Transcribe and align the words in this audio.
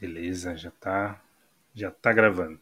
Beleza, 0.00 0.56
já 0.56 0.70
tá, 0.70 1.20
já 1.74 1.90
tá 1.90 2.12
gravando. 2.12 2.60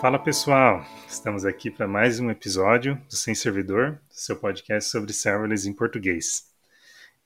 Fala 0.00 0.18
pessoal, 0.18 0.84
estamos 1.06 1.44
aqui 1.44 1.70
para 1.70 1.86
mais 1.86 2.18
um 2.18 2.32
episódio 2.32 2.96
do 3.08 3.14
Sem 3.14 3.32
Servidor, 3.32 4.00
seu 4.10 4.34
podcast 4.34 4.90
sobre 4.90 5.12
serverless 5.12 5.68
em 5.68 5.72
português. 5.72 6.50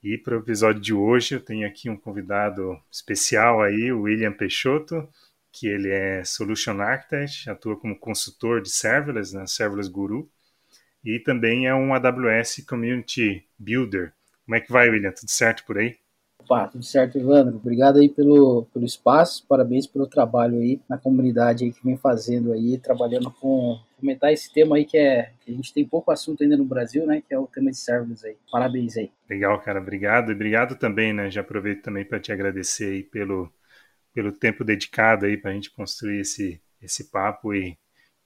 E 0.03 0.19
para 0.19 0.37
o 0.37 0.39
episódio 0.41 0.79
de 0.79 0.93
hoje 0.93 1.33
eu 1.33 1.39
tenho 1.39 1.67
aqui 1.67 1.89
um 1.89 1.97
convidado 1.97 2.79
especial 2.91 3.59
aí, 3.59 3.91
o 3.91 4.03
William 4.03 4.31
Peixoto, 4.31 5.09
que 5.51 5.67
ele 5.67 5.89
é 5.89 6.23
Solution 6.23 6.79
Architect, 6.79 7.49
atua 7.49 7.79
como 7.79 7.97
consultor 7.97 8.61
de 8.61 8.69
serverless, 8.69 9.35
né, 9.35 9.45
Serverless 9.47 9.89
Guru, 9.89 10.29
e 11.03 11.19
também 11.19 11.67
é 11.67 11.73
um 11.73 11.93
AWS 11.93 12.65
Community 12.67 13.45
Builder. 13.57 14.13
Como 14.45 14.55
é 14.55 14.61
que 14.61 14.71
vai, 14.71 14.89
William? 14.89 15.11
Tudo 15.11 15.29
certo 15.29 15.65
por 15.65 15.77
aí? 15.77 15.95
Opa, 16.39 16.67
tudo 16.67 16.83
certo, 16.83 17.17
Evandro. 17.17 17.57
Obrigado 17.57 17.99
aí 17.99 18.07
pelo, 18.07 18.65
pelo 18.73 18.85
espaço, 18.85 19.45
parabéns 19.47 19.85
pelo 19.85 20.07
trabalho 20.07 20.59
aí 20.59 20.79
na 20.87 20.97
comunidade 20.97 21.65
aí 21.65 21.73
que 21.73 21.83
vem 21.83 21.97
fazendo 21.97 22.53
aí, 22.53 22.77
trabalhando 22.77 23.29
com 23.31 23.77
comentar 23.97 24.31
esse 24.31 24.53
tema 24.53 24.77
aí 24.77 24.85
que 24.85 24.97
é 24.97 25.31
que 25.41 25.51
a 25.51 25.53
gente 25.53 25.73
tem 25.73 25.85
pouco 25.85 26.11
assunto 26.11 26.43
ainda 26.43 26.55
no 26.55 26.63
Brasil, 26.63 27.05
né? 27.05 27.21
Que 27.27 27.33
é 27.33 27.39
o 27.39 27.47
tema 27.47 27.71
de 27.71 27.77
serverless 27.77 28.25
aí. 28.25 28.37
Parabéns 28.49 28.95
aí. 28.95 29.11
Legal, 29.29 29.59
cara. 29.59 29.81
Obrigado. 29.81 30.31
E 30.31 30.35
obrigado 30.35 30.75
também, 30.75 31.11
né? 31.11 31.29
Já 31.29 31.41
aproveito 31.41 31.81
também 31.81 32.05
para 32.05 32.19
te 32.19 32.31
agradecer 32.31 32.93
aí 32.93 33.03
pelo, 33.03 33.51
pelo 34.17 34.31
tempo 34.31 34.63
dedicado 34.63 35.27
aí 35.27 35.37
para 35.37 35.51
a 35.51 35.53
gente 35.53 35.69
construir 35.69 36.21
esse, 36.21 36.59
esse 36.81 37.11
papo 37.11 37.53
e 37.53 37.77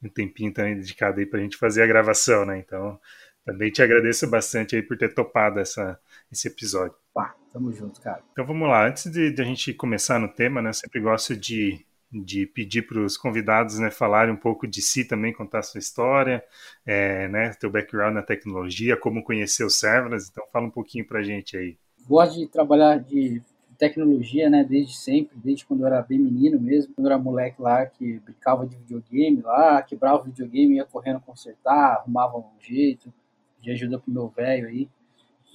um 0.01 0.07
tempinho 0.07 0.53
também 0.53 0.73
dedicado 0.73 1.19
aí 1.19 1.25
para 1.25 1.37
a 1.37 1.43
gente 1.43 1.57
fazer 1.57 1.83
a 1.83 1.85
gravação, 1.85 2.45
né? 2.45 2.57
Então, 2.59 2.97
também 3.43 3.69
te 3.69 3.81
agradeço 3.81 4.25
bastante 4.29 4.73
aí 4.73 4.81
por 4.81 4.97
ter 4.97 5.13
topado 5.13 5.59
essa, 5.59 5.99
esse 6.31 6.47
episódio. 6.47 6.95
Pá, 7.13 7.35
tamo 7.51 7.73
junto, 7.73 7.99
cara. 7.99 8.23
Então 8.31 8.45
vamos 8.45 8.69
lá. 8.69 8.87
Antes 8.87 9.11
de, 9.11 9.31
de 9.33 9.41
a 9.41 9.43
gente 9.43 9.73
começar 9.73 10.17
no 10.17 10.29
tema, 10.29 10.61
né? 10.61 10.71
Sempre 10.71 11.01
gosto 11.01 11.35
de 11.35 11.85
de 12.13 12.45
pedir 12.45 12.81
para 12.81 12.99
os 12.99 13.15
convidados 13.15 13.79
né, 13.79 13.89
falarem 13.89 14.33
um 14.33 14.37
pouco 14.37 14.67
de 14.67 14.81
si 14.81 15.05
também, 15.05 15.31
contar 15.31 15.59
a 15.59 15.63
sua 15.63 15.79
história, 15.79 16.43
é, 16.85 17.29
né, 17.29 17.53
teu 17.53 17.69
background 17.69 18.13
na 18.13 18.21
tecnologia, 18.21 18.97
como 18.97 19.23
conhecer 19.23 19.63
os 19.63 19.79
serverless. 19.79 20.29
Então, 20.29 20.43
fala 20.51 20.67
um 20.67 20.71
pouquinho 20.71 21.07
para 21.07 21.19
a 21.19 21.23
gente 21.23 21.55
aí. 21.55 21.77
Gosto 22.05 22.37
de 22.37 22.47
trabalhar 22.47 22.97
de 22.97 23.41
tecnologia, 23.81 24.47
né, 24.47 24.63
desde 24.63 24.95
sempre, 24.95 25.35
desde 25.43 25.65
quando 25.65 25.81
eu 25.81 25.87
era 25.87 26.03
bem 26.03 26.19
menino 26.19 26.61
mesmo, 26.61 26.93
quando 26.93 27.07
eu 27.07 27.13
era 27.13 27.19
moleque 27.19 27.59
lá 27.59 27.83
que 27.83 28.19
brincava 28.19 28.67
de 28.67 28.77
videogame 28.77 29.41
lá, 29.41 29.81
quebrava 29.81 30.21
o 30.21 30.25
videogame, 30.25 30.75
ia 30.75 30.85
correndo 30.85 31.19
consertar, 31.19 31.95
arrumava 31.95 32.37
um 32.37 32.43
jeito, 32.61 33.11
de 33.59 33.71
ajuda 33.71 33.97
pro 33.97 34.13
meu 34.13 34.27
velho 34.27 34.67
aí, 34.67 34.87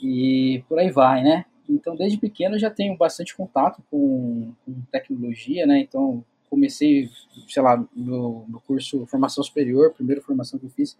e 0.02 0.60
por 0.68 0.76
aí 0.76 0.90
vai, 0.90 1.22
né. 1.22 1.44
Então, 1.68 1.94
desde 1.94 2.18
pequeno 2.18 2.56
eu 2.56 2.58
já 2.58 2.68
tenho 2.68 2.96
bastante 2.96 3.36
contato 3.36 3.80
com, 3.88 4.52
com 4.64 4.74
tecnologia, 4.90 5.64
né, 5.64 5.78
então 5.78 6.24
comecei, 6.50 7.08
sei 7.48 7.62
lá, 7.62 7.76
no, 7.94 8.44
curso 8.66 9.06
formação 9.06 9.44
superior, 9.44 9.94
primeira 9.94 10.20
formação 10.20 10.58
que 10.58 10.66
eu 10.66 10.70
fiz 10.70 10.98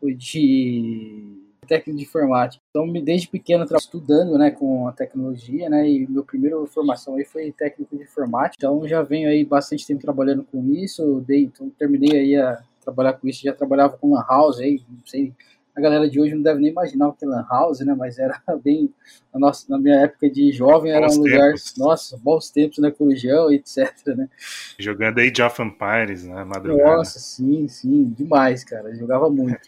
foi 0.00 0.12
de 0.12 1.43
técnico 1.64 1.98
de 1.98 2.04
informática. 2.04 2.62
Então, 2.70 2.90
desde 3.02 3.28
pequeno, 3.28 3.64
estudando, 3.76 4.38
né, 4.38 4.50
com 4.50 4.86
a 4.88 4.92
tecnologia, 4.92 5.68
né, 5.68 5.88
e 5.88 6.06
meu 6.06 6.24
primeira 6.24 6.56
formação 6.66 7.16
aí 7.16 7.24
foi 7.24 7.52
técnico 7.52 7.96
de 7.96 8.04
informática. 8.04 8.56
Então, 8.58 8.86
já 8.86 9.02
venho 9.02 9.28
aí 9.28 9.44
bastante 9.44 9.86
tempo 9.86 10.00
trabalhando 10.00 10.44
com 10.44 10.64
isso. 10.72 11.22
Dei, 11.26 11.44
então, 11.44 11.70
terminei 11.70 12.18
aí 12.18 12.36
a 12.36 12.62
trabalhar 12.82 13.14
com 13.14 13.28
isso. 13.28 13.42
Já 13.42 13.52
trabalhava 13.52 13.96
com 13.96 14.14
lan 14.14 14.24
house 14.28 14.60
aí, 14.60 14.82
não 14.88 15.06
sei 15.06 15.32
a 15.76 15.80
galera 15.80 16.08
de 16.08 16.20
hoje 16.20 16.34
não 16.34 16.42
deve 16.42 16.60
nem 16.60 16.70
imaginar 16.70 17.08
o 17.08 17.12
que 17.12 17.24
é 17.24 17.28
Lan 17.28 17.44
House, 17.50 17.80
né? 17.80 17.94
Mas 17.98 18.18
era 18.18 18.40
bem. 18.62 18.92
Na, 19.32 19.40
nossa, 19.40 19.66
na 19.68 19.78
minha 19.78 19.96
época 19.96 20.30
de 20.30 20.52
jovem 20.52 20.92
era 20.92 21.06
bons 21.06 21.16
um 21.16 21.22
lugar. 21.22 21.48
Tempos. 21.48 21.74
Nossa, 21.76 22.16
bons 22.16 22.50
tempos, 22.50 22.78
né? 22.78 22.90
Corujão, 22.92 23.52
etc. 23.52 23.92
Né? 24.06 24.28
Jogando 24.78 25.18
Age 25.18 25.42
of 25.42 25.60
Empires, 25.60 26.24
né? 26.24 26.44
Madrugada. 26.44 26.96
Nossa, 26.96 27.18
sim, 27.18 27.66
sim, 27.66 28.04
demais, 28.16 28.62
cara. 28.62 28.94
Jogava 28.94 29.28
muito. 29.28 29.58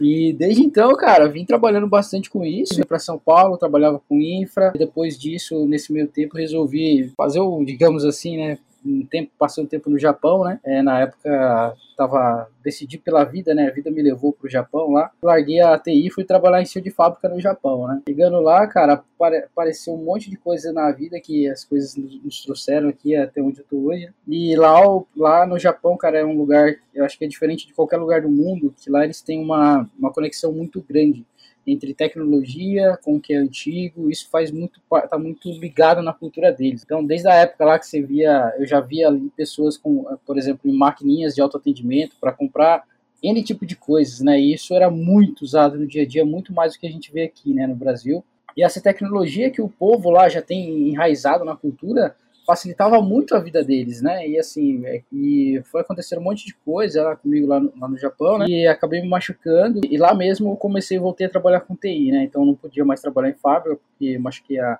E 0.00 0.32
desde 0.32 0.62
então, 0.62 0.92
cara, 0.94 1.28
vim 1.28 1.44
trabalhando 1.44 1.86
bastante 1.86 2.30
com 2.30 2.44
isso. 2.44 2.76
Vim 2.76 2.82
para 2.82 2.98
São 2.98 3.18
Paulo, 3.18 3.58
trabalhava 3.58 4.00
com 4.08 4.20
infra. 4.20 4.72
Depois 4.76 5.18
disso, 5.18 5.66
nesse 5.66 5.92
meio 5.92 6.08
tempo, 6.08 6.36
resolvi 6.36 7.12
fazer 7.16 7.40
o, 7.40 7.64
digamos 7.64 8.04
assim, 8.04 8.36
né? 8.36 8.58
Um 8.84 9.06
tempo, 9.06 9.30
passei 9.38 9.62
um 9.62 9.66
tempo 9.66 9.88
no 9.90 9.98
Japão, 9.98 10.44
né? 10.44 10.60
É, 10.64 10.82
na 10.82 11.00
época 11.00 11.74
tava 11.96 12.48
decidi 12.62 12.98
pela 12.98 13.24
vida, 13.24 13.54
né? 13.54 13.68
A 13.68 13.72
vida 13.72 13.90
me 13.90 14.02
levou 14.02 14.32
pro 14.32 14.48
Japão 14.48 14.90
lá. 14.92 15.10
Larguei 15.22 15.60
a 15.60 15.78
TI 15.78 16.06
e 16.06 16.10
fui 16.10 16.24
trabalhar 16.24 16.60
em 16.60 16.64
seu 16.64 16.82
de 16.82 16.90
fábrica 16.90 17.28
no 17.28 17.40
Japão, 17.40 17.86
né? 17.86 18.02
Chegando 18.08 18.40
lá, 18.40 18.66
cara, 18.66 19.02
apareceu 19.20 19.94
um 19.94 20.04
monte 20.04 20.30
de 20.30 20.36
coisa 20.36 20.72
na 20.72 20.90
vida 20.90 21.20
que 21.20 21.48
as 21.48 21.64
coisas 21.64 21.96
nos 21.96 22.42
trouxeram 22.42 22.88
aqui 22.88 23.14
até 23.14 23.40
onde 23.40 23.60
eu 23.60 23.64
tô 23.64 23.76
hoje. 23.76 24.10
E 24.26 24.56
lá, 24.56 24.80
lá 25.16 25.46
no 25.46 25.58
Japão, 25.58 25.96
cara, 25.96 26.18
é 26.18 26.24
um 26.24 26.36
lugar, 26.36 26.74
eu 26.94 27.04
acho 27.04 27.18
que 27.18 27.24
é 27.24 27.28
diferente 27.28 27.66
de 27.66 27.74
qualquer 27.74 27.96
lugar 27.96 28.22
do 28.22 28.28
mundo, 28.28 28.74
que 28.76 28.90
lá 28.90 29.04
eles 29.04 29.20
têm 29.20 29.40
uma, 29.40 29.88
uma 29.98 30.12
conexão 30.12 30.52
muito 30.52 30.84
grande 30.88 31.24
entre 31.66 31.94
tecnologia 31.94 32.98
com 33.02 33.16
o 33.16 33.20
que 33.20 33.32
é 33.32 33.36
antigo, 33.36 34.10
isso 34.10 34.28
faz 34.30 34.50
muito 34.50 34.80
tá 35.08 35.18
muito 35.18 35.50
ligado 35.50 36.02
na 36.02 36.12
cultura 36.12 36.50
deles. 36.50 36.82
Então, 36.84 37.04
desde 37.04 37.28
a 37.28 37.34
época 37.34 37.64
lá 37.64 37.78
que 37.78 37.86
você 37.86 38.02
via, 38.02 38.52
eu 38.58 38.66
já 38.66 38.80
via 38.80 39.08
ali 39.08 39.30
pessoas 39.36 39.76
com, 39.76 40.04
por 40.26 40.36
exemplo, 40.36 40.70
em 40.70 40.76
maquininhas 40.76 41.34
de 41.34 41.40
autoatendimento 41.40 42.16
para 42.20 42.32
comprar 42.32 42.84
N 43.22 43.42
tipo 43.42 43.64
de 43.64 43.76
coisas, 43.76 44.20
né? 44.20 44.40
E 44.40 44.52
isso 44.52 44.74
era 44.74 44.90
muito 44.90 45.42
usado 45.42 45.78
no 45.78 45.86
dia 45.86 46.02
a 46.02 46.06
dia, 46.06 46.24
muito 46.24 46.52
mais 46.52 46.72
do 46.72 46.80
que 46.80 46.86
a 46.86 46.90
gente 46.90 47.12
vê 47.12 47.22
aqui, 47.22 47.54
né, 47.54 47.66
no 47.66 47.76
Brasil. 47.76 48.24
E 48.56 48.62
essa 48.62 48.80
tecnologia 48.80 49.50
que 49.50 49.62
o 49.62 49.68
povo 49.68 50.10
lá 50.10 50.28
já 50.28 50.42
tem 50.42 50.88
enraizado 50.90 51.44
na 51.44 51.56
cultura, 51.56 52.16
facilitava 52.46 53.00
muito 53.00 53.34
a 53.34 53.40
vida 53.40 53.62
deles, 53.64 54.02
né? 54.02 54.28
E 54.28 54.38
assim, 54.38 54.84
é, 54.86 55.02
e 55.12 55.62
foi 55.64 55.80
acontecer 55.80 56.18
um 56.18 56.22
monte 56.22 56.46
de 56.46 56.54
coisa 56.54 57.02
lá 57.02 57.16
comigo 57.16 57.46
lá 57.46 57.60
no, 57.60 57.72
lá 57.78 57.88
no 57.88 57.98
Japão, 57.98 58.38
né? 58.38 58.46
E 58.48 58.66
acabei 58.66 59.00
me 59.00 59.08
machucando. 59.08 59.80
E 59.88 59.96
lá 59.96 60.14
mesmo 60.14 60.50
eu 60.50 60.56
comecei, 60.56 60.98
voltei 60.98 61.26
a 61.26 61.30
trabalhar 61.30 61.60
com 61.60 61.76
TI, 61.76 62.10
né? 62.10 62.24
Então 62.24 62.44
não 62.44 62.54
podia 62.54 62.84
mais 62.84 63.00
trabalhar 63.00 63.30
em 63.30 63.34
fábrica, 63.34 63.76
porque 63.76 64.18
machuquei 64.18 64.58
a, 64.58 64.78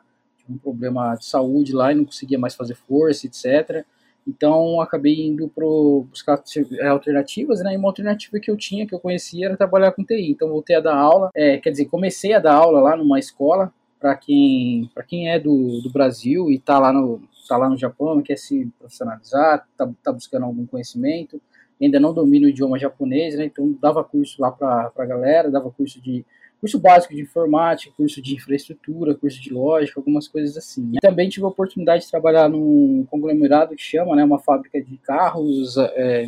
um 0.48 0.58
problema 0.58 1.14
de 1.14 1.24
saúde 1.24 1.72
lá 1.72 1.92
e 1.92 1.94
não 1.94 2.04
conseguia 2.04 2.38
mais 2.38 2.54
fazer 2.54 2.74
força, 2.74 3.26
etc. 3.26 3.84
Então 4.26 4.80
acabei 4.80 5.26
indo 5.26 5.48
para 5.48 5.64
buscar 6.08 6.42
é, 6.80 6.86
alternativas, 6.88 7.60
né? 7.62 7.74
E 7.74 7.76
uma 7.76 7.88
alternativa 7.88 8.38
que 8.40 8.50
eu 8.50 8.56
tinha, 8.56 8.86
que 8.86 8.94
eu 8.94 9.00
conhecia, 9.00 9.46
era 9.46 9.56
trabalhar 9.56 9.92
com 9.92 10.04
TI. 10.04 10.30
Então 10.30 10.48
voltei 10.48 10.76
a 10.76 10.80
dar 10.80 10.96
aula, 10.96 11.30
é, 11.34 11.58
quer 11.58 11.70
dizer, 11.70 11.86
comecei 11.86 12.32
a 12.32 12.38
dar 12.38 12.54
aula 12.54 12.80
lá 12.80 12.96
numa 12.96 13.18
escola 13.18 13.72
para 14.00 14.16
quem, 14.16 14.90
quem 15.06 15.30
é 15.30 15.38
do, 15.38 15.80
do 15.80 15.90
Brasil 15.90 16.50
e 16.50 16.56
está 16.56 16.76
lá 16.78 16.92
no 16.92 17.22
está 17.42 17.56
lá 17.56 17.68
no 17.68 17.76
Japão, 17.76 18.22
quer 18.22 18.36
se 18.36 18.70
profissionalizar, 18.78 19.66
está 19.70 19.90
tá 20.02 20.12
buscando 20.12 20.46
algum 20.46 20.64
conhecimento, 20.64 21.40
ainda 21.80 21.98
não 21.98 22.14
domina 22.14 22.46
o 22.46 22.50
idioma 22.50 22.78
japonês, 22.78 23.36
né? 23.36 23.44
Então 23.44 23.76
dava 23.80 24.04
curso 24.04 24.40
lá 24.40 24.50
para 24.50 24.92
a 24.96 25.06
galera, 25.06 25.50
dava 25.50 25.70
curso 25.70 26.00
de 26.00 26.24
curso 26.60 26.78
básico 26.78 27.12
de 27.12 27.22
informática, 27.22 27.92
curso 27.96 28.22
de 28.22 28.36
infraestrutura, 28.36 29.16
curso 29.16 29.40
de 29.40 29.52
lógica, 29.52 29.98
algumas 29.98 30.28
coisas 30.28 30.56
assim. 30.56 30.92
E 30.94 31.00
também 31.00 31.28
tive 31.28 31.44
a 31.44 31.48
oportunidade 31.48 32.04
de 32.04 32.10
trabalhar 32.10 32.48
num 32.48 33.04
conglomerado 33.10 33.74
que 33.74 33.82
chama, 33.82 34.14
né, 34.14 34.22
uma 34.22 34.38
fábrica 34.38 34.80
de 34.80 34.96
carros, 34.98 35.76
é, 35.76 36.24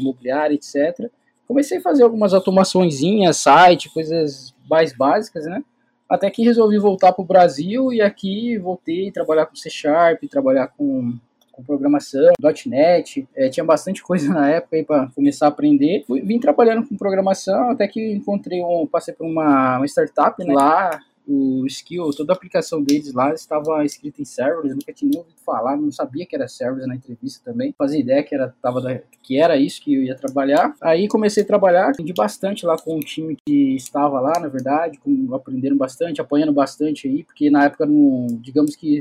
etc. 0.50 1.08
Comecei 1.46 1.78
a 1.78 1.80
fazer 1.80 2.02
algumas 2.02 2.34
automaçõezinhas, 2.34 3.36
site, 3.36 3.94
coisas 3.94 4.52
mais 4.68 4.92
básicas, 4.92 5.44
né? 5.44 5.62
Até 6.14 6.30
que 6.30 6.44
resolvi 6.44 6.78
voltar 6.78 7.12
para 7.12 7.22
o 7.22 7.26
Brasil 7.26 7.92
e 7.92 8.00
aqui 8.00 8.56
voltei 8.56 9.08
a 9.08 9.12
trabalhar 9.12 9.46
com 9.46 9.56
C 9.56 9.68
Sharp, 9.68 10.22
trabalhar 10.30 10.68
com, 10.68 11.12
com 11.50 11.62
programação, 11.64 12.32
.NET, 12.66 13.26
é, 13.34 13.48
tinha 13.48 13.64
bastante 13.64 14.00
coisa 14.00 14.32
na 14.32 14.48
época 14.48 14.84
para 14.84 15.08
começar 15.08 15.46
a 15.46 15.48
aprender. 15.48 16.04
Fui, 16.06 16.20
vim 16.20 16.38
trabalhando 16.38 16.86
com 16.88 16.96
programação 16.96 17.70
até 17.70 17.88
que 17.88 18.12
encontrei 18.12 18.62
um, 18.62 18.86
passei 18.86 19.12
por 19.12 19.26
uma, 19.26 19.78
uma 19.78 19.86
startup 19.86 20.42
né, 20.44 20.54
lá 20.54 21.00
o 21.26 21.66
skill, 21.66 22.10
toda 22.10 22.32
a 22.32 22.36
aplicação 22.36 22.82
deles 22.82 23.12
lá 23.12 23.32
estava 23.32 23.84
escrita 23.84 24.20
em 24.20 24.24
servers, 24.24 24.70
eu 24.70 24.76
nunca 24.76 24.92
tinha 24.92 25.10
nem 25.10 25.18
ouvido 25.18 25.40
falar, 25.44 25.76
não 25.76 25.90
sabia 25.90 26.26
que 26.26 26.36
era 26.36 26.46
servers 26.46 26.86
na 26.86 26.94
entrevista 26.94 27.50
também, 27.50 27.74
fazia 27.76 28.00
ideia 28.00 28.22
que 28.22 28.34
era, 28.34 28.54
tava 28.60 28.80
da, 28.80 28.98
que 29.22 29.38
era 29.38 29.56
isso 29.56 29.80
que 29.82 29.94
eu 29.94 30.02
ia 30.02 30.14
trabalhar. 30.14 30.74
Aí 30.80 31.08
comecei 31.08 31.42
a 31.42 31.46
trabalhar, 31.46 31.90
aprendi 31.90 32.12
bastante 32.12 32.66
lá 32.66 32.76
com 32.76 32.96
o 32.96 33.00
time 33.00 33.36
que 33.46 33.74
estava 33.74 34.20
lá, 34.20 34.38
na 34.38 34.48
verdade, 34.48 34.98
com, 34.98 35.34
aprendendo 35.34 35.76
bastante, 35.76 36.20
apanhando 36.20 36.52
bastante 36.52 37.08
aí, 37.08 37.24
porque 37.24 37.50
na 37.50 37.64
época, 37.64 37.86
não, 37.86 38.26
digamos 38.40 38.76
que 38.76 39.00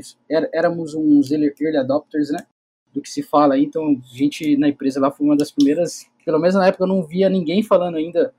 éramos 0.52 0.94
uns 0.94 1.30
early 1.30 1.76
adopters, 1.76 2.30
né? 2.30 2.38
Do 2.92 3.02
que 3.02 3.10
se 3.10 3.22
fala 3.22 3.54
aí, 3.54 3.64
então 3.64 3.84
a 3.88 4.16
gente 4.16 4.56
na 4.56 4.68
empresa 4.68 5.00
lá 5.00 5.10
foi 5.10 5.26
uma 5.26 5.36
das 5.36 5.50
primeiras, 5.50 6.06
pelo 6.24 6.38
menos 6.38 6.54
na 6.54 6.68
época 6.68 6.84
eu 6.84 6.88
não 6.88 7.02
via 7.02 7.28
ninguém 7.28 7.62
falando 7.62 7.96
ainda 7.96 8.32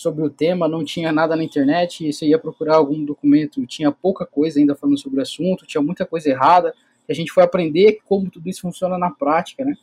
sobre 0.00 0.24
o 0.24 0.30
tema, 0.30 0.66
não 0.66 0.82
tinha 0.82 1.12
nada 1.12 1.36
na 1.36 1.44
internet, 1.44 2.08
e 2.08 2.12
você 2.12 2.26
ia 2.26 2.38
procurar 2.38 2.76
algum 2.76 3.04
documento, 3.04 3.66
tinha 3.66 3.92
pouca 3.92 4.24
coisa 4.24 4.58
ainda 4.58 4.74
falando 4.74 4.98
sobre 4.98 5.18
o 5.18 5.22
assunto, 5.22 5.66
tinha 5.66 5.82
muita 5.82 6.06
coisa 6.06 6.30
errada, 6.30 6.74
a 7.06 7.12
gente 7.12 7.30
foi 7.30 7.42
aprender 7.42 8.00
como 8.06 8.30
tudo 8.30 8.48
isso 8.48 8.62
funciona 8.62 8.96
na 8.96 9.10
prática, 9.10 9.62
né? 9.62 9.76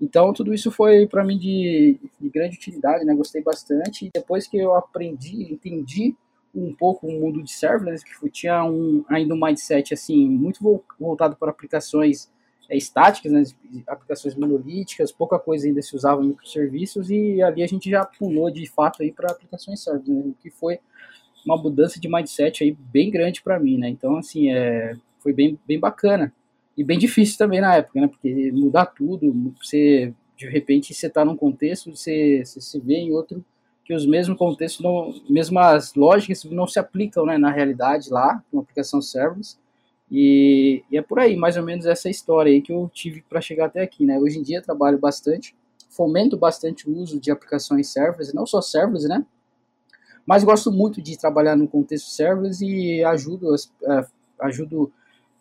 Então, 0.00 0.32
tudo 0.32 0.52
isso 0.52 0.70
foi 0.70 1.06
para 1.06 1.24
mim 1.24 1.38
de, 1.38 1.96
de, 2.20 2.28
grande 2.28 2.56
utilidade, 2.56 3.04
né? 3.04 3.14
Gostei 3.14 3.40
bastante. 3.40 4.06
E 4.06 4.10
depois 4.12 4.48
que 4.48 4.58
eu 4.58 4.74
aprendi, 4.74 5.44
entendi 5.52 6.14
um 6.54 6.74
pouco 6.74 7.06
o 7.06 7.12
mundo 7.12 7.42
de 7.42 7.52
serverless, 7.52 8.04
que 8.04 8.28
tinha 8.28 8.64
um, 8.64 9.04
ainda 9.08 9.32
um 9.32 9.40
mindset 9.40 9.94
assim 9.94 10.28
muito 10.28 10.82
voltado 10.98 11.36
para 11.36 11.50
aplicações 11.50 12.28
estáticas, 12.76 13.32
né? 13.32 13.42
aplicações 13.86 14.34
monolíticas, 14.34 15.12
pouca 15.12 15.38
coisa 15.38 15.66
ainda 15.66 15.82
se 15.82 15.94
usava 15.94 16.22
microserviços 16.22 17.10
e 17.10 17.42
ali 17.42 17.62
a 17.62 17.66
gente 17.66 17.90
já 17.90 18.04
pulou 18.04 18.50
de 18.50 18.66
fato 18.68 19.02
aí 19.02 19.12
para 19.12 19.30
aplicações 19.30 19.82
serverless, 19.82 20.10
né? 20.10 20.32
o 20.32 20.34
que 20.42 20.50
foi 20.50 20.78
uma 21.44 21.56
mudança 21.56 22.00
de 22.00 22.08
mindset 22.08 22.62
aí 22.62 22.72
bem 22.72 23.10
grande 23.10 23.42
para 23.42 23.58
mim, 23.58 23.76
né? 23.76 23.88
Então, 23.88 24.16
assim, 24.16 24.50
é, 24.50 24.96
foi 25.18 25.32
bem, 25.32 25.58
bem 25.66 25.78
bacana 25.78 26.32
e 26.76 26.84
bem 26.84 26.98
difícil 26.98 27.36
também 27.36 27.60
na 27.60 27.74
época, 27.76 28.00
né? 28.00 28.08
Porque 28.08 28.52
mudar 28.52 28.86
tudo, 28.86 29.52
você 29.60 30.14
de 30.36 30.48
repente 30.48 30.94
você 30.94 31.06
está 31.06 31.24
num 31.24 31.36
contexto, 31.36 31.94
você, 31.94 32.44
você 32.44 32.60
se 32.60 32.80
vê 32.80 32.94
em 32.94 33.12
outro 33.12 33.44
que 33.84 33.94
os 33.94 34.06
mesmos 34.06 34.38
contextos, 34.38 34.82
não, 34.82 35.12
mesmas 35.28 35.94
lógicas 35.94 36.44
não 36.44 36.66
se 36.66 36.78
aplicam 36.78 37.26
né, 37.26 37.36
na 37.36 37.50
realidade 37.50 38.10
lá, 38.10 38.42
uma 38.52 38.62
aplicação 38.62 39.00
serverless. 39.00 39.58
E, 40.14 40.84
e, 40.90 40.98
é 40.98 41.00
por 41.00 41.18
aí, 41.18 41.34
mais 41.34 41.56
ou 41.56 41.62
menos 41.62 41.86
essa 41.86 42.10
história 42.10 42.52
aí 42.52 42.60
que 42.60 42.70
eu 42.70 42.90
tive 42.92 43.22
para 43.22 43.40
chegar 43.40 43.64
até 43.64 43.80
aqui, 43.80 44.04
né? 44.04 44.18
Hoje 44.18 44.38
em 44.38 44.42
dia 44.42 44.60
trabalho 44.60 44.98
bastante, 44.98 45.56
fomento 45.88 46.36
bastante 46.36 46.86
o 46.86 46.94
uso 46.98 47.18
de 47.18 47.30
aplicações 47.30 47.88
serverless, 47.88 48.34
não 48.34 48.44
só 48.44 48.60
serverless, 48.60 49.08
né? 49.08 49.24
Mas 50.26 50.44
gosto 50.44 50.70
muito 50.70 51.00
de 51.00 51.18
trabalhar 51.18 51.56
no 51.56 51.66
contexto 51.66 52.10
serverless 52.10 52.62
e 52.62 53.02
ajudo, 53.02 53.54
uh, 53.54 54.06
ajudo 54.38 54.92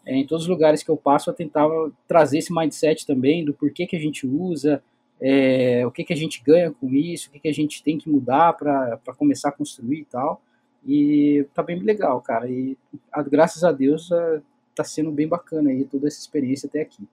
é, 0.06 0.16
em 0.16 0.26
todos 0.26 0.46
os 0.46 0.50
lugares 0.50 0.82
que 0.82 0.90
eu 0.90 0.96
passo 0.96 1.30
a 1.30 1.34
tentar 1.34 1.68
trazer 2.08 2.38
esse 2.38 2.56
mindset 2.56 3.06
também 3.06 3.44
do 3.44 3.54
porquê 3.54 3.86
que 3.86 3.98
a 3.98 4.00
gente 4.00 4.26
usa, 4.26 4.82
é, 5.20 5.86
o 5.86 5.92
que, 5.92 6.06
que 6.06 6.14
a 6.14 6.18
gente 6.18 6.42
ganha 6.42 6.72
com 6.72 6.90
isso, 6.94 7.28
o 7.28 7.32
que, 7.34 7.40
que 7.42 7.50
a 7.50 7.54
gente 7.54 7.84
tem 7.84 7.98
que 7.98 8.10
mudar 8.10 8.54
para 8.54 8.98
começar 9.18 9.50
a 9.50 9.52
construir 9.52 10.00
e 10.00 10.06
tal. 10.06 10.42
E 10.88 11.46
tá 11.54 11.62
bem 11.62 11.78
legal, 11.78 12.22
cara. 12.22 12.50
E 12.50 12.78
graças 13.30 13.66
a 13.66 13.72
Deus 13.74 14.10
tá 14.76 14.84
sendo 14.84 15.12
bem 15.12 15.28
bacana 15.28 15.70
aí 15.70 15.86
toda 15.86 16.08
essa 16.08 16.20
experiência 16.20 16.68
até 16.68 16.82
aqui. 16.82 17.08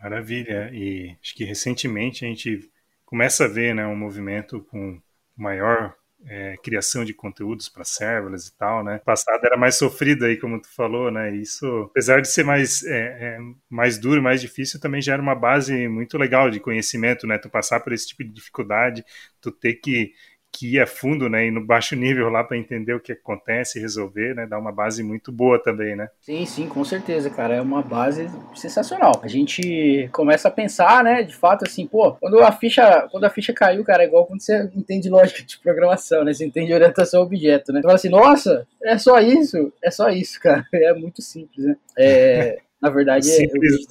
Maravilha. 0.00 0.70
E 0.72 1.16
acho 1.22 1.34
que 1.34 1.44
recentemente 1.44 2.24
a 2.24 2.28
gente 2.28 2.70
começa 3.04 3.44
a 3.44 3.48
ver 3.48 3.74
né, 3.74 3.86
um 3.86 3.96
movimento 3.96 4.60
com 4.70 5.00
maior 5.36 5.94
é, 6.26 6.56
criação 6.62 7.04
de 7.04 7.14
conteúdos 7.14 7.68
para 7.68 7.84
serverless 7.84 8.48
e 8.48 8.58
tal, 8.58 8.82
né? 8.82 9.00
Passado 9.04 9.44
era 9.44 9.56
mais 9.56 9.76
sofrido 9.76 10.24
aí, 10.24 10.36
como 10.36 10.60
tu 10.60 10.68
falou, 10.68 11.10
né? 11.10 11.34
Isso, 11.34 11.66
apesar 11.90 12.20
de 12.20 12.28
ser 12.28 12.44
mais, 12.44 12.82
é, 12.84 13.36
é, 13.36 13.38
mais 13.70 13.98
duro, 13.98 14.22
mais 14.22 14.40
difícil, 14.40 14.80
também 14.80 15.00
já 15.00 15.12
era 15.12 15.22
uma 15.22 15.34
base 15.34 15.86
muito 15.88 16.18
legal 16.18 16.50
de 16.50 16.60
conhecimento, 16.60 17.26
né? 17.26 17.38
Tu 17.38 17.48
passar 17.48 17.80
por 17.80 17.92
esse 17.92 18.08
tipo 18.08 18.24
de 18.24 18.30
dificuldade, 18.30 19.04
tu 19.40 19.52
ter 19.52 19.74
que 19.74 20.12
que 20.52 20.74
ir 20.74 20.80
a 20.80 20.86
fundo, 20.86 21.28
né, 21.28 21.46
e 21.46 21.50
no 21.50 21.64
baixo 21.64 21.94
nível 21.94 22.28
lá 22.28 22.42
para 22.42 22.56
entender 22.56 22.94
o 22.94 23.00
que 23.00 23.12
acontece 23.12 23.78
e 23.78 23.82
resolver, 23.82 24.34
né, 24.34 24.46
dá 24.46 24.58
uma 24.58 24.72
base 24.72 25.02
muito 25.02 25.30
boa 25.30 25.62
também, 25.62 25.94
né? 25.94 26.08
Sim, 26.20 26.44
sim, 26.46 26.68
com 26.68 26.84
certeza, 26.84 27.30
cara, 27.30 27.54
é 27.54 27.60
uma 27.60 27.82
base 27.82 28.28
sensacional. 28.54 29.12
A 29.22 29.28
gente 29.28 30.08
começa 30.12 30.48
a 30.48 30.50
pensar, 30.50 31.04
né, 31.04 31.22
de 31.22 31.34
fato, 31.34 31.64
assim, 31.66 31.86
pô, 31.86 32.12
quando 32.12 32.40
a 32.40 32.50
ficha, 32.50 33.06
quando 33.10 33.24
a 33.24 33.30
ficha 33.30 33.52
caiu, 33.52 33.84
cara, 33.84 34.02
é 34.02 34.06
igual 34.06 34.26
quando 34.26 34.40
você 34.40 34.68
entende 34.74 35.08
lógica 35.08 35.42
de 35.42 35.58
programação, 35.58 36.24
né, 36.24 36.32
você 36.32 36.44
entende 36.44 36.72
orientação 36.72 37.20
a 37.20 37.24
objeto, 37.24 37.72
né, 37.72 37.80
você 37.80 37.82
fala 37.82 37.94
assim, 37.94 38.08
nossa, 38.08 38.66
é 38.82 38.98
só 38.98 39.20
isso, 39.20 39.72
é 39.82 39.90
só 39.90 40.08
isso, 40.08 40.40
cara, 40.40 40.66
é 40.74 40.92
muito 40.94 41.22
simples, 41.22 41.66
né, 41.66 41.76
é, 41.96 42.58
na 42.80 42.90
verdade, 42.90 43.28
é, 43.28 43.32
simples, 43.32 43.86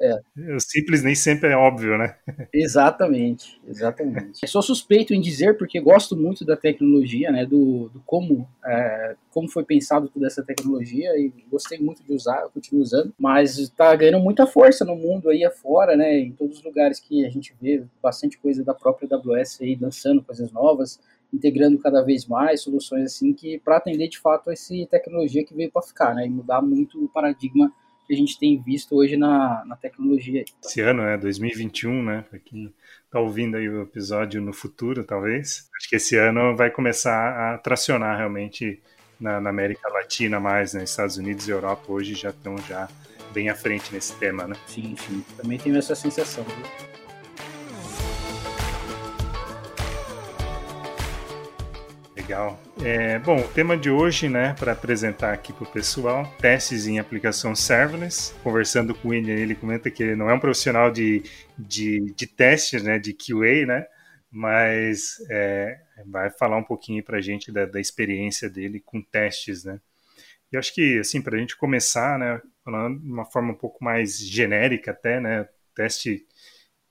é. 0.00 0.54
O 0.54 0.60
simples 0.60 1.02
nem 1.02 1.14
sempre 1.14 1.50
é 1.50 1.56
óbvio, 1.56 1.96
né? 1.98 2.16
Exatamente, 2.52 3.60
exatamente. 3.66 4.46
Sou 4.46 4.62
suspeito 4.62 5.14
em 5.14 5.20
dizer 5.20 5.56
porque 5.56 5.80
gosto 5.80 6.16
muito 6.16 6.44
da 6.44 6.56
tecnologia, 6.56 7.30
né? 7.30 7.44
Do, 7.44 7.88
do 7.88 8.00
como, 8.06 8.48
é, 8.64 9.16
como 9.30 9.48
foi 9.48 9.64
pensado 9.64 10.08
toda 10.08 10.26
essa 10.26 10.42
tecnologia 10.42 11.10
e 11.18 11.32
gostei 11.50 11.78
muito 11.78 12.02
de 12.02 12.12
usar, 12.12 12.48
continuo 12.52 12.82
usando, 12.82 13.12
mas 13.18 13.58
está 13.58 13.94
ganhando 13.94 14.20
muita 14.20 14.46
força 14.46 14.84
no 14.84 14.96
mundo 14.96 15.28
aí 15.28 15.44
afora, 15.44 15.96
né? 15.96 16.18
Em 16.18 16.32
todos 16.32 16.58
os 16.58 16.64
lugares 16.64 17.00
que 17.00 17.24
a 17.24 17.30
gente 17.30 17.54
vê 17.60 17.82
bastante 18.02 18.38
coisa 18.38 18.64
da 18.64 18.74
própria 18.74 19.08
AWS 19.10 19.60
aí 19.60 19.76
lançando 19.80 20.22
coisas 20.22 20.50
novas, 20.52 21.00
integrando 21.32 21.78
cada 21.78 22.02
vez 22.02 22.26
mais 22.26 22.62
soluções 22.62 23.04
assim 23.04 23.32
que 23.32 23.58
para 23.58 23.76
atender 23.76 24.08
de 24.08 24.18
fato 24.18 24.50
essa 24.50 24.74
tecnologia 24.90 25.44
que 25.44 25.54
veio 25.54 25.70
para 25.70 25.82
ficar, 25.82 26.14
né? 26.14 26.26
E 26.26 26.30
mudar 26.30 26.62
muito 26.62 27.04
o 27.04 27.08
paradigma 27.08 27.72
que 28.08 28.14
a 28.14 28.16
gente 28.16 28.38
tem 28.38 28.60
visto 28.60 28.96
hoje 28.96 29.16
na, 29.16 29.62
na 29.66 29.76
tecnologia. 29.76 30.44
Esse 30.64 30.80
ano, 30.80 31.02
né, 31.02 31.18
2021, 31.18 32.02
né, 32.02 32.24
para 32.28 32.38
quem 32.38 32.72
está 33.04 33.20
ouvindo 33.20 33.56
aí 33.56 33.68
o 33.68 33.82
episódio 33.82 34.40
no 34.40 34.52
futuro, 34.52 35.04
talvez, 35.04 35.68
acho 35.78 35.88
que 35.88 35.96
esse 35.96 36.16
ano 36.16 36.56
vai 36.56 36.70
começar 36.70 37.54
a 37.54 37.58
tracionar 37.58 38.16
realmente 38.16 38.80
na, 39.20 39.40
na 39.40 39.50
América 39.50 39.88
Latina 39.90 40.40
mais, 40.40 40.72
né, 40.72 40.84
Estados 40.84 41.18
Unidos 41.18 41.46
e 41.46 41.50
Europa 41.50 41.92
hoje 41.92 42.14
já 42.14 42.30
estão 42.30 42.56
já 42.58 42.88
bem 43.32 43.50
à 43.50 43.54
frente 43.54 43.92
nesse 43.92 44.14
tema, 44.16 44.46
né? 44.46 44.56
Sim, 44.66 44.96
sim, 44.96 45.22
também 45.36 45.58
tenho 45.58 45.76
essa 45.76 45.94
sensação. 45.94 46.44
Viu? 46.44 46.87
Legal. 52.28 52.60
É, 52.84 53.18
bom, 53.18 53.40
o 53.40 53.48
tema 53.48 53.74
de 53.74 53.88
hoje, 53.88 54.28
né, 54.28 54.54
para 54.58 54.72
apresentar 54.72 55.32
aqui 55.32 55.50
para 55.50 55.64
o 55.64 55.72
pessoal, 55.72 56.30
testes 56.38 56.86
em 56.86 56.98
aplicação 56.98 57.54
serverless. 57.54 58.34
Conversando 58.42 58.94
com 58.94 59.14
ele, 59.14 59.32
ele 59.32 59.54
comenta 59.54 59.90
que 59.90 60.02
ele 60.02 60.14
não 60.14 60.28
é 60.28 60.34
um 60.34 60.38
profissional 60.38 60.90
de, 60.90 61.22
de, 61.58 62.12
de 62.14 62.26
testes, 62.26 62.82
né, 62.82 62.98
de 62.98 63.14
QA, 63.14 63.64
né, 63.64 63.86
mas 64.30 65.16
é, 65.30 65.80
vai 66.04 66.28
falar 66.28 66.58
um 66.58 66.62
pouquinho 66.62 67.02
para 67.02 67.16
a 67.16 67.20
gente 67.22 67.50
da, 67.50 67.64
da 67.64 67.80
experiência 67.80 68.50
dele 68.50 68.78
com 68.78 69.00
testes, 69.00 69.64
né. 69.64 69.80
E 70.52 70.58
acho 70.58 70.74
que, 70.74 70.98
assim, 70.98 71.22
para 71.22 71.34
a 71.34 71.40
gente 71.40 71.56
começar, 71.56 72.18
né, 72.18 72.42
falando 72.62 73.00
de 73.00 73.10
uma 73.10 73.24
forma 73.24 73.52
um 73.52 73.58
pouco 73.58 73.82
mais 73.82 74.18
genérica 74.18 74.90
até, 74.90 75.18
né, 75.18 75.48
teste 75.74 76.26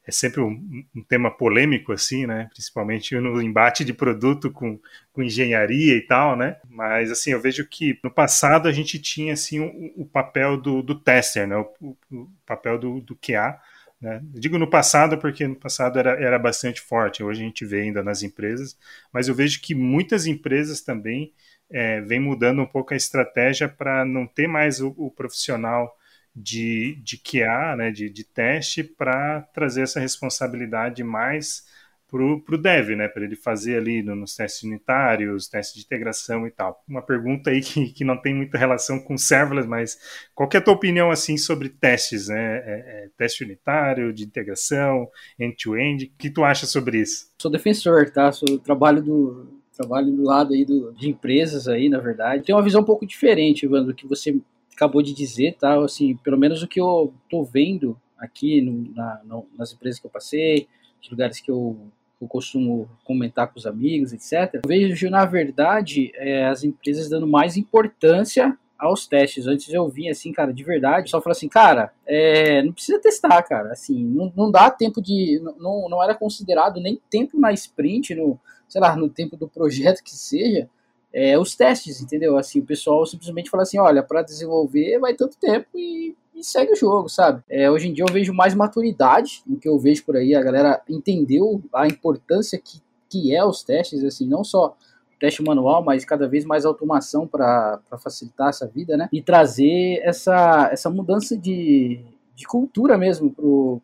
é 0.07 0.11
sempre 0.11 0.39
um, 0.39 0.85
um, 0.95 1.03
tema 1.03 1.29
polêmico, 1.29 1.91
assim, 1.91 2.25
né? 2.25 2.47
Principalmente 2.53 3.13
no 3.19 3.41
embate 3.41 3.83
de 3.83 3.93
produto 3.93 4.49
com, 4.49 4.79
com 5.11 5.21
engenharia 5.21 5.95
e 5.95 6.01
tal, 6.01 6.37
né? 6.37 6.55
Mas, 6.69 7.11
assim, 7.11 7.31
eu 7.31 7.41
vejo 7.41 7.67
que 7.67 7.99
no 8.01 8.09
passado 8.09 8.69
a 8.69 8.71
gente 8.71 8.97
tinha, 8.99 9.33
assim, 9.33 9.59
o, 9.59 10.03
o 10.03 10.05
papel 10.05 10.55
do, 10.55 10.81
do 10.81 10.95
tester, 10.95 11.45
né? 11.45 11.57
O, 11.57 11.97
o 12.09 12.29
papel 12.45 12.79
do, 12.79 13.01
do 13.01 13.17
QA, 13.17 13.59
né? 13.99 14.21
Digo 14.23 14.57
no 14.57 14.69
passado 14.69 15.17
porque 15.17 15.45
no 15.45 15.55
passado 15.55 15.99
era, 15.99 16.11
era 16.11 16.39
bastante 16.39 16.79
forte, 16.79 17.23
hoje 17.23 17.41
a 17.41 17.45
gente 17.45 17.65
vê 17.65 17.81
ainda 17.81 18.01
nas 18.01 18.23
empresas, 18.23 18.77
mas 19.11 19.27
eu 19.27 19.35
vejo 19.35 19.59
que 19.59 19.75
muitas 19.75 20.25
empresas 20.25 20.81
também 20.81 21.33
é, 21.69 21.99
vem 22.01 22.19
mudando 22.19 22.61
um 22.61 22.65
pouco 22.65 22.93
a 22.93 22.97
estratégia 22.97 23.67
para 23.67 24.05
não 24.05 24.25
ter 24.25 24.47
mais 24.47 24.79
o, 24.79 24.93
o 24.97 25.11
profissional 25.11 25.96
de, 26.37 26.95
de 27.03 27.17
QA, 27.17 27.75
né, 27.75 27.89
de, 27.89 28.09
de 28.09 28.23
teste, 28.23 28.83
para 28.83 29.41
trazer 29.53 29.81
essa 29.81 29.99
responsabilidade 29.99 31.03
mais 31.03 31.65
para 32.09 32.23
o 32.23 32.57
dev, 32.57 32.95
né, 32.95 33.09
para 33.09 33.25
ele 33.25 33.35
fazer 33.35 33.77
ali 33.77 34.01
nos 34.01 34.33
testes 34.35 34.63
unitários, 34.63 35.49
testes 35.49 35.75
de 35.75 35.85
integração 35.85 36.47
e 36.47 36.51
tal. 36.51 36.81
Uma 36.87 37.01
pergunta 37.01 37.49
aí 37.49 37.59
que, 37.59 37.91
que 37.91 38.05
não 38.05 38.15
tem 38.15 38.33
muita 38.33 38.57
relação 38.57 38.99
com 38.99 39.17
serverless, 39.17 39.67
mas 39.67 39.97
qual 40.33 40.47
é 40.53 40.57
a 40.57 40.61
tua 40.61 40.75
opinião 40.75 41.11
assim 41.11 41.35
sobre 41.37 41.69
testes, 41.69 42.29
né, 42.29 42.57
é, 42.57 42.61
é, 43.05 43.09
teste 43.17 43.43
unitário, 43.43 44.13
de 44.13 44.23
integração, 44.23 45.09
end-to-end, 45.37 46.05
-end, 46.05 46.11
o 46.13 46.17
que 46.17 46.29
tu 46.29 46.43
acha 46.43 46.65
sobre 46.65 47.01
isso? 47.01 47.29
Sou 47.41 47.51
defensor, 47.51 48.09
tá, 48.11 48.31
sou 48.31 48.57
trabalho 48.59 49.01
do 49.01 49.57
trabalho 49.75 50.11
do 50.11 50.23
lado 50.23 50.53
aí 50.53 50.65
do, 50.65 50.91
de 50.93 51.09
empresas 51.09 51.67
aí, 51.67 51.87
na 51.87 51.99
verdade. 51.99 52.43
Tem 52.43 52.55
uma 52.55 52.63
visão 52.63 52.81
um 52.81 52.85
pouco 52.85 53.05
diferente, 53.05 53.65
Evandro, 53.65 53.93
que 53.93 54.07
você 54.07 54.35
acabou 54.77 55.01
de 55.01 55.11
dizer, 55.11 55.57
tá? 55.59 55.83
Assim, 55.83 56.15
pelo 56.17 56.37
menos 56.37 56.61
o 56.61 56.67
que 56.67 56.79
eu 56.79 57.11
tô 57.27 57.43
vendo 57.43 57.99
aqui 58.15 58.61
no, 58.61 58.93
na, 58.93 59.21
no, 59.25 59.47
nas 59.57 59.73
empresas 59.73 59.99
que 59.99 60.05
eu 60.05 60.11
passei, 60.11 60.67
nos 60.99 61.09
lugares 61.09 61.39
que 61.39 61.49
eu, 61.49 61.75
eu, 62.21 62.27
costumo 62.27 62.87
comentar 63.03 63.47
com 63.47 63.57
os 63.57 63.65
amigos, 63.65 64.13
etc. 64.13 64.53
Eu 64.53 64.61
vejo, 64.67 65.09
na 65.09 65.25
verdade, 65.25 66.11
é, 66.13 66.45
as 66.45 66.63
empresas 66.63 67.09
dando 67.09 67.27
mais 67.27 67.57
importância 67.57 68.55
aos 68.77 69.07
testes. 69.07 69.47
Antes 69.47 69.73
eu 69.73 69.89
vi 69.89 70.09
assim, 70.09 70.31
cara, 70.31 70.53
de 70.53 70.63
verdade, 70.63 71.09
só 71.09 71.19
falou 71.19 71.35
assim, 71.35 71.49
cara, 71.49 71.91
é, 72.05 72.61
não 72.61 72.71
precisa 72.71 73.01
testar, 73.01 73.41
cara, 73.41 73.71
assim, 73.71 74.03
não, 74.03 74.31
não 74.35 74.51
dá 74.51 74.69
tempo 74.69 75.01
de, 75.01 75.41
não, 75.57 75.89
não 75.89 76.03
era 76.03 76.13
considerado 76.13 76.79
nem 76.79 77.01
tempo 77.09 77.39
na 77.39 77.51
sprint, 77.51 78.13
no, 78.13 78.39
sei 78.69 78.79
lá, 78.79 78.95
no 78.95 79.09
tempo 79.09 79.35
do 79.35 79.47
projeto 79.47 80.03
que 80.03 80.15
seja, 80.15 80.69
é, 81.17 81.35
os 81.39 81.55
testes, 81.55 81.99
entendeu? 81.99 82.37
Assim, 82.37 82.59
o 82.59 82.65
pessoal 82.65 83.03
simplesmente 83.03 83.49
fala 83.49 83.63
assim, 83.63 83.79
olha, 83.79 84.03
para 84.03 84.21
desenvolver 84.21 84.99
vai 84.99 85.15
tanto 85.15 85.35
tempo 85.35 85.65
e, 85.73 86.15
e 86.35 86.43
segue 86.43 86.73
o 86.73 86.75
jogo, 86.75 87.09
sabe? 87.09 87.41
É, 87.49 87.71
hoje 87.71 87.87
em 87.87 87.93
dia 87.93 88.05
eu 88.07 88.13
vejo 88.13 88.31
mais 88.31 88.53
maturidade 88.53 89.41
no 89.47 89.57
que 89.57 89.67
eu 89.67 89.79
vejo 89.79 90.05
por 90.05 90.15
aí, 90.15 90.35
a 90.35 90.43
galera 90.43 90.79
entendeu 90.87 91.59
a 91.73 91.87
importância 91.87 92.61
que, 92.63 92.79
que 93.09 93.35
é 93.35 93.43
os 93.43 93.63
testes, 93.63 94.03
assim, 94.03 94.27
não 94.27 94.43
só 94.43 94.77
teste 95.19 95.41
manual, 95.41 95.83
mas 95.83 96.05
cada 96.05 96.27
vez 96.27 96.45
mais 96.45 96.63
automação 96.63 97.25
para 97.25 97.79
facilitar 97.97 98.49
essa 98.49 98.67
vida, 98.67 98.95
né? 98.95 99.09
E 99.11 99.19
trazer 99.19 99.99
essa, 100.03 100.69
essa 100.71 100.87
mudança 100.91 101.35
de, 101.35 101.99
de 102.37 102.45
cultura 102.45 102.99
mesmo 102.99 103.33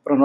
para 0.04 0.14
o 0.14 0.18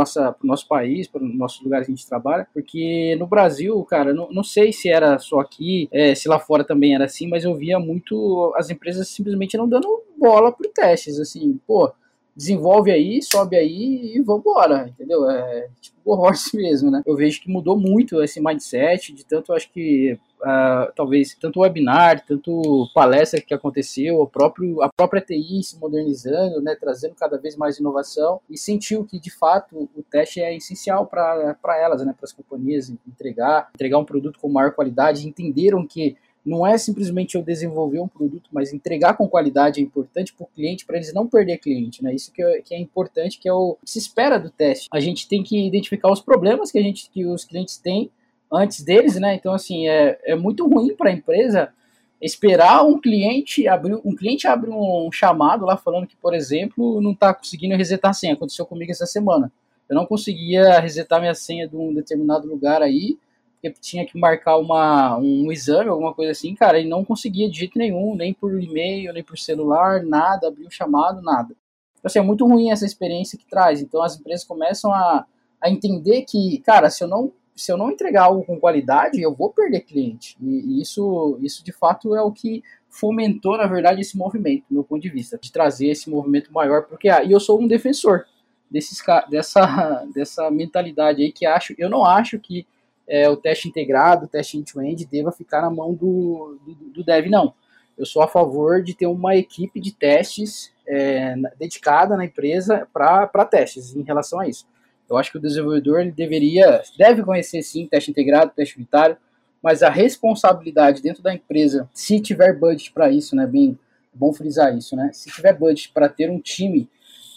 nosso 0.44 0.68
país, 0.68 1.08
para 1.08 1.22
o 1.22 1.26
nosso 1.26 1.64
lugar 1.64 1.82
que 1.82 1.90
a 1.90 1.94
gente 1.94 2.06
trabalha, 2.06 2.46
porque 2.52 3.16
no 3.18 3.26
Brasil, 3.26 3.82
cara, 3.84 4.12
não, 4.12 4.28
não 4.30 4.44
sei 4.44 4.70
se 4.70 4.86
era 4.90 5.18
só 5.18 5.40
aqui, 5.40 5.88
é, 5.90 6.14
se 6.14 6.28
lá 6.28 6.38
fora 6.38 6.62
também 6.62 6.94
era 6.94 7.06
assim, 7.06 7.26
mas 7.26 7.44
eu 7.44 7.54
via 7.54 7.80
muito 7.80 8.52
as 8.54 8.68
empresas 8.68 9.08
simplesmente 9.08 9.56
não 9.56 9.66
dando 9.66 9.88
bola 10.18 10.52
para 10.52 10.68
testes, 10.68 11.18
assim, 11.18 11.58
pô, 11.66 11.90
desenvolve 12.36 12.90
aí, 12.90 13.22
sobe 13.22 13.56
aí 13.56 14.12
e 14.14 14.20
vambora, 14.20 14.86
entendeu? 14.90 15.28
É 15.30 15.70
tipo 15.80 16.14
horse 16.14 16.54
mesmo, 16.54 16.90
né? 16.90 17.02
Eu 17.06 17.16
vejo 17.16 17.40
que 17.40 17.50
mudou 17.50 17.80
muito 17.80 18.22
esse 18.22 18.42
mindset, 18.42 19.10
de 19.14 19.24
tanto, 19.24 19.54
acho 19.54 19.72
que, 19.72 20.18
uh, 20.40 20.92
talvez, 20.94 21.36
tanto 21.40 21.60
webinar, 21.60 22.24
tanto 22.26 22.88
palestra 22.94 23.40
que 23.40 23.54
aconteceu, 23.54 24.20
o 24.20 24.26
próprio, 24.26 24.82
a 24.82 24.88
própria 24.88 25.22
TI 25.22 25.62
se 25.62 25.78
modernizando, 25.78 26.60
né? 26.60 26.76
Trazendo 26.78 27.14
cada 27.14 27.38
vez 27.38 27.56
mais 27.56 27.78
inovação 27.78 28.40
e 28.48 28.56
sentiu 28.56 29.04
que, 29.04 29.18
de 29.18 29.30
fato, 29.30 29.88
o 29.94 30.02
teste 30.02 30.40
é 30.40 30.54
essencial 30.56 31.06
para 31.06 31.56
elas, 31.78 32.04
né? 32.04 32.14
Para 32.16 32.24
as 32.24 32.32
companhias 32.32 32.90
entregar, 33.06 33.68
entregar 33.74 33.98
um 33.98 34.04
produto 34.04 34.38
com 34.38 34.48
maior 34.48 34.72
qualidade, 34.72 35.26
entenderam 35.26 35.86
que 35.86 36.16
não 36.44 36.66
é 36.66 36.78
simplesmente 36.78 37.34
eu 37.34 37.42
desenvolver 37.42 38.00
um 38.00 38.08
produto, 38.08 38.48
mas 38.52 38.72
entregar 38.72 39.16
com 39.16 39.28
qualidade 39.28 39.80
é 39.80 39.82
importante 39.82 40.32
para 40.32 40.44
o 40.44 40.48
cliente, 40.48 40.86
para 40.86 40.96
eles 40.96 41.12
não 41.12 41.26
perder 41.26 41.58
cliente, 41.58 42.02
né? 42.02 42.14
Isso 42.14 42.32
que 42.32 42.42
é, 42.42 42.62
que 42.62 42.74
é 42.74 42.78
importante, 42.78 43.38
que 43.38 43.48
é 43.48 43.52
o 43.52 43.76
que 43.84 43.90
se 43.90 43.98
espera 43.98 44.38
do 44.38 44.50
teste. 44.50 44.88
A 44.90 45.00
gente 45.00 45.28
tem 45.28 45.42
que 45.42 45.66
identificar 45.66 46.10
os 46.10 46.20
problemas 46.20 46.70
que 46.70 46.78
a 46.78 46.82
gente, 46.82 47.10
que 47.10 47.26
os 47.26 47.44
clientes 47.44 47.76
têm 47.76 48.10
antes 48.52 48.82
deles, 48.82 49.16
né? 49.16 49.34
Então, 49.34 49.52
assim, 49.52 49.88
é, 49.88 50.18
é 50.24 50.34
muito 50.36 50.66
ruim 50.66 50.94
para 50.94 51.10
a 51.10 51.12
empresa 51.12 51.72
esperar 52.20 52.84
um 52.84 53.00
cliente 53.00 53.68
abrir 53.68 53.94
um 54.04 54.14
cliente 54.14 54.48
abre 54.48 54.70
um 54.70 55.08
chamado 55.12 55.64
lá 55.64 55.76
falando 55.76 56.06
que, 56.06 56.16
por 56.16 56.34
exemplo, 56.34 57.00
não 57.00 57.12
está 57.12 57.32
conseguindo 57.32 57.76
resetar 57.76 58.10
a 58.10 58.14
senha. 58.14 58.34
Aconteceu 58.34 58.66
comigo 58.66 58.90
essa 58.90 59.06
semana. 59.06 59.52
Eu 59.88 59.94
não 59.94 60.04
conseguia 60.04 60.80
resetar 60.80 61.20
minha 61.20 61.34
senha 61.34 61.68
de 61.68 61.76
um 61.76 61.94
determinado 61.94 62.46
lugar 62.46 62.82
aí 62.82 63.16
porque 63.60 63.72
tinha 63.80 64.06
que 64.06 64.16
marcar 64.18 64.56
uma, 64.56 65.18
um 65.18 65.50
exame, 65.50 65.90
alguma 65.90 66.14
coisa 66.14 66.30
assim, 66.30 66.54
cara, 66.54 66.78
e 66.78 66.88
não 66.88 67.04
conseguia 67.04 67.50
de 67.50 67.58
jeito 67.58 67.76
nenhum, 67.76 68.14
nem 68.14 68.32
por 68.32 68.60
e-mail, 68.62 69.12
nem 69.12 69.22
por 69.22 69.36
celular, 69.36 70.02
nada, 70.04 70.46
abrir 70.46 70.64
o 70.64 70.70
chamado, 70.70 71.20
nada. 71.20 71.54
Então, 71.98 72.04
assim, 72.04 72.20
é 72.20 72.22
muito 72.22 72.46
ruim 72.46 72.70
essa 72.70 72.86
experiência 72.86 73.36
que 73.36 73.44
traz. 73.44 73.82
Então, 73.82 74.00
as 74.00 74.18
empresas 74.18 74.46
começam 74.46 74.92
a, 74.92 75.26
a 75.60 75.68
entender 75.68 76.22
que, 76.22 76.58
cara, 76.64 76.88
se 76.88 77.02
eu 77.02 77.08
não 77.08 77.32
se 77.58 77.72
eu 77.72 77.76
não 77.76 77.90
entregar 77.90 78.24
algo 78.24 78.44
com 78.44 78.58
qualidade, 78.58 79.20
eu 79.20 79.34
vou 79.34 79.50
perder 79.50 79.80
cliente. 79.80 80.36
E, 80.40 80.80
isso, 80.80 81.38
isso 81.42 81.64
de 81.64 81.72
fato 81.72 82.14
é 82.14 82.22
o 82.22 82.30
que 82.30 82.62
fomentou, 82.88 83.58
na 83.58 83.66
verdade, 83.66 84.00
esse 84.00 84.16
movimento, 84.16 84.64
do 84.70 84.74
meu 84.74 84.84
ponto 84.84 85.02
de 85.02 85.08
vista, 85.08 85.36
de 85.36 85.50
trazer 85.50 85.88
esse 85.88 86.08
movimento 86.08 86.52
maior, 86.52 86.84
porque 86.84 87.08
ah, 87.08 87.22
e 87.22 87.32
eu 87.32 87.40
sou 87.40 87.60
um 87.60 87.66
defensor 87.66 88.24
desses, 88.70 89.02
dessa, 89.28 90.06
dessa 90.14 90.50
mentalidade 90.50 91.22
aí 91.22 91.32
que 91.32 91.44
acho, 91.44 91.74
eu 91.76 91.90
não 91.90 92.04
acho 92.04 92.38
que 92.38 92.64
é, 93.08 93.28
o 93.28 93.36
teste 93.36 93.68
integrado, 93.68 94.26
o 94.26 94.28
teste 94.28 94.56
end-to-end, 94.56 95.04
deva 95.06 95.32
ficar 95.32 95.62
na 95.62 95.70
mão 95.70 95.92
do, 95.92 96.58
do, 96.64 96.74
do, 96.74 97.04
dev, 97.04 97.26
não. 97.26 97.54
Eu 97.96 98.06
sou 98.06 98.22
a 98.22 98.28
favor 98.28 98.82
de 98.82 98.94
ter 98.94 99.06
uma 99.06 99.34
equipe 99.34 99.80
de 99.80 99.92
testes 99.92 100.72
é, 100.86 101.34
dedicada 101.58 102.16
na 102.16 102.24
empresa 102.24 102.86
para 102.92 103.44
testes 103.44 103.96
em 103.96 104.02
relação 104.02 104.38
a 104.38 104.46
isso. 104.46 104.66
Eu 105.08 105.16
acho 105.16 105.30
que 105.30 105.38
o 105.38 105.40
desenvolvedor 105.40 106.00
ele 106.00 106.12
deveria, 106.12 106.82
deve 106.96 107.22
conhecer 107.22 107.62
sim 107.62 107.86
teste 107.86 108.10
integrado, 108.10 108.52
teste 108.54 108.76
unitário, 108.76 109.16
mas 109.62 109.82
a 109.82 109.90
responsabilidade 109.90 111.02
dentro 111.02 111.22
da 111.22 111.34
empresa, 111.34 111.88
se 111.92 112.20
tiver 112.20 112.52
budget 112.58 112.92
para 112.92 113.10
isso, 113.10 113.34
né, 113.34 113.46
bem 113.46 113.78
bom 114.12 114.32
frisar 114.32 114.76
isso, 114.76 114.94
né, 114.94 115.10
se 115.12 115.30
tiver 115.30 115.52
budget 115.52 115.90
para 115.92 116.08
ter 116.08 116.30
um 116.30 116.38
time 116.38 116.88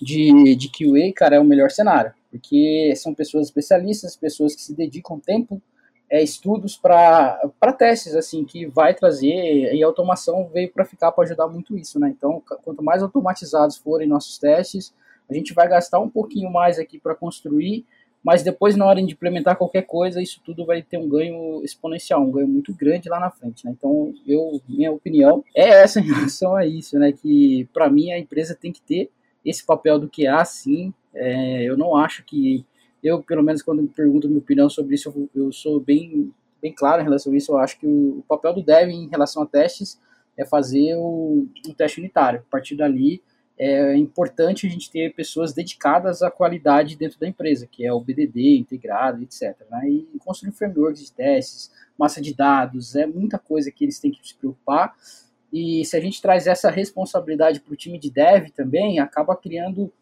de, 0.02 0.56
de 0.56 0.70
QA, 0.70 1.14
cara, 1.16 1.36
é 1.36 1.40
o 1.40 1.46
melhor 1.46 1.72
cenário 1.72 2.14
porque 2.32 2.94
são 2.96 3.14
pessoas 3.14 3.48
especialistas, 3.48 4.16
pessoas 4.16 4.56
que 4.56 4.62
se 4.62 4.74
dedicam 4.74 5.20
tempo, 5.20 5.62
é, 6.10 6.24
estudos 6.24 6.78
para 6.78 7.40
testes, 7.78 8.16
assim, 8.16 8.44
que 8.46 8.66
vai 8.66 8.94
trazer, 8.94 9.74
e 9.74 9.84
a 9.84 9.86
automação 9.86 10.50
veio 10.52 10.72
para 10.72 10.86
ficar, 10.86 11.12
para 11.12 11.26
ajudar 11.26 11.48
muito 11.48 11.78
isso, 11.78 12.00
né? 12.00 12.10
Então, 12.10 12.42
quanto 12.64 12.82
mais 12.82 13.04
automatizados 13.04 13.78
forem 13.78 14.08
nossos 14.08 14.38
testes, 14.38 14.94
a 15.32 15.34
gente 15.34 15.54
vai 15.54 15.68
gastar 15.68 16.00
um 16.00 16.10
pouquinho 16.10 16.52
mais 16.52 16.78
aqui 16.78 17.00
para 17.00 17.16
construir, 17.16 17.86
mas 18.24 18.44
depois, 18.44 18.76
na 18.76 18.86
hora 18.86 19.02
de 19.02 19.14
implementar 19.14 19.58
qualquer 19.58 19.84
coisa, 19.84 20.22
isso 20.22 20.42
tudo 20.46 20.66
vai 20.66 20.84
ter 20.84 20.98
um 20.98 21.10
ganho 21.10 21.64
exponencial, 21.64 22.22
um 22.22 22.32
ganho 22.32 22.48
muito 22.48 22.74
grande 22.74 23.10
lá 23.10 23.20
na 23.20 23.32
frente, 23.32 23.66
né? 23.66 23.74
Então, 23.76 24.14
eu, 24.28 24.62
minha 24.68 24.92
opinião 24.92 25.44
é 25.56 25.70
essa 25.70 26.00
em 26.00 26.04
relação 26.12 26.56
a 26.56 26.66
isso, 26.66 27.00
né? 27.00 27.12
Que, 27.12 27.68
para 27.74 27.90
mim, 27.90 28.12
a 28.12 28.20
empresa 28.20 28.54
tem 28.54 28.72
que 28.72 28.82
ter 28.82 29.10
esse 29.44 29.66
papel 29.66 29.98
do 29.98 30.08
QA, 30.08 30.46
sim, 30.46 30.94
é, 31.14 31.64
eu 31.64 31.78
não 31.78 31.96
acho 31.96 32.24
que. 32.24 32.66
Eu, 33.04 33.24
pelo 33.24 33.42
menos, 33.42 33.64
quando 33.64 33.82
me 33.82 33.88
pergunto 33.88 34.28
minha 34.28 34.40
opinião 34.40 34.70
sobre 34.70 34.94
isso, 34.94 35.10
eu, 35.10 35.46
eu 35.46 35.52
sou 35.52 35.80
bem, 35.80 36.32
bem 36.62 36.72
claro 36.72 37.02
em 37.02 37.04
relação 37.04 37.34
a 37.34 37.36
isso. 37.36 37.52
Eu 37.52 37.58
acho 37.58 37.80
que 37.80 37.88
o, 37.88 38.20
o 38.20 38.24
papel 38.28 38.54
do 38.54 38.62
dev 38.62 38.90
em 38.90 39.08
relação 39.08 39.42
a 39.42 39.48
testes 39.48 40.00
é 40.38 40.46
fazer 40.46 40.96
o, 40.96 41.48
um 41.68 41.74
teste 41.74 42.00
unitário. 42.00 42.42
A 42.48 42.52
partir 42.52 42.76
dali, 42.76 43.22
é 43.64 43.96
importante 43.96 44.66
a 44.66 44.70
gente 44.70 44.90
ter 44.90 45.14
pessoas 45.14 45.54
dedicadas 45.54 46.24
à 46.24 46.32
qualidade 46.32 46.98
dentro 46.98 47.20
da 47.20 47.28
empresa, 47.28 47.68
que 47.68 47.86
é 47.86 47.94
o 47.94 48.00
BDD 48.00 48.58
integrado, 48.58 49.22
etc. 49.22 49.56
Né? 49.70 49.88
E 49.88 50.08
construir 50.18 50.52
frameworks 50.52 51.04
de 51.06 51.12
testes, 51.12 51.72
massa 51.96 52.20
de 52.20 52.34
dados, 52.34 52.96
é 52.96 53.06
muita 53.06 53.38
coisa 53.38 53.70
que 53.70 53.86
eles 53.86 54.00
têm 54.00 54.10
que 54.10 54.28
se 54.28 54.34
preocupar. 54.34 54.96
E 55.54 55.86
se 55.86 55.96
a 55.96 56.00
gente 56.00 56.20
traz 56.20 56.48
essa 56.48 56.72
responsabilidade 56.72 57.60
para 57.60 57.72
o 57.72 57.78
time 57.78 58.00
de 58.00 58.10
dev 58.10 58.50
também, 58.50 59.00
acaba 59.00 59.36
criando 59.36 59.94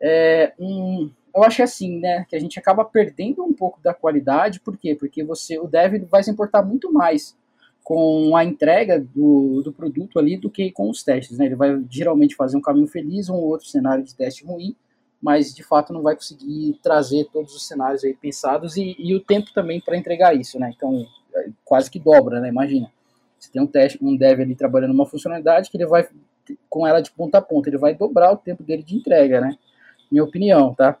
é, 0.00 0.52
um, 0.56 1.10
eu 1.34 1.42
acho 1.42 1.60
assim, 1.60 1.98
né, 1.98 2.24
que 2.28 2.36
a 2.36 2.38
gente 2.38 2.56
acaba 2.56 2.84
perdendo 2.84 3.44
um 3.44 3.52
pouco 3.52 3.80
da 3.82 3.92
qualidade, 3.92 4.60
por 4.60 4.76
quê? 4.76 4.94
Porque 4.94 5.24
você, 5.24 5.58
o 5.58 5.66
dev 5.66 6.04
vai 6.08 6.22
se 6.22 6.30
importar 6.30 6.62
muito 6.62 6.92
mais 6.92 7.36
com 7.88 8.36
a 8.36 8.44
entrega 8.44 9.00
do, 9.00 9.62
do 9.64 9.72
produto 9.72 10.18
ali 10.18 10.36
do 10.36 10.50
que 10.50 10.70
com 10.70 10.90
os 10.90 11.02
testes, 11.02 11.38
né? 11.38 11.46
Ele 11.46 11.54
vai 11.54 11.82
geralmente 11.88 12.36
fazer 12.36 12.54
um 12.54 12.60
caminho 12.60 12.86
feliz, 12.86 13.30
um 13.30 13.36
outro 13.36 13.66
cenário 13.66 14.04
de 14.04 14.14
teste 14.14 14.44
ruim, 14.44 14.76
mas 15.22 15.54
de 15.54 15.62
fato 15.62 15.90
não 15.90 16.02
vai 16.02 16.14
conseguir 16.14 16.78
trazer 16.82 17.30
todos 17.32 17.56
os 17.56 17.66
cenários 17.66 18.04
aí 18.04 18.12
pensados 18.12 18.76
e, 18.76 18.94
e 18.98 19.14
o 19.14 19.20
tempo 19.20 19.54
também 19.54 19.80
para 19.80 19.96
entregar 19.96 20.36
isso, 20.36 20.58
né? 20.60 20.70
Então 20.76 21.06
é, 21.34 21.48
quase 21.64 21.90
que 21.90 21.98
dobra, 21.98 22.40
né? 22.40 22.50
Imagina, 22.50 22.92
você 23.38 23.50
tem 23.50 23.62
um 23.62 23.66
teste, 23.66 23.98
um 24.02 24.14
dev 24.14 24.38
ali 24.42 24.54
trabalhando 24.54 24.92
uma 24.92 25.06
funcionalidade 25.06 25.70
que 25.70 25.78
ele 25.78 25.86
vai 25.86 26.06
com 26.68 26.86
ela 26.86 27.00
de 27.00 27.10
ponta 27.10 27.38
a 27.38 27.42
ponta, 27.42 27.70
ele 27.70 27.78
vai 27.78 27.94
dobrar 27.94 28.30
o 28.32 28.36
tempo 28.36 28.62
dele 28.62 28.82
de 28.82 28.96
entrega, 28.96 29.40
né? 29.40 29.56
minha 30.10 30.24
opinião, 30.24 30.74
tá? 30.74 30.98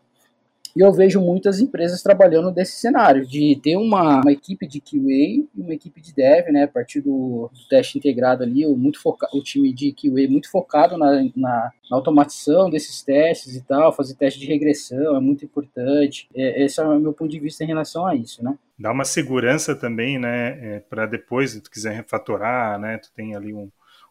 E 0.78 0.80
eu 0.80 0.92
vejo 0.92 1.20
muitas 1.20 1.58
empresas 1.58 2.04
trabalhando 2.04 2.52
desse 2.52 2.78
cenário, 2.78 3.26
de 3.26 3.58
ter 3.60 3.74
uma, 3.74 4.20
uma 4.20 4.30
equipe 4.30 4.64
de 4.64 4.80
QA 4.80 4.94
e 4.96 5.48
uma 5.56 5.74
equipe 5.74 6.00
de 6.00 6.14
dev, 6.14 6.52
né, 6.52 6.62
a 6.62 6.68
partir 6.68 7.00
do, 7.00 7.50
do 7.52 7.68
teste 7.68 7.98
integrado 7.98 8.44
ali, 8.44 8.64
o, 8.64 8.76
muito 8.76 9.02
foca, 9.02 9.26
o 9.34 9.42
time 9.42 9.74
de 9.74 9.92
QA 9.92 10.30
muito 10.30 10.48
focado 10.48 10.96
na, 10.96 11.14
na, 11.34 11.72
na, 11.90 11.96
automatização 11.96 12.70
desses 12.70 13.02
testes 13.02 13.56
e 13.56 13.62
tal, 13.66 13.92
fazer 13.92 14.14
teste 14.14 14.38
de 14.38 14.46
regressão 14.46 15.16
é 15.16 15.20
muito 15.20 15.44
importante. 15.44 16.28
É, 16.32 16.64
esse 16.64 16.80
é 16.80 16.84
o 16.84 17.00
meu 17.00 17.12
ponto 17.12 17.32
de 17.32 17.40
vista 17.40 17.64
em 17.64 17.66
relação 17.66 18.06
a 18.06 18.14
isso, 18.14 18.44
né. 18.44 18.56
Dá 18.78 18.92
uma 18.92 19.04
segurança 19.04 19.74
também, 19.74 20.16
né, 20.16 20.76
é, 20.76 20.78
para 20.78 21.06
depois, 21.06 21.50
se 21.50 21.60
tu 21.60 21.72
quiser 21.72 21.92
refatorar, 21.92 22.78
né, 22.78 22.98
tu 22.98 23.10
tem 23.16 23.34
ali 23.34 23.52
um, 23.52 23.68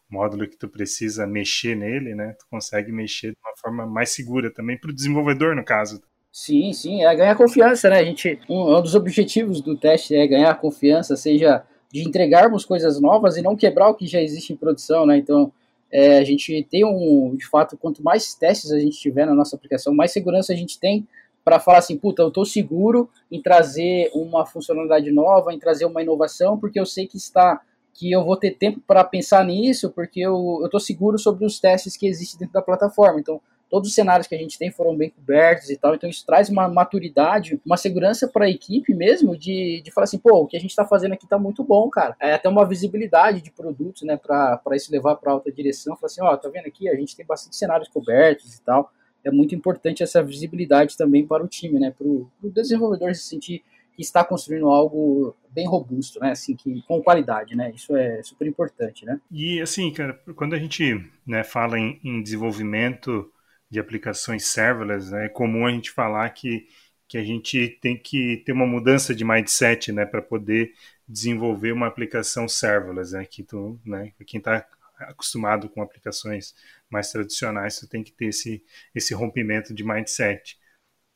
módulo 0.09 0.47
que 0.50 0.57
tu 0.57 0.67
precisa 0.67 1.27
mexer 1.27 1.75
nele, 1.75 2.15
né? 2.15 2.33
Tu 2.39 2.45
consegue 2.50 2.93
mexer 2.93 3.31
de 3.31 3.38
uma 3.43 3.55
forma 3.57 3.86
mais 3.86 4.09
segura 4.12 4.50
também 4.50 4.77
para 4.77 4.89
o 4.89 4.93
desenvolvedor, 4.93 5.53
no 5.53 5.65
caso. 5.65 6.01
Sim, 6.39 6.72
sim, 6.72 7.03
é 7.03 7.15
ganhar 7.15 7.36
confiança, 7.36 7.89
né? 7.89 7.98
A 7.98 8.03
gente, 8.03 8.39
um, 8.48 8.77
um 8.77 8.79
dos 8.79 8.94
objetivos 8.94 9.60
do 9.60 9.75
teste 9.75 10.13
é 10.13 10.27
ganhar 10.27 10.53
confiança, 10.62 11.15
seja 11.17 11.63
de 11.91 12.08
entregarmos 12.08 12.63
coisas 12.63 13.01
novas 13.01 13.38
e 13.38 13.41
não 13.41 13.56
quebrar 13.56 13.89
o 13.89 13.96
que 13.96 14.06
já 14.06 14.22
existe 14.22 14.53
em 14.53 14.56
produção, 14.56 15.03
né? 15.03 15.17
Então, 15.17 15.51
é, 15.91 16.20
a 16.20 16.24
gente 16.24 16.63
tem 16.70 16.86
um, 16.86 17.36
de 17.36 17.44
fato, 17.48 17.75
quanto 17.75 18.03
mais 18.03 18.36
testes 18.36 18.72
a 18.72 18.77
gente 18.77 19.00
tiver 19.00 19.25
na 19.25 19.34
nossa 19.34 19.56
aplicação, 19.56 19.96
mais 19.96 20.12
segurança 20.12 20.53
a 20.53 20.56
gente 20.56 20.79
tem 20.79 21.08
para 21.44 21.60
falar 21.60 21.79
assim, 21.79 21.98
puta, 21.98 22.22
eu 22.22 22.27
estou 22.27 22.46
seguro 22.46 23.10
em 23.32 23.41
trazer 23.41 24.12
uma 24.13 24.46
funcionalidade 24.46 25.10
nova, 25.10 25.51
em 25.51 25.58
trazer 25.58 25.86
uma 25.86 26.03
inovação, 26.03 26.56
porque 26.56 26.79
eu 26.79 26.86
sei 26.86 27.08
que 27.08 27.17
está 27.17 27.60
que 27.96 28.12
eu 28.12 28.24
vou 28.24 28.38
ter 28.38 28.51
tempo 28.51 28.79
para 28.86 29.03
pensar 29.03 29.44
nisso, 29.44 29.89
porque 29.89 30.20
eu 30.20 30.62
estou 30.65 30.79
seguro 30.79 31.17
sobre 31.17 31.44
os 31.48 31.60
testes 31.60 31.98
que 31.98 32.06
existem 32.06 32.41
dentro 32.41 32.53
da 32.53 32.62
plataforma. 32.62 33.20
Então, 33.20 33.41
todos 33.69 33.89
os 33.89 33.95
cenários 33.95 34.27
que 34.27 34.36
a 34.36 34.38
gente 34.38 34.57
tem 34.57 34.71
foram 34.71 34.95
bem 34.95 35.09
cobertos 35.09 35.69
e 35.69 35.77
tal, 35.77 35.95
então 35.95 36.09
isso 36.09 36.25
traz 36.25 36.50
uma 36.50 36.67
maturidade, 36.67 37.59
uma 37.65 37.77
segurança 37.77 38.27
para 38.27 38.45
a 38.45 38.50
equipe 38.50 38.93
mesmo 38.93 39.38
de, 39.38 39.81
de 39.83 39.91
falar 39.91 40.05
assim, 40.05 40.17
pô, 40.17 40.41
o 40.41 40.47
que 40.47 40.57
a 40.57 40.59
gente 40.59 40.69
está 40.69 40.86
fazendo 40.86 41.13
aqui 41.13 41.25
está 41.25 41.38
muito 41.38 41.63
bom, 41.63 41.89
cara. 41.89 42.15
É 42.19 42.33
até 42.33 42.47
uma 42.47 42.65
visibilidade 42.65 43.41
de 43.41 43.51
produtos, 43.51 44.03
né, 44.03 44.17
para 44.17 44.62
isso 44.74 44.91
levar 44.91 45.15
para 45.15 45.31
alta 45.31 45.51
direção, 45.51 45.95
falar 45.95 46.07
assim, 46.07 46.21
ó, 46.21 46.36
tá 46.38 46.50
vendo 46.50 46.67
aqui, 46.67 46.89
a 46.89 46.95
gente 46.95 47.15
tem 47.15 47.25
bastante 47.25 47.55
cenários 47.55 47.89
cobertos 47.89 48.55
e 48.55 48.62
tal. 48.62 48.91
É 49.24 49.31
muito 49.31 49.53
importante 49.53 50.03
essa 50.03 50.24
visibilidade 50.24 50.95
também 50.95 51.25
para 51.25 51.43
o 51.43 51.47
time, 51.47 51.79
né, 51.79 51.93
para 51.97 52.07
o 52.07 52.29
desenvolvedor 52.43 53.13
se 53.15 53.24
sentir 53.24 53.63
que 53.97 54.03
está 54.03 54.24
construindo 54.24 54.69
algo 54.69 55.36
bem 55.50 55.67
robusto, 55.67 56.19
né? 56.19 56.29
Assim, 56.29 56.55
que, 56.55 56.83
com 56.83 57.01
qualidade, 57.01 57.55
né? 57.55 57.71
Isso 57.75 57.97
é 57.97 58.21
super 58.21 58.47
importante, 58.47 59.03
né? 59.03 59.19
E 59.31 59.59
assim, 59.59 59.91
cara, 59.91 60.13
quando 60.36 60.53
a 60.53 60.59
gente 60.59 61.03
né, 61.25 61.43
fala 61.43 61.79
em, 61.79 62.00
em 62.03 62.21
desenvolvimento 62.21 63.27
de 63.69 63.79
aplicações 63.79 64.47
serverless, 64.47 65.12
né? 65.12 65.25
É 65.25 65.29
comum 65.29 65.65
a 65.65 65.71
gente 65.71 65.91
falar 65.91 66.29
que, 66.29 66.67
que 67.07 67.17
a 67.17 67.24
gente 67.24 67.67
tem 67.81 67.97
que 67.97 68.38
ter 68.45 68.51
uma 68.51 68.65
mudança 68.65 69.13
de 69.13 69.25
mindset, 69.25 69.91
né, 69.91 70.05
para 70.05 70.21
poder 70.21 70.74
desenvolver 71.07 71.71
uma 71.71 71.88
aplicação 71.88 72.47
serverless, 72.47 73.13
né? 73.13 73.25
Que 73.25 73.43
tu, 73.43 73.79
né, 73.86 74.12
quem 74.25 74.39
está 74.39 74.65
acostumado 75.00 75.69
com 75.69 75.81
aplicações 75.81 76.55
mais 76.89 77.12
tradicionais, 77.12 77.79
tu 77.79 77.88
tem 77.88 78.03
que 78.03 78.12
ter 78.12 78.27
esse, 78.27 78.63
esse 78.95 79.13
rompimento 79.13 79.74
de 79.74 79.83
mindset. 79.83 80.57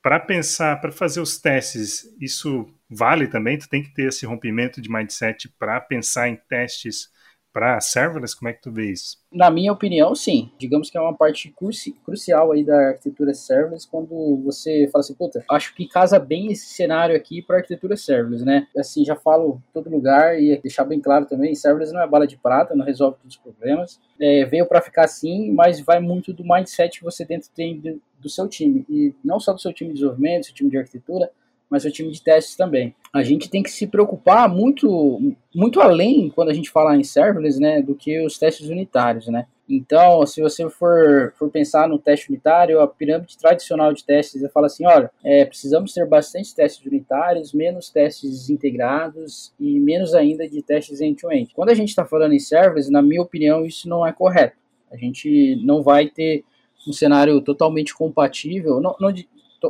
Para 0.01 0.19
pensar, 0.19 0.79
para 0.81 0.91
fazer 0.91 1.21
os 1.21 1.39
testes, 1.39 2.15
isso 2.19 2.73
vale 2.89 3.27
também? 3.27 3.57
Tu 3.57 3.69
tem 3.69 3.83
que 3.83 3.93
ter 3.93 4.07
esse 4.07 4.25
rompimento 4.25 4.81
de 4.81 4.89
mindset 4.89 5.47
para 5.49 5.79
pensar 5.79 6.27
em 6.27 6.35
testes 6.35 7.11
para 7.53 7.79
serverless? 7.79 8.37
Como 8.37 8.49
é 8.49 8.53
que 8.53 8.61
tu 8.61 8.71
vê 8.71 8.91
isso? 8.91 9.17
Na 9.31 9.49
minha 9.49 9.71
opinião, 9.71 10.13
sim. 10.15 10.51
Digamos 10.57 10.89
que 10.89 10.97
é 10.97 11.01
uma 11.01 11.15
parte 11.15 11.49
cruci 11.51 11.93
crucial 12.03 12.51
aí 12.51 12.63
da 12.63 12.89
arquitetura 12.89 13.33
serverless 13.33 13.87
quando 13.87 14.41
você 14.43 14.89
fala 14.91 15.01
assim, 15.01 15.13
puta, 15.13 15.43
acho 15.49 15.73
que 15.75 15.87
casa 15.87 16.19
bem 16.19 16.51
esse 16.51 16.67
cenário 16.67 17.15
aqui 17.15 17.41
para 17.41 17.57
arquitetura 17.57 17.95
serverless, 17.95 18.45
né? 18.45 18.67
Assim, 18.77 19.05
já 19.05 19.15
falo 19.15 19.61
todo 19.73 19.89
lugar 19.89 20.41
e 20.41 20.57
deixar 20.61 20.85
bem 20.85 20.99
claro 20.99 21.25
também, 21.25 21.55
serverless 21.55 21.93
não 21.93 22.01
é 22.01 22.07
bala 22.07 22.27
de 22.27 22.37
prata, 22.37 22.75
não 22.75 22.85
resolve 22.85 23.17
todos 23.17 23.35
os 23.35 23.41
problemas. 23.41 23.99
É, 24.19 24.45
veio 24.45 24.65
para 24.65 24.81
ficar 24.81 25.05
assim, 25.05 25.51
mas 25.51 25.79
vai 25.79 25.99
muito 25.99 26.33
do 26.33 26.43
mindset 26.43 26.99
que 26.99 27.05
você 27.05 27.25
dentro 27.25 27.49
tem 27.55 27.81
do 28.21 28.29
seu 28.29 28.47
time. 28.47 28.85
E 28.87 29.13
não 29.23 29.39
só 29.39 29.51
do 29.51 29.59
seu 29.59 29.73
time 29.73 29.89
de 29.89 29.95
desenvolvimento, 29.95 30.45
seu 30.45 30.55
time 30.55 30.69
de 30.69 30.77
arquitetura, 30.77 31.31
mas 31.71 31.85
o 31.85 31.89
time 31.89 32.11
de 32.11 32.21
testes 32.21 32.57
também. 32.57 32.93
A 33.13 33.23
gente 33.23 33.49
tem 33.49 33.63
que 33.63 33.71
se 33.71 33.87
preocupar 33.87 34.49
muito, 34.49 35.33
muito 35.55 35.79
além 35.79 36.29
quando 36.29 36.49
a 36.49 36.53
gente 36.53 36.69
fala 36.69 36.97
em 36.97 37.03
serverless, 37.03 37.59
né, 37.59 37.81
do 37.81 37.95
que 37.95 38.19
os 38.25 38.37
testes 38.37 38.69
unitários, 38.69 39.27
né. 39.27 39.47
Então, 39.69 40.25
se 40.25 40.41
você 40.41 40.69
for, 40.69 41.33
for 41.39 41.49
pensar 41.49 41.87
no 41.87 41.97
teste 41.97 42.29
unitário, 42.29 42.81
a 42.81 42.87
pirâmide 42.87 43.37
tradicional 43.37 43.93
de 43.93 44.03
testes, 44.03 44.41
fala 44.51 44.67
assim, 44.67 44.85
olha, 44.85 45.09
é, 45.23 45.45
precisamos 45.45 45.93
ter 45.93 46.05
bastante 46.05 46.53
testes 46.53 46.85
unitários, 46.85 47.53
menos 47.53 47.89
testes 47.89 48.49
integrados 48.49 49.53
e 49.57 49.79
menos 49.79 50.13
ainda 50.13 50.45
de 50.49 50.61
testes 50.61 50.99
end-to-end. 50.99 51.45
-end. 51.45 51.53
Quando 51.55 51.69
a 51.69 51.73
gente 51.73 51.87
está 51.87 52.03
falando 52.03 52.33
em 52.33 52.39
serverless, 52.39 52.91
na 52.91 53.01
minha 53.01 53.21
opinião, 53.21 53.65
isso 53.65 53.87
não 53.87 54.05
é 54.05 54.11
correto. 54.11 54.57
A 54.91 54.97
gente 54.97 55.55
não 55.63 55.81
vai 55.81 56.09
ter 56.09 56.43
um 56.85 56.91
cenário 56.91 57.39
totalmente 57.39 57.95
compatível, 57.95 58.81
não, 58.81 58.93
não 58.99 59.13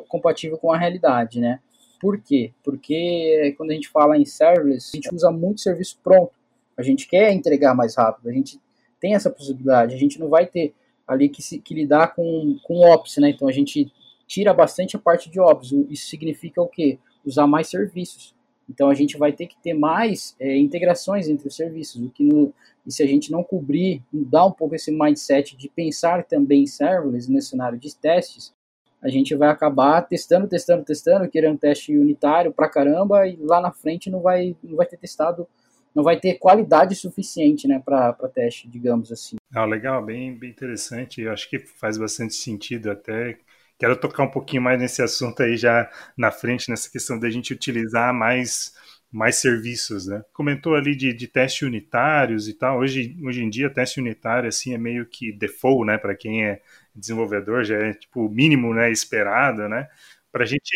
compatível 0.08 0.58
com 0.58 0.72
a 0.72 0.78
realidade, 0.78 1.40
né? 1.40 1.60
Por 2.02 2.20
quê? 2.20 2.52
Porque 2.64 3.54
quando 3.58 3.70
a 3.70 3.74
gente 3.76 3.88
fala 3.90 4.18
em 4.18 4.26
serverless, 4.26 4.90
a 4.92 4.96
gente 4.98 5.14
usa 5.14 5.30
muito 5.30 5.62
serviço 5.62 6.00
pronto. 6.04 6.32
A 6.76 6.82
gente 6.82 7.08
quer 7.08 7.32
entregar 7.32 7.76
mais 7.76 7.96
rápido, 7.96 8.28
a 8.28 8.34
gente 8.34 8.60
tem 9.00 9.14
essa 9.14 9.30
possibilidade. 9.30 9.94
A 9.94 9.98
gente 10.00 10.20
não 10.20 10.28
vai 10.28 10.48
ter 10.48 10.74
ali 11.08 11.30
que, 11.30 11.44
se, 11.44 11.60
que 11.60 11.76
lidar 11.76 12.16
com, 12.16 12.58
com 12.64 12.80
ops, 12.80 13.18
né? 13.18 13.30
Então 13.30 13.48
a 13.48 13.52
gente 13.52 13.94
tira 14.26 14.52
bastante 14.52 14.96
a 14.96 15.00
parte 15.00 15.30
de 15.30 15.40
ops. 15.40 15.72
Isso 15.90 16.08
significa 16.08 16.60
o 16.60 16.68
quê? 16.68 16.98
Usar 17.24 17.46
mais 17.46 17.70
serviços. 17.70 18.34
Então 18.68 18.90
a 18.90 18.96
gente 18.96 19.18
vai 19.18 19.32
ter 19.32 19.46
que 19.46 19.58
ter 19.62 19.74
mais 19.74 20.36
é, 20.40 20.58
integrações 20.58 21.28
entre 21.28 21.48
os 21.48 21.56
serviços, 21.56 22.02
o 22.02 22.10
que 22.10 22.24
no, 22.24 22.54
e 22.86 22.92
se 22.92 23.04
a 23.04 23.06
gente 23.06 23.32
não 23.32 23.44
cobrir, 23.44 24.02
mudar 24.12 24.46
um 24.46 24.52
pouco 24.52 24.74
esse 24.74 24.92
mindset 24.92 25.56
de 25.56 25.70
pensar 25.70 26.24
também 26.24 26.64
em 26.64 26.68
serverless 26.68 27.32
nesse 27.32 27.50
cenário 27.50 27.78
de 27.78 27.96
testes, 27.96 28.54
a 29.02 29.10
gente 29.10 29.36
vai 29.36 29.50
acabar 29.50 30.02
testando, 30.04 30.48
testando, 30.48 30.86
testando, 30.86 31.30
querendo 31.30 31.54
um 31.54 31.58
teste 31.58 31.98
unitário 31.98 32.54
pra 32.54 32.70
caramba, 32.70 33.28
e 33.28 33.36
lá 33.38 33.60
na 33.60 33.72
frente 33.72 34.10
não 34.10 34.22
vai, 34.22 34.56
não 34.64 34.76
vai 34.76 34.86
ter 34.86 34.98
testado, 34.98 35.48
não 35.94 36.04
vai 36.04 36.20
ter 36.20 36.36
qualidade 36.36 36.96
suficiente 36.96 37.68
né, 37.68 37.82
para 37.84 38.14
teste, 38.34 38.68
digamos 38.68 39.12
assim. 39.12 39.38
Ah, 39.54 39.66
legal, 39.66 40.04
bem, 40.06 40.38
bem 40.38 40.50
interessante. 40.50 41.22
Eu 41.22 41.32
acho 41.32 41.50
que 41.50 41.60
faz 41.60 41.98
bastante 41.98 42.36
sentido 42.36 42.92
até. 42.92 43.38
Quero 43.78 44.00
tocar 44.00 44.24
um 44.24 44.32
pouquinho 44.32 44.62
mais 44.62 44.80
nesse 44.80 45.02
assunto 45.02 45.42
aí 45.42 45.58
já 45.58 45.90
na 46.16 46.32
frente, 46.32 46.70
nessa 46.70 46.90
questão 46.90 47.20
da 47.20 47.30
gente 47.30 47.54
utilizar 47.54 48.14
mais 48.14 48.74
mais 49.12 49.36
serviços, 49.36 50.08
né? 50.08 50.24
Comentou 50.32 50.74
ali 50.74 50.96
de, 50.96 51.12
de 51.14 51.28
testes 51.28 51.64
unitários 51.64 52.48
e 52.48 52.54
tal. 52.54 52.80
Hoje, 52.80 53.18
hoje 53.22 53.44
em 53.44 53.50
dia, 53.50 53.70
teste 53.70 54.00
unitário 54.00 54.48
assim 54.48 54.74
é 54.74 54.78
meio 54.78 55.06
que 55.06 55.34
default, 55.34 55.86
né? 55.86 55.98
Para 55.98 56.16
quem 56.16 56.46
é 56.46 56.62
desenvolvedor 56.96 57.64
já 57.64 57.78
é 57.78 57.94
tipo 57.94 58.26
o 58.26 58.30
mínimo, 58.30 58.74
né? 58.74 58.92
Esperado, 58.92 59.68
né? 59.70 59.90
Para 60.32 60.44
a 60.44 60.48
gente 60.48 60.72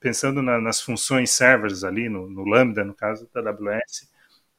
pensando 0.00 0.42
na, 0.42 0.60
nas 0.60 0.80
funções 0.80 1.30
servers 1.30 1.84
ali 1.84 2.08
no, 2.08 2.28
no, 2.30 2.44
Lambda, 2.44 2.84
no 2.84 2.94
caso 2.94 3.28
da 3.34 3.40
AWS, 3.40 4.08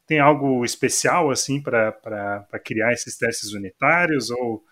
tem 0.08 0.20
algo 0.20 0.64
especial 0.66 1.32
assim 1.32 1.62
para 1.62 2.46
criar 2.64 2.94
esses 2.94 3.18
testes 3.18 3.54
unitários 3.54 4.30
ou, 4.32 4.64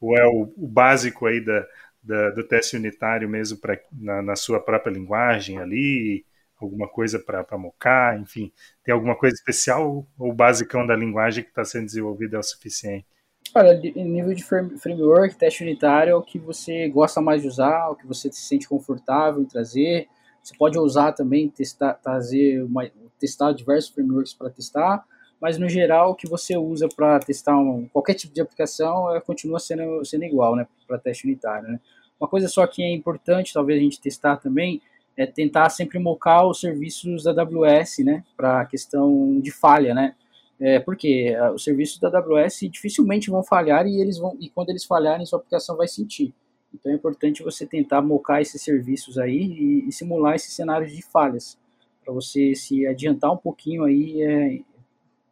ou 0.00 0.16
é 0.16 0.26
o, 0.26 0.52
o 0.56 0.68
básico 0.68 1.26
aí 1.26 1.40
da, 1.44 1.66
da, 2.02 2.30
do 2.30 2.44
teste 2.44 2.76
unitário 2.76 3.28
mesmo 3.28 3.58
para 3.58 3.80
na, 3.92 4.22
na 4.22 4.36
sua 4.36 4.60
própria 4.60 4.92
linguagem 4.92 5.58
ali? 5.58 6.24
alguma 6.64 6.88
coisa 6.88 7.18
para 7.18 7.58
mocar, 7.58 8.18
enfim, 8.20 8.52
tem 8.84 8.92
alguma 8.92 9.16
coisa 9.16 9.34
especial 9.34 10.06
ou 10.18 10.30
o 10.30 10.32
basicão 10.32 10.86
da 10.86 10.96
linguagem 10.96 11.44
que 11.44 11.50
está 11.50 11.64
sendo 11.64 11.86
desenvolvida 11.86 12.36
é 12.36 12.40
o 12.40 12.42
suficiente? 12.42 13.06
Olha, 13.54 13.74
nível 13.74 14.32
de 14.32 14.42
framework, 14.42 15.36
teste 15.36 15.62
unitário 15.62 16.12
é 16.12 16.14
o 16.14 16.22
que 16.22 16.38
você 16.38 16.88
gosta 16.88 17.20
mais 17.20 17.42
de 17.42 17.48
usar, 17.48 17.90
o 17.90 17.94
que 17.94 18.06
você 18.06 18.32
se 18.32 18.40
sente 18.40 18.66
confortável 18.66 19.42
em 19.42 19.44
trazer. 19.44 20.08
Você 20.42 20.56
pode 20.56 20.78
usar 20.78 21.12
também, 21.12 21.50
testar, 21.50 21.92
trazer 21.94 22.62
uma, 22.64 22.90
testar 23.18 23.52
diversos 23.52 23.90
frameworks 23.90 24.32
para 24.32 24.48
testar, 24.48 25.04
mas 25.38 25.58
no 25.58 25.68
geral 25.68 26.12
o 26.12 26.14
que 26.14 26.26
você 26.26 26.56
usa 26.56 26.88
para 26.88 27.18
testar 27.20 27.58
um, 27.58 27.86
qualquer 27.92 28.14
tipo 28.14 28.32
de 28.32 28.40
aplicação 28.40 29.14
é, 29.14 29.20
continua 29.20 29.60
sendo, 29.60 30.02
sendo 30.02 30.24
igual, 30.24 30.56
né, 30.56 30.66
para 30.88 30.98
teste 30.98 31.26
unitário. 31.26 31.68
Né? 31.68 31.80
Uma 32.18 32.28
coisa 32.28 32.48
só 32.48 32.66
que 32.66 32.82
é 32.82 32.90
importante, 32.90 33.52
talvez 33.52 33.78
a 33.78 33.82
gente 33.82 34.00
testar 34.00 34.38
também, 34.38 34.80
é 35.14 35.26
tentar 35.26 35.68
sempre 35.68 35.98
mocar 35.98 36.46
os 36.46 36.58
serviços 36.58 37.24
da 37.24 37.32
AWS, 37.32 37.98
né, 37.98 38.24
para 38.34 38.62
a 38.62 38.64
questão 38.64 39.38
de 39.40 39.50
falha, 39.50 39.94
né, 39.94 40.14
é, 40.62 40.78
porque 40.78 41.34
é, 41.36 41.50
os 41.50 41.64
serviços 41.64 41.98
da 41.98 42.08
AWS 42.08 42.60
dificilmente 42.70 43.28
vão 43.28 43.42
falhar 43.42 43.84
e 43.84 44.00
eles 44.00 44.16
vão 44.16 44.36
e 44.38 44.48
quando 44.48 44.70
eles 44.70 44.84
falharem 44.84 45.26
sua 45.26 45.40
aplicação 45.40 45.76
vai 45.76 45.88
sentir. 45.88 46.32
Então 46.72 46.92
é 46.92 46.94
importante 46.94 47.42
você 47.42 47.66
tentar 47.66 48.00
mocar 48.00 48.40
esses 48.40 48.62
serviços 48.62 49.18
aí 49.18 49.42
e, 49.42 49.88
e 49.88 49.92
simular 49.92 50.36
esses 50.36 50.54
cenários 50.54 50.92
de 50.92 51.02
falhas 51.02 51.58
para 52.04 52.14
você 52.14 52.54
se 52.54 52.86
adiantar 52.86 53.32
um 53.32 53.36
pouquinho 53.36 53.82
aí 53.82 54.22
é, 54.22 54.60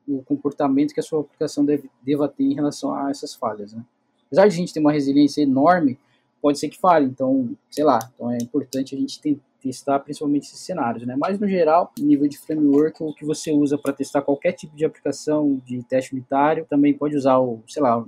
o 0.09 0.21
comportamento 0.23 0.93
que 0.93 0.99
a 0.99 1.03
sua 1.03 1.21
aplicação 1.21 1.64
deve, 1.64 1.88
deva 2.03 2.29
ter 2.29 2.43
em 2.43 2.55
relação 2.55 2.93
a 2.93 3.11
essas 3.11 3.33
falhas. 3.33 3.73
Né? 3.73 3.85
Apesar 4.27 4.49
de 4.49 4.55
a 4.55 4.57
gente 4.57 4.75
ter 4.75 4.81
uma 4.81 4.93
resiliência 4.93 5.43
enorme, 5.43 5.97
pode 6.43 6.59
ser 6.59 6.69
que 6.69 6.79
falhe. 6.79 7.07
Então, 7.07 7.57
sei 7.71 7.85
lá, 7.85 8.01
então 8.14 8.33
é 8.33 8.38
importante 8.38 8.97
a 8.97 8.99
gente 8.99 9.21
tentar 9.21 9.50
testar 9.61 10.01
principalmente 10.01 10.44
esses 10.44 10.61
cenários, 10.61 11.07
né? 11.07 11.16
Mas 11.18 11.38
no 11.38 11.49
geral, 11.49 11.92
nível 11.99 12.29
de 12.29 12.38
framework, 12.38 13.03
o 13.03 13.14
que 13.14 13.25
você 13.25 13.53
usa 13.53 13.77
para 13.79 13.92
testar 13.92 14.23
qualquer 14.23 14.53
tipo 14.53 14.77
de 14.77 14.85
aplicação 14.85 15.61
de 15.64 15.83
teste 15.83 16.12
unitário, 16.12 16.66
também 16.68 16.94
pode 16.94 17.16
usar 17.16 17.38
o, 17.38 17.62
sei 17.66 17.83
lá, 17.83 17.99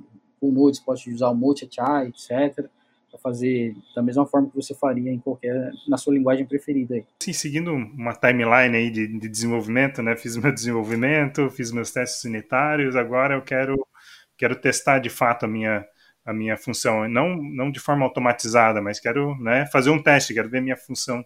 o 0.41 0.51
Node, 0.51 0.81
pode 0.85 1.11
usar 1.13 1.29
o 1.29 1.35
Multi-HI, 1.35 2.09
etc 2.09 2.69
para 3.13 3.21
fazer 3.21 3.75
da 3.95 4.03
mesma 4.03 4.25
forma 4.25 4.49
que 4.49 4.57
você 4.57 4.75
faria 4.75 5.13
em 5.13 5.19
qualquer 5.19 5.71
na 5.87 5.99
sua 5.99 6.15
linguagem 6.15 6.47
preferida 6.47 6.95
aí. 6.95 7.05
Sim, 7.21 7.33
seguindo 7.35 7.71
uma 7.71 8.15
timeline 8.15 8.75
aí 8.75 8.91
de, 8.91 9.07
de 9.07 9.29
desenvolvimento, 9.29 10.03
né? 10.03 10.17
Fiz 10.17 10.35
meu 10.37 10.51
desenvolvimento, 10.51 11.51
fiz 11.51 11.71
meus 11.71 11.91
testes 11.91 12.25
unitários, 12.25 12.97
agora 12.97 13.35
eu 13.35 13.43
quero 13.43 13.87
quero 14.37 14.57
testar 14.57 14.99
de 14.99 15.11
fato 15.11 15.45
a 15.45 15.49
minha 15.49 15.85
a 16.25 16.33
minha 16.33 16.57
função, 16.57 17.07
não 17.09 17.37
não 17.37 17.71
de 17.71 17.81
forma 17.81 18.05
automatizada, 18.05 18.81
mas 18.81 18.99
quero, 18.99 19.37
né, 19.41 19.67
fazer 19.67 19.91
um 19.91 20.03
teste, 20.03 20.33
quero 20.33 20.49
ver 20.49 20.63
minha 20.63 20.77
função 20.77 21.23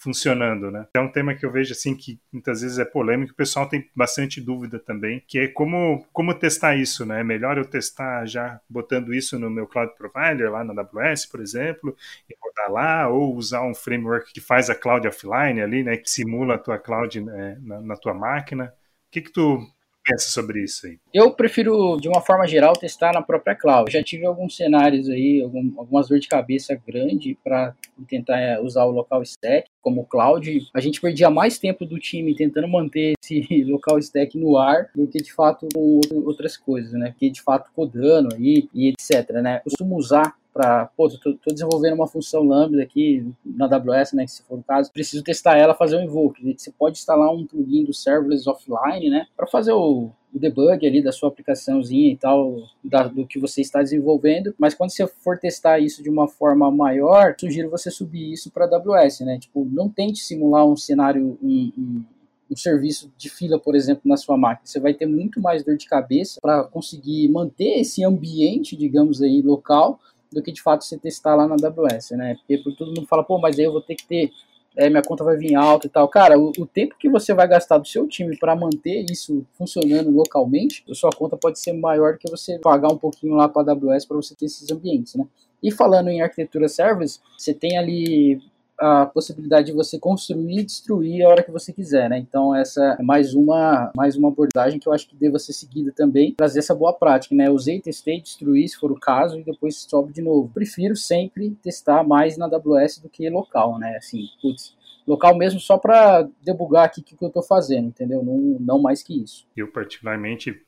funcionando, 0.00 0.70
né? 0.70 0.86
É 0.94 1.00
um 1.00 1.12
tema 1.12 1.34
que 1.34 1.44
eu 1.44 1.52
vejo 1.52 1.72
assim 1.72 1.94
que 1.94 2.18
muitas 2.32 2.62
vezes 2.62 2.78
é 2.78 2.84
polêmico, 2.84 3.32
o 3.32 3.36
pessoal 3.36 3.68
tem 3.68 3.88
bastante 3.94 4.40
dúvida 4.40 4.78
também, 4.78 5.22
que 5.28 5.38
é 5.38 5.48
como 5.48 6.04
como 6.12 6.34
testar 6.34 6.74
isso, 6.76 7.04
né? 7.04 7.20
É 7.20 7.24
melhor 7.24 7.58
eu 7.58 7.64
testar 7.66 8.24
já 8.26 8.60
botando 8.68 9.12
isso 9.12 9.38
no 9.38 9.50
meu 9.50 9.66
cloud 9.66 9.92
provider 9.96 10.50
lá 10.50 10.64
na 10.64 10.72
AWS, 10.80 11.26
por 11.26 11.40
exemplo, 11.40 11.94
e 12.28 12.34
rodar 12.42 12.72
lá 12.72 13.08
ou 13.08 13.34
usar 13.36 13.62
um 13.62 13.74
framework 13.74 14.32
que 14.32 14.40
faz 14.40 14.70
a 14.70 14.74
cloud 14.74 15.06
offline 15.06 15.60
ali, 15.60 15.82
né, 15.84 15.96
que 15.96 16.10
simula 16.10 16.54
a 16.54 16.58
tua 16.58 16.78
cloud 16.78 17.20
né, 17.20 17.58
na, 17.60 17.80
na 17.80 17.96
tua 17.96 18.14
máquina. 18.14 18.72
O 19.08 19.10
que 19.10 19.20
que 19.22 19.32
tu 19.32 19.58
pensa 20.04 20.30
sobre 20.30 20.62
isso 20.64 20.86
aí? 20.86 20.98
Eu 21.12 21.32
prefiro, 21.32 21.96
de 22.00 22.08
uma 22.08 22.20
forma 22.20 22.46
geral, 22.46 22.74
testar 22.74 23.12
na 23.12 23.22
própria 23.22 23.54
cloud. 23.54 23.90
Já 23.90 24.02
tive 24.02 24.26
alguns 24.26 24.56
cenários 24.56 25.08
aí, 25.08 25.42
algumas 25.42 26.08
dores 26.08 26.22
de 26.22 26.28
cabeça 26.28 26.80
grande 26.86 27.38
para 27.42 27.74
tentar 28.08 28.40
é, 28.40 28.60
usar 28.60 28.84
o 28.84 28.90
local 28.90 29.22
stack 29.22 29.68
como 29.80 30.06
cloud. 30.06 30.60
A 30.74 30.80
gente 30.80 31.00
perdia 31.00 31.30
mais 31.30 31.58
tempo 31.58 31.84
do 31.84 31.98
time 31.98 32.34
tentando 32.34 32.68
manter 32.68 33.14
esse 33.22 33.40
local 33.64 33.98
stack 33.98 34.38
no 34.38 34.56
ar 34.56 34.90
do 34.94 35.06
que 35.06 35.18
de 35.18 35.32
fato 35.32 35.66
com 35.74 36.00
outras 36.24 36.56
coisas, 36.56 36.92
né? 36.92 37.14
Que 37.18 37.30
de 37.30 37.42
fato 37.42 37.70
codando 37.74 38.34
aí 38.34 38.68
e 38.74 38.88
etc, 38.88 39.30
né? 39.42 39.60
costumo 39.60 39.96
usar 39.96 40.34
para, 40.52 40.86
pô, 40.96 41.08
tô, 41.08 41.34
tô, 41.34 41.52
desenvolvendo 41.52 41.94
uma 41.94 42.06
função 42.06 42.42
Lambda 42.42 42.82
aqui 42.82 43.26
na 43.44 43.66
AWS, 43.66 44.12
né, 44.12 44.26
se 44.26 44.42
for 44.42 44.58
o 44.58 44.62
caso, 44.62 44.92
preciso 44.92 45.22
testar 45.22 45.56
ela, 45.56 45.74
fazer 45.74 45.96
um 45.96 46.02
invoke. 46.02 46.56
Você 46.56 46.72
pode 46.72 46.98
instalar 46.98 47.32
um 47.32 47.46
plugin 47.46 47.84
do 47.84 47.94
serverless 47.94 48.48
offline, 48.48 49.08
né, 49.10 49.26
para 49.36 49.46
fazer 49.46 49.72
o 49.72 50.10
o 50.32 50.38
debug 50.38 50.86
ali 50.86 51.02
da 51.02 51.12
sua 51.12 51.28
aplicaçãozinha 51.28 52.12
e 52.12 52.16
tal, 52.16 52.56
da, 52.82 53.04
do 53.04 53.26
que 53.26 53.38
você 53.38 53.60
está 53.60 53.82
desenvolvendo, 53.82 54.54
mas 54.58 54.74
quando 54.74 54.90
você 54.90 55.06
for 55.06 55.38
testar 55.38 55.80
isso 55.80 56.02
de 56.02 56.08
uma 56.08 56.28
forma 56.28 56.70
maior, 56.70 57.34
sugiro 57.38 57.70
você 57.70 57.90
subir 57.90 58.32
isso 58.32 58.50
para 58.50 58.66
AWS, 58.66 59.20
né? 59.20 59.38
Tipo, 59.38 59.64
não 59.64 59.88
tente 59.88 60.20
simular 60.20 60.66
um 60.66 60.76
cenário, 60.76 61.36
um, 61.42 61.72
um, 61.76 62.04
um 62.50 62.56
serviço 62.56 63.12
de 63.16 63.28
fila, 63.28 63.58
por 63.58 63.74
exemplo, 63.74 64.02
na 64.04 64.16
sua 64.16 64.36
máquina. 64.36 64.66
Você 64.66 64.78
vai 64.78 64.94
ter 64.94 65.06
muito 65.06 65.40
mais 65.40 65.64
dor 65.64 65.76
de 65.76 65.86
cabeça 65.86 66.38
para 66.40 66.64
conseguir 66.64 67.28
manter 67.28 67.80
esse 67.80 68.04
ambiente, 68.04 68.76
digamos 68.76 69.20
aí, 69.20 69.42
local, 69.42 69.98
do 70.32 70.42
que 70.42 70.52
de 70.52 70.62
fato 70.62 70.84
você 70.84 70.96
testar 70.98 71.34
lá 71.34 71.46
na 71.46 71.54
AWS, 71.54 72.10
né? 72.12 72.36
Porque 72.36 72.62
todo 72.76 72.94
mundo 72.94 73.06
fala, 73.06 73.24
pô, 73.24 73.38
mas 73.38 73.58
aí 73.58 73.64
eu 73.64 73.72
vou 73.72 73.80
ter 73.80 73.94
que 73.94 74.06
ter 74.06 74.30
é, 74.76 74.88
minha 74.88 75.02
conta 75.02 75.24
vai 75.24 75.36
vir 75.36 75.54
alta 75.54 75.86
e 75.86 75.90
tal. 75.90 76.08
Cara, 76.08 76.38
o, 76.38 76.52
o 76.56 76.66
tempo 76.66 76.94
que 76.98 77.08
você 77.08 77.34
vai 77.34 77.48
gastar 77.48 77.78
do 77.78 77.88
seu 77.88 78.06
time 78.06 78.36
para 78.36 78.54
manter 78.54 79.04
isso 79.10 79.44
funcionando 79.54 80.10
localmente, 80.10 80.84
a 80.88 80.94
sua 80.94 81.10
conta 81.10 81.36
pode 81.36 81.58
ser 81.58 81.72
maior 81.72 82.12
do 82.12 82.18
que 82.18 82.30
você 82.30 82.58
pagar 82.58 82.88
um 82.88 82.96
pouquinho 82.96 83.34
lá 83.34 83.48
para 83.48 83.72
a 83.72 83.74
AWS 83.74 84.04
para 84.04 84.16
você 84.16 84.34
ter 84.34 84.46
esses 84.46 84.70
ambientes, 84.70 85.14
né? 85.14 85.26
E 85.62 85.70
falando 85.70 86.08
em 86.08 86.22
arquitetura 86.22 86.68
serverless, 86.68 87.20
você 87.36 87.52
tem 87.52 87.76
ali 87.76 88.40
a 88.80 89.04
possibilidade 89.04 89.66
de 89.66 89.72
você 89.72 89.98
construir 89.98 90.60
e 90.60 90.64
destruir 90.64 91.22
a 91.22 91.28
hora 91.28 91.42
que 91.42 91.50
você 91.50 91.70
quiser, 91.70 92.08
né? 92.08 92.18
Então 92.18 92.54
essa 92.54 92.96
é 92.98 93.02
mais 93.02 93.34
uma 93.34 93.92
mais 93.94 94.16
uma 94.16 94.28
abordagem 94.28 94.80
que 94.80 94.88
eu 94.88 94.92
acho 94.92 95.06
que 95.06 95.14
deva 95.14 95.38
ser 95.38 95.52
seguida 95.52 95.92
também, 95.94 96.32
trazer 96.32 96.60
essa 96.60 96.74
boa 96.74 96.92
prática, 96.92 97.34
né? 97.34 97.50
Usei, 97.50 97.78
testei, 97.80 98.20
destruí 98.20 98.66
se 98.66 98.76
for 98.76 98.90
o 98.90 98.98
caso 98.98 99.38
e 99.38 99.44
depois 99.44 99.76
sobe 99.76 100.14
de 100.14 100.22
novo. 100.22 100.50
Prefiro 100.52 100.96
sempre 100.96 101.50
testar 101.62 102.02
mais 102.02 102.38
na 102.38 102.46
AWS 102.46 103.00
do 103.00 103.08
que 103.10 103.28
local, 103.28 103.78
né? 103.78 103.96
Assim, 103.98 104.24
putz, 104.40 104.74
local 105.06 105.36
mesmo 105.36 105.60
só 105.60 105.76
para 105.76 106.26
debugar 106.42 106.86
aqui 106.86 107.00
o 107.00 107.04
que 107.04 107.16
eu 107.20 107.28
estou 107.28 107.42
fazendo, 107.42 107.88
entendeu? 107.88 108.24
Não, 108.24 108.38
não 108.58 108.80
mais 108.80 109.02
que 109.02 109.22
isso. 109.22 109.46
Eu 109.54 109.70
particularmente 109.70 110.58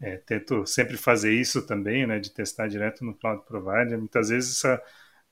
é, 0.00 0.16
tento 0.16 0.66
sempre 0.66 0.96
fazer 0.96 1.32
isso 1.32 1.64
também, 1.66 2.04
né? 2.04 2.18
De 2.18 2.30
testar 2.30 2.66
direto 2.66 3.04
no 3.04 3.14
cloud 3.14 3.44
provider. 3.46 3.96
Muitas 3.96 4.30
vezes 4.30 4.56
essa 4.56 4.82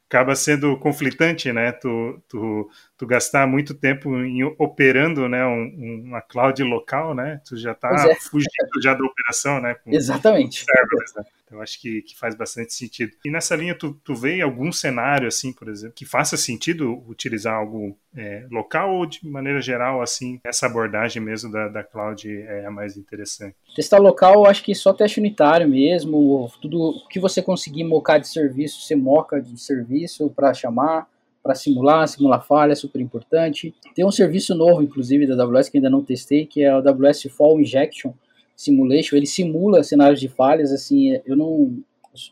acaba 0.09 0.35
sendo 0.35 0.77
conflitante, 0.79 1.53
né? 1.53 1.71
Tu, 1.73 2.23
tu, 2.27 2.71
tu 2.97 3.07
gastar 3.07 3.47
muito 3.47 3.75
tempo 3.75 4.17
em, 4.17 4.43
operando, 4.59 5.29
né? 5.29 5.45
Um, 5.45 6.05
uma 6.07 6.23
cloud 6.23 6.63
local, 6.65 7.15
né? 7.15 7.41
Tu 7.47 7.57
já 7.59 7.73
está 7.73 7.91
é. 8.09 8.15
fugindo 8.15 8.83
já 8.83 8.95
da 8.95 9.05
operação, 9.05 9.61
né? 9.61 9.77
Exatamente. 9.87 10.65
Servers, 10.65 11.15
né? 11.15 11.25
Então, 11.49 11.63
acho 11.63 11.81
que, 11.81 12.03
que 12.03 12.17
faz 12.17 12.35
bastante 12.35 12.75
sentido. 12.75 13.13
E 13.25 13.31
nessa 13.31 13.57
linha, 13.57 13.75
tu, 13.75 13.99
tu 14.05 14.15
vê 14.15 14.43
algum 14.43 14.71
cenário, 14.71 15.27
assim, 15.27 15.51
por 15.51 15.69
exemplo, 15.69 15.95
que 15.95 16.05
faça 16.05 16.37
sentido 16.37 17.03
utilizar 17.09 17.55
algo 17.55 17.97
é, 18.15 18.47
local 18.51 18.95
ou, 18.95 19.07
de 19.07 19.27
maneira 19.27 19.61
geral, 19.63 20.03
assim, 20.03 20.39
essa 20.45 20.67
abordagem 20.67 21.23
mesmo 21.23 21.51
da, 21.51 21.69
da 21.69 21.83
cloud 21.83 22.31
é 22.31 22.67
a 22.67 22.71
mais 22.71 22.99
interessante? 22.99 23.57
Testar 23.75 23.99
local, 23.99 24.35
eu 24.35 24.47
acho 24.47 24.63
que 24.63 24.75
só 24.75 24.93
teste 24.93 25.19
unitário 25.19 25.67
mesmo. 25.67 26.51
Tudo 26.61 27.03
que 27.09 27.19
você 27.19 27.41
conseguir 27.41 27.85
mocar 27.85 28.19
de 28.19 28.29
serviço, 28.29 28.83
você 28.83 28.95
moca 28.95 29.41
de 29.41 29.59
serviço 29.59 30.29
para 30.31 30.53
chamar 30.53 31.09
para 31.41 31.55
simular, 31.55 32.07
simular 32.07 32.45
falha, 32.45 32.73
é 32.73 32.75
super 32.75 33.01
importante. 33.01 33.75
Tem 33.95 34.05
um 34.05 34.11
serviço 34.11 34.55
novo, 34.55 34.83
inclusive, 34.83 35.27
da 35.27 35.43
AWS, 35.43 35.71
que 35.71 35.79
ainda 35.79 35.89
não 35.89 36.05
testei, 36.05 36.45
que 36.45 36.63
é 36.63 36.75
o 36.75 36.87
AWS 36.87 37.23
Fall 37.31 37.59
Injection, 37.59 38.13
Simulation, 38.59 39.17
ele 39.17 39.27
simula 39.27 39.85
cenários 39.85 40.19
de 40.19 40.27
falhas, 40.27 40.73
assim, 40.73 41.21
eu 41.25 41.37
não, 41.37 41.79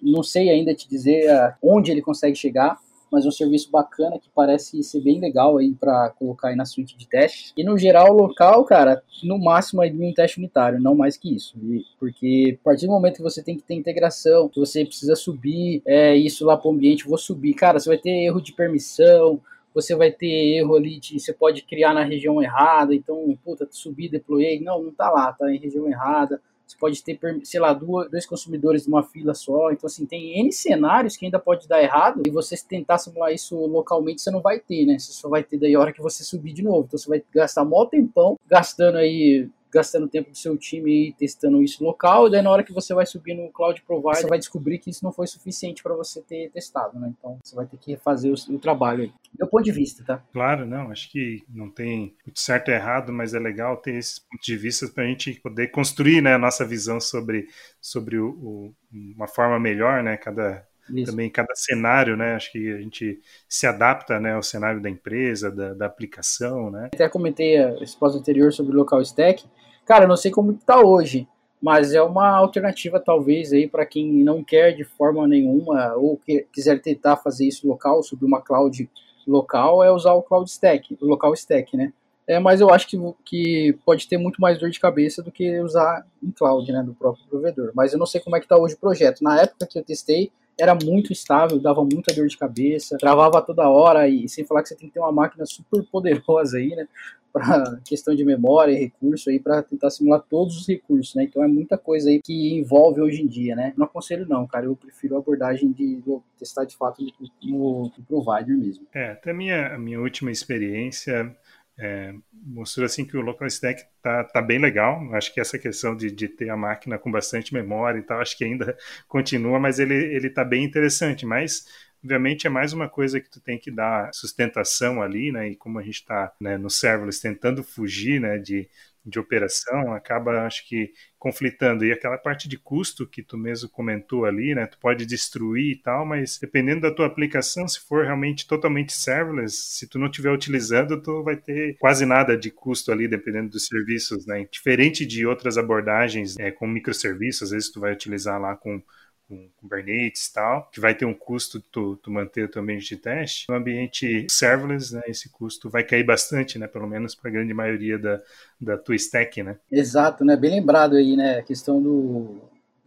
não 0.03 0.25
sei 0.25 0.51
ainda 0.51 0.75
te 0.75 0.89
dizer 0.89 1.31
onde 1.63 1.93
ele 1.93 2.03
consegue 2.03 2.35
chegar, 2.35 2.77
mas 3.13 3.25
é 3.25 3.29
um 3.29 3.31
serviço 3.31 3.71
bacana 3.71 4.19
que 4.19 4.29
parece 4.35 4.83
ser 4.83 5.01
bem 5.03 5.21
legal 5.21 5.57
aí 5.57 5.73
para 5.73 6.11
colocar 6.19 6.49
aí 6.49 6.57
na 6.57 6.65
suíte 6.65 6.97
de 6.99 7.07
teste. 7.07 7.53
E 7.57 7.63
no 7.63 7.79
geral, 7.79 8.13
local, 8.13 8.65
cara, 8.65 9.01
no 9.23 9.39
máximo 9.39 9.83
aí 9.83 9.93
um 9.93 10.13
teste 10.13 10.39
unitário, 10.39 10.81
não 10.81 10.97
mais 10.97 11.17
que 11.17 11.33
isso. 11.33 11.57
Porque 12.01 12.59
a 12.61 12.65
partir 12.65 12.87
do 12.87 12.93
momento 12.93 13.19
que 13.19 13.23
você 13.23 13.41
tem 13.41 13.57
que 13.57 13.63
ter 13.63 13.75
integração, 13.75 14.49
que 14.49 14.59
você 14.59 14.85
precisa 14.85 15.15
subir 15.15 15.81
é, 15.87 16.17
isso 16.17 16.45
lá 16.45 16.57
para 16.57 16.69
o 16.69 16.73
ambiente, 16.73 17.07
vou 17.07 17.17
subir, 17.17 17.55
cara, 17.55 17.79
você 17.79 17.89
vai 17.89 17.99
ter 17.99 18.11
erro 18.11 18.41
de 18.41 18.53
permissão, 18.53 19.41
você 19.77 19.95
vai 19.95 20.11
ter 20.11 20.57
erro 20.57 20.75
ali 20.75 20.99
de 20.99 21.21
você 21.21 21.35
pode 21.35 21.61
criar 21.63 21.93
na 21.93 22.03
região 22.03 22.43
errada, 22.43 22.95
então, 22.95 23.37
puta, 23.45 23.69
subir, 23.71 24.09
deployei, 24.09 24.59
não, 24.59 24.83
não 24.83 24.91
tá 24.91 25.11
lá, 25.11 25.31
tá 25.35 25.53
em 25.53 25.59
região 25.59 25.87
errada. 25.87 26.41
Você 26.67 26.79
pode 26.79 27.05
ter, 27.05 27.21
sei 27.45 27.61
lá, 27.61 27.75
dois 27.75 28.25
consumidores 28.25 28.87
numa 28.87 29.03
fila 29.03 29.35
só. 29.35 29.71
Então, 29.71 29.87
assim, 29.87 30.07
tem 30.07 30.41
N 30.41 30.51
cenários 30.51 31.15
que 31.17 31.27
ainda 31.27 31.39
pode 31.39 31.69
dar 31.69 31.81
errado 31.81 32.23
e 32.27 32.31
você 32.31 32.57
tentar 32.67 32.97
simular 32.97 33.33
isso 33.33 33.55
localmente, 33.67 34.23
você 34.23 34.31
não 34.31 34.41
vai 34.41 34.59
ter, 34.59 34.87
né? 34.87 34.99
Você 34.99 35.13
só 35.13 35.29
vai 35.29 35.45
ter 35.45 35.59
daí 35.59 35.75
a 35.75 35.79
hora 35.79 35.93
que 35.93 36.03
você 36.03 36.25
subir 36.25 36.55
de 36.55 36.63
novo. 36.63 36.87
Então, 36.87 36.99
você 36.99 37.09
vai 37.09 37.23
gastar 37.33 37.65
mó 37.65 37.85
tempão 37.85 38.37
gastando 38.49 38.97
aí 38.97 39.47
gastando 39.73 40.09
tempo 40.09 40.31
do 40.31 40.37
seu 40.37 40.57
time 40.57 41.09
e 41.09 41.13
testando 41.13 41.63
isso 41.63 41.83
local, 41.85 42.27
e 42.27 42.31
daí 42.31 42.43
na 42.43 42.51
hora 42.51 42.63
que 42.63 42.73
você 42.73 42.95
vai 42.95 43.07
subir 43.07 43.35
no 43.35 43.51
cloud 43.51 43.81
provider, 43.83 44.23
você 44.23 44.27
vai 44.29 44.39
descobrir 44.39 44.79
que 44.79 44.91
isso 44.91 45.05
não 45.05 45.13
foi 45.13 45.27
suficiente 45.27 45.83
para 45.83 45.95
você 45.95 46.23
ter 46.23 46.51
testado, 46.51 46.99
né? 46.99 47.13
Então 47.19 47.39
você 47.43 47.55
vai 47.55 47.67
ter 47.67 47.77
que 47.77 47.97
fazer 47.97 48.31
o, 48.31 48.55
o 48.55 48.59
trabalho 48.59 49.05
aí. 49.05 49.13
Meu 49.39 49.49
ponto 49.49 49.65
de 49.65 49.73
vista, 49.73 50.05
tá? 50.05 50.23
Claro, 50.33 50.67
não, 50.67 50.91
acho 50.91 51.11
que 51.11 51.45
não 51.49 51.71
tem 51.71 52.15
certo 52.35 52.71
e 52.71 52.75
errado, 52.75 53.13
mas 53.13 53.35
é 53.35 53.39
legal 53.39 53.77
ter 53.77 53.95
esses 53.95 54.19
pontos 54.19 54.47
de 54.47 54.57
vista 54.57 54.89
para 54.89 55.05
a 55.05 55.07
gente 55.07 55.35
poder 55.41 55.69
construir 55.69 56.23
né, 56.23 56.35
a 56.35 56.39
nossa 56.39 56.65
visão 56.65 57.01
sobre, 57.01 57.49
sobre 57.81 58.19
o, 58.19 58.29
o, 58.29 58.75
uma 58.93 59.29
forma 59.29 59.59
melhor, 59.59 60.03
né? 60.03 60.17
Cada, 60.17 60.67
isso. 60.91 61.11
também 61.11 61.31
cada 61.31 61.55
cenário, 61.55 62.17
né? 62.17 62.35
Acho 62.35 62.53
que 62.53 62.73
a 62.73 62.79
gente 62.79 63.21
se 63.49 63.67
adapta, 63.67 64.21
né, 64.21 64.35
ao 64.35 64.43
cenário 64.43 64.81
da 64.81 64.89
empresa, 64.89 65.51
da, 65.51 65.75
da 65.75 65.87
aplicação, 65.87 66.71
né? 66.71 66.91
Até 66.93 67.09
comentei 67.09 67.59
a 67.59 67.79
resposta 67.79 68.19
anterior 68.19 68.53
sobre 68.53 68.73
o 68.75 68.79
local 68.79 69.01
stack. 69.03 69.45
Cara, 69.87 70.05
eu 70.05 70.09
não 70.09 70.17
sei 70.17 70.33
como 70.33 70.51
está 70.51 70.81
hoje, 70.81 71.29
mas 71.63 71.95
é 71.95 72.03
uma 72.03 72.29
alternativa 72.29 72.99
talvez 72.99 73.53
aí 73.53 73.69
para 73.69 73.87
quem 73.87 74.13
não 74.13 74.43
quer 74.43 74.73
de 74.73 74.83
forma 74.83 75.27
nenhuma 75.29 75.95
ou 75.95 76.17
que, 76.17 76.45
quiser 76.53 76.81
tentar 76.83 77.17
fazer 77.17 77.47
isso 77.47 77.69
local, 77.69 78.03
subir 78.03 78.27
uma 78.27 78.43
cloud 78.43 78.91
local, 79.27 79.83
é 79.85 79.91
usar 79.91 80.13
o 80.15 80.23
cloud 80.23 80.51
stack, 80.51 80.99
o 81.01 81.07
local 81.07 81.33
stack, 81.35 81.77
né? 81.77 81.93
É, 82.27 82.41
mas 82.41 82.61
eu 82.61 82.71
acho 82.71 82.89
que, 82.89 82.99
que 83.25 83.79
pode 83.85 84.09
ter 84.09 84.19
muito 84.19 84.41
mais 84.41 84.59
dor 84.59 84.69
de 84.69 84.81
cabeça 84.81 85.23
do 85.23 85.31
que 85.31 85.61
usar 85.61 86.05
em 86.21 86.33
cloud, 86.33 86.71
né, 86.73 86.83
do 86.83 86.93
próprio 86.93 87.25
provedor. 87.29 87.71
Mas 87.73 87.93
eu 87.93 87.99
não 88.01 88.07
sei 88.07 88.21
como 88.21 88.35
é 88.35 88.41
que 88.41 88.47
está 88.47 88.57
hoje 88.57 88.75
o 88.75 88.79
projeto. 88.79 89.23
Na 89.23 89.41
época 89.41 89.69
que 89.69 89.79
eu 89.79 89.85
testei, 89.85 90.33
era 90.59 90.75
muito 90.75 91.13
estável, 91.13 91.61
dava 91.61 91.85
muita 91.85 92.13
dor 92.13 92.27
de 92.27 92.37
cabeça, 92.37 92.97
travava 92.99 93.43
toda 93.43 93.69
hora 93.69 94.09
e 94.09 94.29
sem 94.29 94.45
falar 94.45 94.63
que 94.63 94.71
você 94.71 94.75
tem 94.75 94.89
que 94.89 94.95
ter 94.95 95.01
uma 95.01 95.13
máquina 95.13 95.45
super 95.45 95.85
poderosa 95.85 96.57
aí, 96.57 96.75
né, 96.75 96.89
para 97.37 97.79
questão 97.85 98.15
de 98.15 98.25
memória 98.25 98.73
e 98.73 98.77
recurso 98.77 99.29
aí 99.29 99.39
para 99.39 99.63
tentar 99.63 99.91
simular 99.91 100.23
todos 100.23 100.57
os 100.57 100.67
recursos, 100.67 101.15
né? 101.15 101.25
Então 101.25 101.45
é 101.45 101.47
muita 101.47 101.77
coisa 101.77 102.09
aí 102.09 102.19
que 102.23 102.55
envolve 102.55 103.03
hoje 103.03 103.21
em 103.21 103.27
dia, 103.27 103.55
né? 103.55 103.75
Não 103.77 103.85
aconselho 103.85 104.27
não, 104.27 104.47
cara, 104.47 104.65
eu 104.65 104.75
prefiro 104.75 105.17
a 105.17 105.19
abordagem 105.19 105.71
de 105.71 106.03
testar 106.39 106.65
de 106.65 106.75
fato 106.75 107.05
no, 107.43 107.93
no 107.97 108.05
provider 108.07 108.57
mesmo. 108.57 108.87
É, 108.95 109.11
até 109.11 109.33
a 109.33 109.35
minha, 109.35 109.75
a 109.75 109.79
minha 109.79 110.01
última 110.01 110.31
experiência 110.31 111.37
é, 111.79 112.15
mostrou 112.33 112.87
assim 112.87 113.05
que 113.05 113.19
o 113.19 113.21
local 113.21 113.47
stack 113.49 113.85
tá, 114.03 114.25
tá 114.25 114.41
bem 114.41 114.59
legal. 114.59 114.99
Acho 115.15 115.33
que 115.35 115.41
essa 115.41 115.59
questão 115.59 115.95
de, 115.95 116.11
de 116.11 116.29
ter 116.29 116.49
a 116.49 116.57
máquina 116.57 116.99
com 116.99 117.11
bastante 117.11 117.53
memória 117.53 117.99
e 117.99 118.03
tal, 118.03 118.19
acho 118.21 118.37
que 118.39 118.45
ainda 118.45 118.77
continua, 119.07 119.61
mas 119.61 119.79
ele, 119.79 119.95
ele 119.95 120.31
tá 120.31 120.43
bem 120.43 120.65
interessante. 120.65 121.27
Mas 121.27 121.67
obviamente 122.03 122.47
é 122.47 122.51
mais 122.51 122.73
uma 122.73 122.89
coisa 122.89 123.21
que 123.21 123.31
tu 123.31 123.41
tem 123.41 123.59
que 123.59 123.71
dar 123.71 124.13
sustentação 124.13 125.03
ali, 125.03 125.33
né? 125.33 125.49
E 125.49 125.57
como 125.57 125.79
a 125.79 125.83
gente 125.83 125.97
está 125.97 126.33
né, 126.41 126.57
no 126.57 126.71
serverless 126.71 127.21
tentando 127.21 127.63
fugir, 127.63 128.21
né, 128.21 128.39
de, 128.39 128.69
de 129.05 129.19
operação, 129.19 129.93
acaba, 129.93 130.47
acho 130.47 130.67
que, 130.69 130.93
conflitando. 131.19 131.85
E 131.85 131.93
aquela 131.93 132.19
parte 132.19 132.49
de 132.49 132.57
custo 132.57 133.09
que 133.09 133.23
tu 133.23 133.37
mesmo 133.37 133.69
comentou 133.69 134.25
ali, 134.25 134.55
né? 134.55 134.67
Tu 134.67 134.79
pode 134.79 135.07
destruir 135.07 135.73
e 135.73 135.77
tal, 135.77 136.07
mas 136.07 136.39
dependendo 136.41 136.83
da 136.83 136.91
tua 136.91 137.07
aplicação, 137.07 137.67
se 137.67 137.81
for 137.81 138.05
realmente 138.05 138.47
totalmente 138.47 138.93
serverless, 138.93 139.57
se 139.57 139.89
tu 139.89 139.99
não 139.99 140.07
estiver 140.07 140.31
utilizando, 140.31 141.01
tu 141.01 141.23
vai 141.23 141.37
ter 141.37 141.77
quase 141.79 142.07
nada 142.07 142.37
de 142.37 142.51
custo 142.51 142.93
ali, 142.93 143.09
dependendo 143.09 143.51
dos 143.51 143.67
serviços, 143.67 144.27
né? 144.27 144.47
Diferente 144.51 145.07
de 145.07 145.27
outras 145.27 145.59
abordagens, 145.59 146.37
é, 146.39 146.51
com 146.51 146.67
microserviços, 146.67 147.43
às 147.45 147.51
vezes 147.51 147.71
tu 147.71 147.81
vai 147.81 147.93
utilizar 147.93 148.41
lá 148.41 148.57
com 148.57 148.83
com 149.29 149.49
Kubernetes 149.57 150.27
e 150.27 150.35
tal, 150.35 150.69
que 150.73 150.81
vai 150.81 150.95
ter 150.95 151.05
um 151.05 151.15
custo 151.15 151.61
tu, 151.61 151.97
tu 151.97 152.11
manter 152.11 152.45
o 152.45 152.49
teu 152.49 152.63
ambiente 152.63 152.89
de 152.89 152.97
teste. 152.97 153.49
No 153.49 153.57
ambiente 153.57 154.27
serverless, 154.31 154.95
né, 154.95 155.03
esse 155.09 155.29
custo 155.29 155.69
vai 155.69 155.83
cair 155.83 156.05
bastante, 156.05 156.59
né, 156.59 156.67
pelo 156.67 156.87
menos 156.87 157.15
para 157.15 157.29
a 157.29 157.33
grande 157.33 157.53
maioria 157.53 157.99
da, 157.99 158.21
da 158.61 158.79
tua 158.79 158.95
stack, 158.95 159.43
né? 159.43 159.59
Exato, 159.71 160.25
né, 160.25 160.37
bem 160.37 160.53
lembrado 160.53 160.97
aí, 160.97 161.17
né, 161.17 161.39
a 161.39 161.43
questão 161.43 161.83
do, 161.83 162.41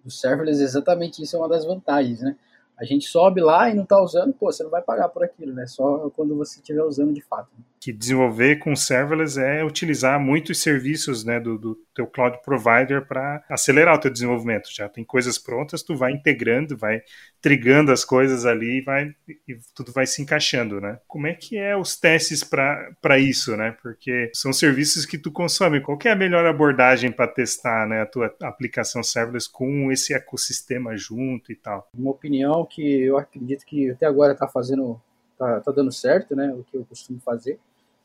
do 0.03 0.09
serverless, 0.09 0.61
exatamente 0.61 1.21
isso 1.21 1.35
é 1.35 1.39
uma 1.39 1.49
das 1.49 1.65
vantagens, 1.65 2.21
né? 2.21 2.35
A 2.79 2.85
gente 2.85 3.05
sobe 3.07 3.41
lá 3.41 3.69
e 3.69 3.73
não 3.73 3.83
está 3.83 4.01
usando, 4.01 4.31
pô, 4.31 4.49
você 4.49 4.63
não 4.63 4.69
vai 4.69 4.81
pagar 4.81 5.09
por 5.09 5.21
aquilo, 5.21 5.53
né? 5.53 5.67
Só 5.67 6.09
quando 6.15 6.33
você 6.37 6.59
estiver 6.59 6.81
usando 6.81 7.13
de 7.13 7.19
fato. 7.19 7.49
Né? 7.57 7.65
Que 7.79 7.93
desenvolver 7.93 8.57
com 8.57 8.75
serverless 8.75 9.39
é 9.39 9.63
utilizar 9.63 10.19
muitos 10.19 10.61
serviços 10.61 11.23
né, 11.23 11.39
do, 11.39 11.57
do 11.57 11.75
teu 11.95 12.05
cloud 12.05 12.37
provider 12.43 13.05
para 13.07 13.43
acelerar 13.49 13.95
o 13.95 13.99
teu 13.99 14.11
desenvolvimento. 14.11 14.69
Já 14.71 14.89
tem 14.89 15.03
coisas 15.03 15.37
prontas, 15.37 15.81
tu 15.81 15.95
vai 15.95 16.11
integrando, 16.11 16.77
vai 16.77 17.01
trigando 17.41 17.91
as 17.91 18.03
coisas 18.03 18.45
ali 18.45 18.79
e, 18.79 18.81
vai, 18.81 19.15
e 19.27 19.57
tudo 19.73 19.91
vai 19.91 20.05
se 20.05 20.21
encaixando, 20.21 20.81
né? 20.81 20.99
Como 21.07 21.27
é 21.27 21.33
que 21.33 21.57
é 21.57 21.75
os 21.75 21.95
testes 21.97 22.43
para 22.43 23.17
isso, 23.17 23.55
né? 23.55 23.75
Porque 23.81 24.29
são 24.33 24.51
serviços 24.51 25.05
que 25.05 25.17
tu 25.17 25.31
consome. 25.31 25.81
Qual 25.81 25.97
é 26.03 26.09
a 26.09 26.15
melhor 26.15 26.45
abordagem 26.45 27.11
para 27.11 27.27
testar 27.27 27.87
né, 27.87 28.01
a 28.01 28.05
tua 28.05 28.35
aplicação 28.41 29.01
serverless 29.01 29.49
com 29.49 29.91
esse 29.91 30.13
ecossistema 30.13 30.97
junto 30.97 31.51
e 31.51 31.55
tal? 31.55 31.89
Uma 31.93 32.11
opinião 32.11 32.65
que 32.65 33.03
eu 33.03 33.17
acredito 33.17 33.65
que 33.65 33.91
até 33.91 34.05
agora 34.05 34.33
está 34.33 34.47
fazendo, 34.47 35.01
tá, 35.39 35.59
tá 35.61 35.71
dando 35.71 35.91
certo, 35.91 36.35
né? 36.35 36.53
O 36.53 36.63
que 36.63 36.77
eu 36.77 36.85
costumo 36.85 37.19
fazer 37.19 37.59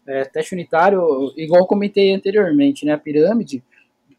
é, 0.07 0.25
teste 0.25 0.55
unitário, 0.55 1.33
igual 1.37 1.63
eu 1.63 1.67
comentei 1.67 2.13
anteriormente, 2.13 2.85
né, 2.85 2.93
a 2.93 2.99
pirâmide 2.99 3.63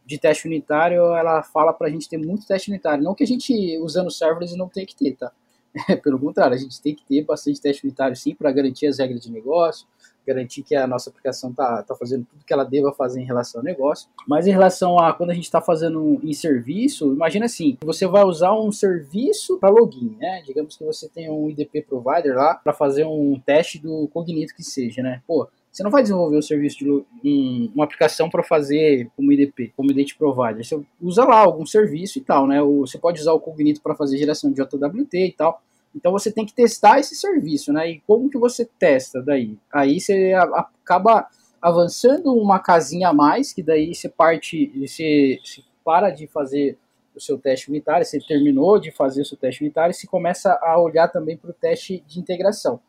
de 0.05 0.17
teste 0.17 0.47
unitário, 0.47 1.01
ela 1.15 1.41
fala 1.43 1.73
para 1.73 1.87
a 1.87 1.89
gente 1.89 2.07
ter 2.07 2.17
muito 2.17 2.45
teste 2.45 2.69
unitário. 2.69 3.03
Não 3.03 3.15
que 3.15 3.23
a 3.23 3.27
gente, 3.27 3.77
usando 3.79 4.11
serverless, 4.11 4.55
não 4.55 4.69
tem 4.69 4.85
que 4.85 4.95
ter, 4.95 5.15
tá? 5.15 5.31
Pelo 6.03 6.19
contrário, 6.19 6.55
a 6.55 6.57
gente 6.59 6.81
tem 6.81 6.93
que 6.93 7.03
ter 7.05 7.23
bastante 7.23 7.59
teste 7.59 7.85
unitário 7.85 8.15
sim, 8.15 8.35
para 8.35 8.51
garantir 8.51 8.87
as 8.87 8.99
regras 8.99 9.21
de 9.21 9.31
negócio, 9.31 9.87
garantir 10.25 10.63
que 10.63 10.75
a 10.75 10.87
nossa 10.87 11.09
aplicação 11.09 11.53
tá, 11.53 11.83
tá 11.83 11.95
fazendo 11.95 12.25
tudo 12.25 12.45
que 12.45 12.53
ela 12.53 12.63
deva 12.63 12.91
fazer 12.91 13.21
em 13.21 13.25
relação 13.25 13.61
ao 13.61 13.65
negócio. 13.65 14.09
Mas 14.27 14.47
em 14.47 14.51
relação 14.51 14.97
a 14.99 15.13
quando 15.13 15.31
a 15.31 15.33
gente 15.33 15.45
está 15.45 15.61
fazendo 15.61 16.19
em 16.23 16.33
serviço, 16.33 17.13
imagina 17.13 17.45
assim, 17.45 17.77
você 17.81 18.07
vai 18.07 18.23
usar 18.23 18.53
um 18.53 18.71
serviço 18.71 19.57
para 19.57 19.69
login, 19.69 20.15
né? 20.19 20.41
Digamos 20.45 20.75
que 20.75 20.83
você 20.83 21.07
tem 21.07 21.29
um 21.29 21.49
IDP 21.49 21.81
provider 21.81 22.35
lá 22.35 22.55
para 22.55 22.73
fazer 22.73 23.05
um 23.05 23.39
teste 23.45 23.79
do 23.79 24.07
cognito 24.09 24.55
que 24.55 24.63
seja, 24.63 25.01
né? 25.01 25.21
Pô, 25.27 25.47
você 25.75 25.83
não 25.83 25.91
vai 25.91 26.01
desenvolver 26.03 26.37
o 26.37 26.41
serviço 26.41 26.77
de 26.77 26.89
um, 26.89 27.71
uma 27.75 27.83
aplicação 27.83 28.29
para 28.29 28.41
fazer 28.41 29.09
como 29.13 29.33
IDP, 29.33 29.73
como 29.75 29.91
Identity 29.91 30.17
Provider. 30.17 30.63
Você 30.63 30.81
usa 31.01 31.25
lá 31.25 31.39
algum 31.39 31.65
serviço 31.65 32.17
e 32.17 32.21
tal, 32.21 32.47
né? 32.47 32.61
Você 32.61 32.97
pode 32.97 33.19
usar 33.19 33.33
o 33.33 33.41
Cognito 33.41 33.81
para 33.81 33.93
fazer 33.93 34.17
geração 34.17 34.49
de 34.49 34.55
JWT 34.55 35.17
e 35.17 35.31
tal. 35.33 35.61
Então 35.95 36.11
você 36.11 36.31
tem 36.31 36.45
que 36.45 36.53
testar 36.53 36.99
esse 36.99 37.15
serviço, 37.15 37.71
né? 37.71 37.89
E 37.89 37.99
como 38.01 38.29
que 38.29 38.37
você 38.37 38.65
testa 38.65 39.21
daí? 39.21 39.57
Aí 39.71 39.99
você 39.99 40.33
acaba 40.33 41.27
avançando 41.61 42.33
uma 42.33 42.59
casinha 42.59 43.09
a 43.09 43.13
mais, 43.13 43.53
que 43.53 43.63
daí 43.63 43.95
você 43.95 44.09
parte, 44.09 44.67
você, 44.75 45.39
você 45.43 45.63
para 45.83 46.09
de 46.09 46.27
fazer 46.27 46.77
o 47.15 47.21
seu 47.21 47.37
teste 47.37 47.69
unitário, 47.69 48.05
você 48.05 48.19
terminou 48.19 48.77
de 48.77 48.91
fazer 48.91 49.21
o 49.21 49.25
seu 49.25 49.37
teste 49.37 49.63
unitário 49.63 49.91
e 49.91 49.95
se 49.95 50.05
começa 50.05 50.59
a 50.61 50.77
olhar 50.79 51.07
também 51.07 51.37
para 51.37 51.49
o 51.49 51.53
teste 51.53 52.03
de 52.05 52.19
integração. 52.19 52.79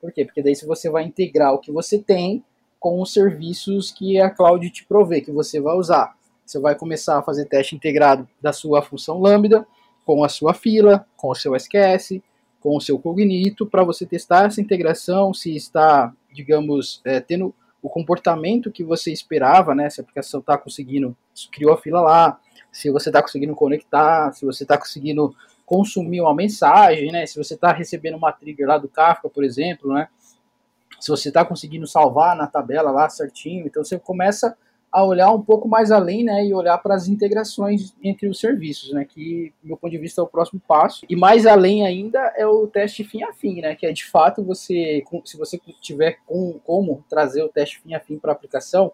Por 0.00 0.10
quê? 0.10 0.24
Porque 0.24 0.42
daí 0.42 0.54
você 0.54 0.88
vai 0.90 1.04
integrar 1.04 1.52
o 1.52 1.58
que 1.58 1.70
você 1.70 1.98
tem 1.98 2.42
com 2.80 3.00
os 3.00 3.12
serviços 3.12 3.90
que 3.90 4.20
a 4.20 4.30
cloud 4.30 4.68
te 4.70 4.84
provê, 4.86 5.20
que 5.20 5.30
você 5.30 5.60
vai 5.60 5.76
usar. 5.76 6.16
Você 6.44 6.58
vai 6.58 6.74
começar 6.74 7.18
a 7.18 7.22
fazer 7.22 7.46
teste 7.46 7.74
integrado 7.74 8.28
da 8.40 8.52
sua 8.52 8.82
função 8.82 9.20
Lambda, 9.20 9.66
com 10.04 10.22
a 10.22 10.28
sua 10.28 10.52
fila, 10.52 11.06
com 11.16 11.30
o 11.30 11.34
seu 11.34 11.54
SQS, 11.54 12.20
com 12.64 12.78
o 12.78 12.80
seu 12.80 12.98
Cognito, 12.98 13.66
para 13.66 13.84
você 13.84 14.06
testar 14.06 14.46
essa 14.46 14.58
integração, 14.58 15.34
se 15.34 15.54
está, 15.54 16.10
digamos, 16.32 17.02
é, 17.04 17.20
tendo 17.20 17.54
o 17.82 17.90
comportamento 17.90 18.72
que 18.72 18.82
você 18.82 19.12
esperava, 19.12 19.74
né? 19.74 19.90
Se 19.90 20.00
a 20.00 20.02
aplicação 20.02 20.40
está 20.40 20.56
conseguindo, 20.56 21.14
criou 21.52 21.74
a 21.74 21.76
fila 21.76 22.00
lá, 22.00 22.40
se 22.72 22.90
você 22.90 23.10
está 23.10 23.20
conseguindo 23.20 23.54
conectar, 23.54 24.32
se 24.32 24.46
você 24.46 24.64
está 24.64 24.78
conseguindo 24.78 25.36
consumir 25.66 26.22
uma 26.22 26.34
mensagem, 26.34 27.12
né? 27.12 27.26
Se 27.26 27.36
você 27.36 27.52
está 27.52 27.70
recebendo 27.70 28.16
uma 28.16 28.32
trigger 28.32 28.66
lá 28.66 28.78
do 28.78 28.88
Kafka, 28.88 29.28
por 29.28 29.44
exemplo, 29.44 29.92
né? 29.92 30.08
Se 30.98 31.10
você 31.10 31.28
está 31.28 31.44
conseguindo 31.44 31.86
salvar 31.86 32.34
na 32.34 32.46
tabela 32.46 32.90
lá 32.90 33.10
certinho, 33.10 33.66
então 33.66 33.84
você 33.84 33.98
começa 33.98 34.56
a 34.94 35.04
olhar 35.04 35.32
um 35.32 35.42
pouco 35.42 35.66
mais 35.66 35.90
além, 35.90 36.22
né, 36.22 36.46
e 36.46 36.54
olhar 36.54 36.78
para 36.78 36.94
as 36.94 37.08
integrações 37.08 37.92
entre 38.00 38.28
os 38.28 38.38
serviços, 38.38 38.92
né, 38.92 39.04
que, 39.04 39.52
do 39.60 39.66
meu 39.66 39.76
ponto 39.76 39.90
de 39.90 39.98
vista, 39.98 40.20
é 40.20 40.24
o 40.24 40.28
próximo 40.28 40.62
passo. 40.68 41.04
E 41.10 41.16
mais 41.16 41.46
além 41.46 41.84
ainda 41.84 42.20
é 42.36 42.46
o 42.46 42.68
teste 42.68 43.02
fim 43.02 43.24
a 43.24 43.32
fim, 43.32 43.60
né, 43.60 43.74
que 43.74 43.84
é 43.84 43.92
de 43.92 44.04
fato 44.04 44.44
você, 44.44 45.02
se 45.24 45.36
você 45.36 45.58
tiver 45.80 46.18
com, 46.24 46.60
como 46.62 47.04
trazer 47.10 47.42
o 47.42 47.48
teste 47.48 47.80
fim 47.80 47.92
a 47.92 47.98
fim 47.98 48.20
para 48.20 48.30
a 48.30 48.34
aplicação, 48.36 48.92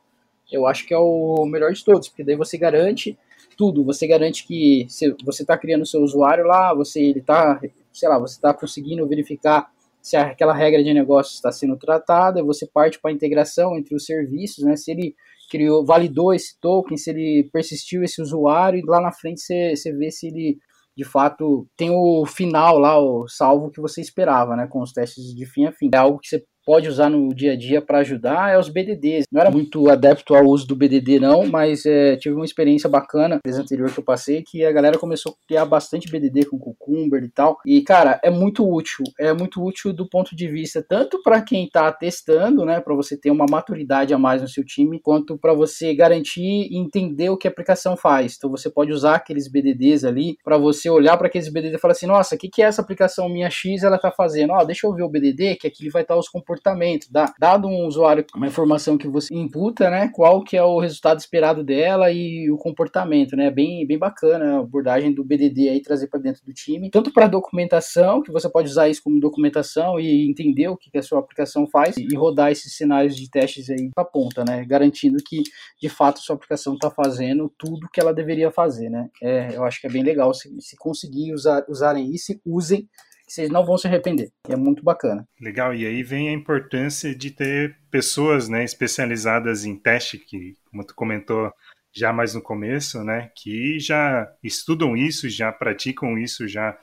eu 0.50 0.66
acho 0.66 0.86
que 0.86 0.94
é 0.94 0.98
o 0.98 1.44
melhor 1.44 1.70
de 1.70 1.84
todos, 1.84 2.08
porque 2.08 2.24
daí 2.24 2.34
você 2.34 2.56
garante 2.56 3.18
tudo. 3.56 3.84
Você 3.84 4.06
garante 4.06 4.46
que 4.46 4.86
você 5.22 5.42
está 5.42 5.56
criando 5.56 5.82
o 5.82 5.86
seu 5.86 6.00
usuário 6.00 6.46
lá, 6.46 6.74
você 6.74 7.00
ele 7.00 7.20
está, 7.20 7.60
sei 7.92 8.08
lá, 8.08 8.18
você 8.18 8.36
está 8.36 8.54
conseguindo 8.54 9.06
verificar 9.06 9.70
se 10.00 10.16
aquela 10.16 10.54
regra 10.54 10.82
de 10.82 10.94
negócio 10.94 11.34
está 11.34 11.52
sendo 11.52 11.76
tratada, 11.76 12.42
você 12.42 12.66
parte 12.66 12.98
para 12.98 13.10
a 13.10 13.14
integração 13.14 13.76
entre 13.76 13.94
os 13.94 14.06
serviços, 14.06 14.64
né? 14.64 14.76
Se 14.76 14.90
ele 14.90 15.14
criou, 15.50 15.84
validou 15.84 16.32
esse 16.32 16.58
token, 16.60 16.96
se 16.96 17.10
ele 17.10 17.50
persistiu 17.52 18.02
esse 18.04 18.22
usuário, 18.22 18.78
e 18.78 18.82
lá 18.86 19.00
na 19.00 19.12
frente 19.12 19.40
você, 19.40 19.74
você 19.76 19.92
vê 19.92 20.10
se 20.10 20.28
ele 20.28 20.58
de 20.96 21.04
fato 21.04 21.66
tem 21.76 21.90
o 21.90 22.26
final 22.26 22.78
lá, 22.78 22.98
o 22.98 23.26
salvo 23.28 23.70
que 23.70 23.80
você 23.80 24.00
esperava, 24.00 24.54
né? 24.56 24.66
Com 24.66 24.82
os 24.82 24.92
testes 24.92 25.34
de 25.34 25.46
fim 25.46 25.66
a 25.66 25.72
fim. 25.72 25.88
É 25.92 25.96
algo 25.98 26.18
que 26.18 26.28
você 26.28 26.44
pode 26.64 26.88
usar 26.88 27.08
no 27.08 27.34
dia 27.34 27.52
a 27.52 27.56
dia 27.56 27.82
para 27.82 27.98
ajudar 27.98 28.52
é 28.52 28.58
os 28.58 28.68
BDDs. 28.68 29.24
Não 29.30 29.40
era 29.40 29.50
muito 29.50 29.88
adepto 29.90 30.34
ao 30.34 30.46
uso 30.46 30.66
do 30.66 30.76
BDD 30.76 31.18
não, 31.18 31.46
mas 31.46 31.84
é, 31.84 32.16
tive 32.16 32.34
uma 32.34 32.44
experiência 32.44 32.88
bacana 32.88 33.36
na 33.36 33.38
vez 33.44 33.58
anterior 33.58 33.90
que 33.90 33.98
eu 33.98 34.04
passei 34.04 34.42
que 34.42 34.64
a 34.64 34.72
galera 34.72 34.98
começou 34.98 35.32
a 35.32 35.46
criar 35.46 35.64
bastante 35.64 36.10
BDD 36.10 36.46
com 36.46 36.58
Cucumber 36.58 37.22
e 37.24 37.28
tal. 37.28 37.58
E 37.66 37.82
cara, 37.82 38.20
é 38.22 38.30
muito 38.30 38.68
útil, 38.68 39.04
é 39.18 39.32
muito 39.32 39.62
útil 39.62 39.92
do 39.92 40.08
ponto 40.08 40.36
de 40.36 40.48
vista 40.48 40.84
tanto 40.86 41.22
para 41.22 41.42
quem 41.42 41.64
está 41.64 41.90
testando, 41.92 42.64
né, 42.64 42.80
para 42.80 42.94
você 42.94 43.16
ter 43.16 43.30
uma 43.30 43.46
maturidade 43.48 44.14
a 44.14 44.18
mais 44.18 44.42
no 44.42 44.48
seu 44.48 44.64
time, 44.64 45.00
quanto 45.00 45.38
para 45.38 45.52
você 45.52 45.94
garantir 45.94 46.68
e 46.70 46.78
entender 46.78 47.30
o 47.30 47.36
que 47.36 47.48
a 47.48 47.50
aplicação 47.50 47.96
faz. 47.96 48.36
Então 48.36 48.50
você 48.50 48.70
pode 48.70 48.92
usar 48.92 49.16
aqueles 49.16 49.48
BDDs 49.48 50.04
ali 50.04 50.36
para 50.44 50.56
você 50.56 50.88
olhar 50.88 51.16
para 51.16 51.26
aqueles 51.26 51.48
BDD 51.48 51.76
e 51.76 51.78
falar 51.78 51.92
assim: 51.92 52.06
"Nossa, 52.06 52.34
o 52.34 52.38
que 52.38 52.48
que 52.48 52.62
é 52.62 52.66
essa 52.66 52.82
aplicação 52.82 53.28
minha 53.28 53.50
X 53.50 53.82
ela 53.82 53.98
tá 53.98 54.10
fazendo? 54.10 54.52
Ó, 54.52 54.64
deixa 54.64 54.86
eu 54.86 54.94
ver 54.94 55.02
o 55.02 55.08
BDD, 55.08 55.56
que 55.56 55.66
aqui 55.66 55.88
vai 55.88 56.02
estar 56.02 56.16
os 56.16 56.28
comportamentos 56.28 56.59
comportamento. 56.60 57.06
Dá, 57.10 57.32
dado 57.38 57.66
um 57.66 57.86
usuário 57.86 58.24
uma 58.34 58.46
informação 58.46 58.98
que 58.98 59.08
você 59.08 59.34
imputa, 59.34 59.90
né, 59.90 60.10
qual 60.14 60.44
que 60.44 60.56
é 60.56 60.62
o 60.62 60.78
resultado 60.78 61.18
esperado 61.18 61.64
dela 61.64 62.12
e 62.12 62.50
o 62.50 62.56
comportamento, 62.56 63.34
né? 63.34 63.50
Bem, 63.50 63.86
bem 63.86 63.98
bacana 63.98 64.56
a 64.56 64.60
abordagem 64.60 65.12
do 65.12 65.24
BDD 65.24 65.68
aí 65.68 65.82
trazer 65.82 66.08
para 66.08 66.20
dentro 66.20 66.44
do 66.44 66.52
time, 66.52 66.90
tanto 66.90 67.12
para 67.12 67.26
documentação, 67.26 68.22
que 68.22 68.30
você 68.30 68.48
pode 68.48 68.68
usar 68.68 68.88
isso 68.88 69.02
como 69.02 69.18
documentação 69.18 69.98
e 69.98 70.28
entender 70.28 70.68
o 70.68 70.76
que, 70.76 70.90
que 70.90 70.98
a 70.98 71.02
sua 71.02 71.18
aplicação 71.18 71.66
faz 71.66 71.96
e 71.96 72.14
rodar 72.14 72.52
esses 72.52 72.76
cenários 72.76 73.16
de 73.16 73.28
testes 73.30 73.70
aí 73.70 73.90
para 73.94 74.04
ponta, 74.04 74.44
né? 74.44 74.64
Garantindo 74.64 75.16
que 75.24 75.42
de 75.80 75.88
fato 75.88 76.20
sua 76.20 76.36
aplicação 76.36 76.74
está 76.74 76.90
fazendo 76.90 77.52
tudo 77.58 77.88
que 77.92 78.00
ela 78.00 78.12
deveria 78.12 78.50
fazer, 78.50 78.90
né? 78.90 79.08
É, 79.22 79.56
eu 79.56 79.64
acho 79.64 79.80
que 79.80 79.86
é 79.86 79.90
bem 79.90 80.02
legal 80.02 80.32
se, 80.34 80.54
se 80.60 80.76
conseguir 80.76 81.32
usar, 81.32 81.64
usarem 81.68 82.10
isso, 82.10 82.38
usem 82.44 82.88
que 83.30 83.34
vocês 83.34 83.48
não 83.48 83.64
vão 83.64 83.78
se 83.78 83.86
arrepender. 83.86 84.32
É 84.48 84.56
muito 84.56 84.82
bacana. 84.82 85.26
Legal, 85.40 85.72
e 85.72 85.86
aí 85.86 86.02
vem 86.02 86.28
a 86.28 86.32
importância 86.32 87.14
de 87.14 87.30
ter 87.30 87.78
pessoas 87.88 88.48
né, 88.48 88.64
especializadas 88.64 89.64
em 89.64 89.76
teste, 89.76 90.18
que, 90.18 90.56
como 90.68 90.84
tu 90.84 90.96
comentou 90.96 91.52
já 91.92 92.12
mais 92.12 92.34
no 92.34 92.42
começo, 92.42 93.04
né, 93.04 93.30
que 93.36 93.78
já 93.78 94.28
estudam 94.42 94.96
isso, 94.96 95.28
já 95.28 95.52
praticam 95.52 96.18
isso 96.18 96.48
já 96.48 96.76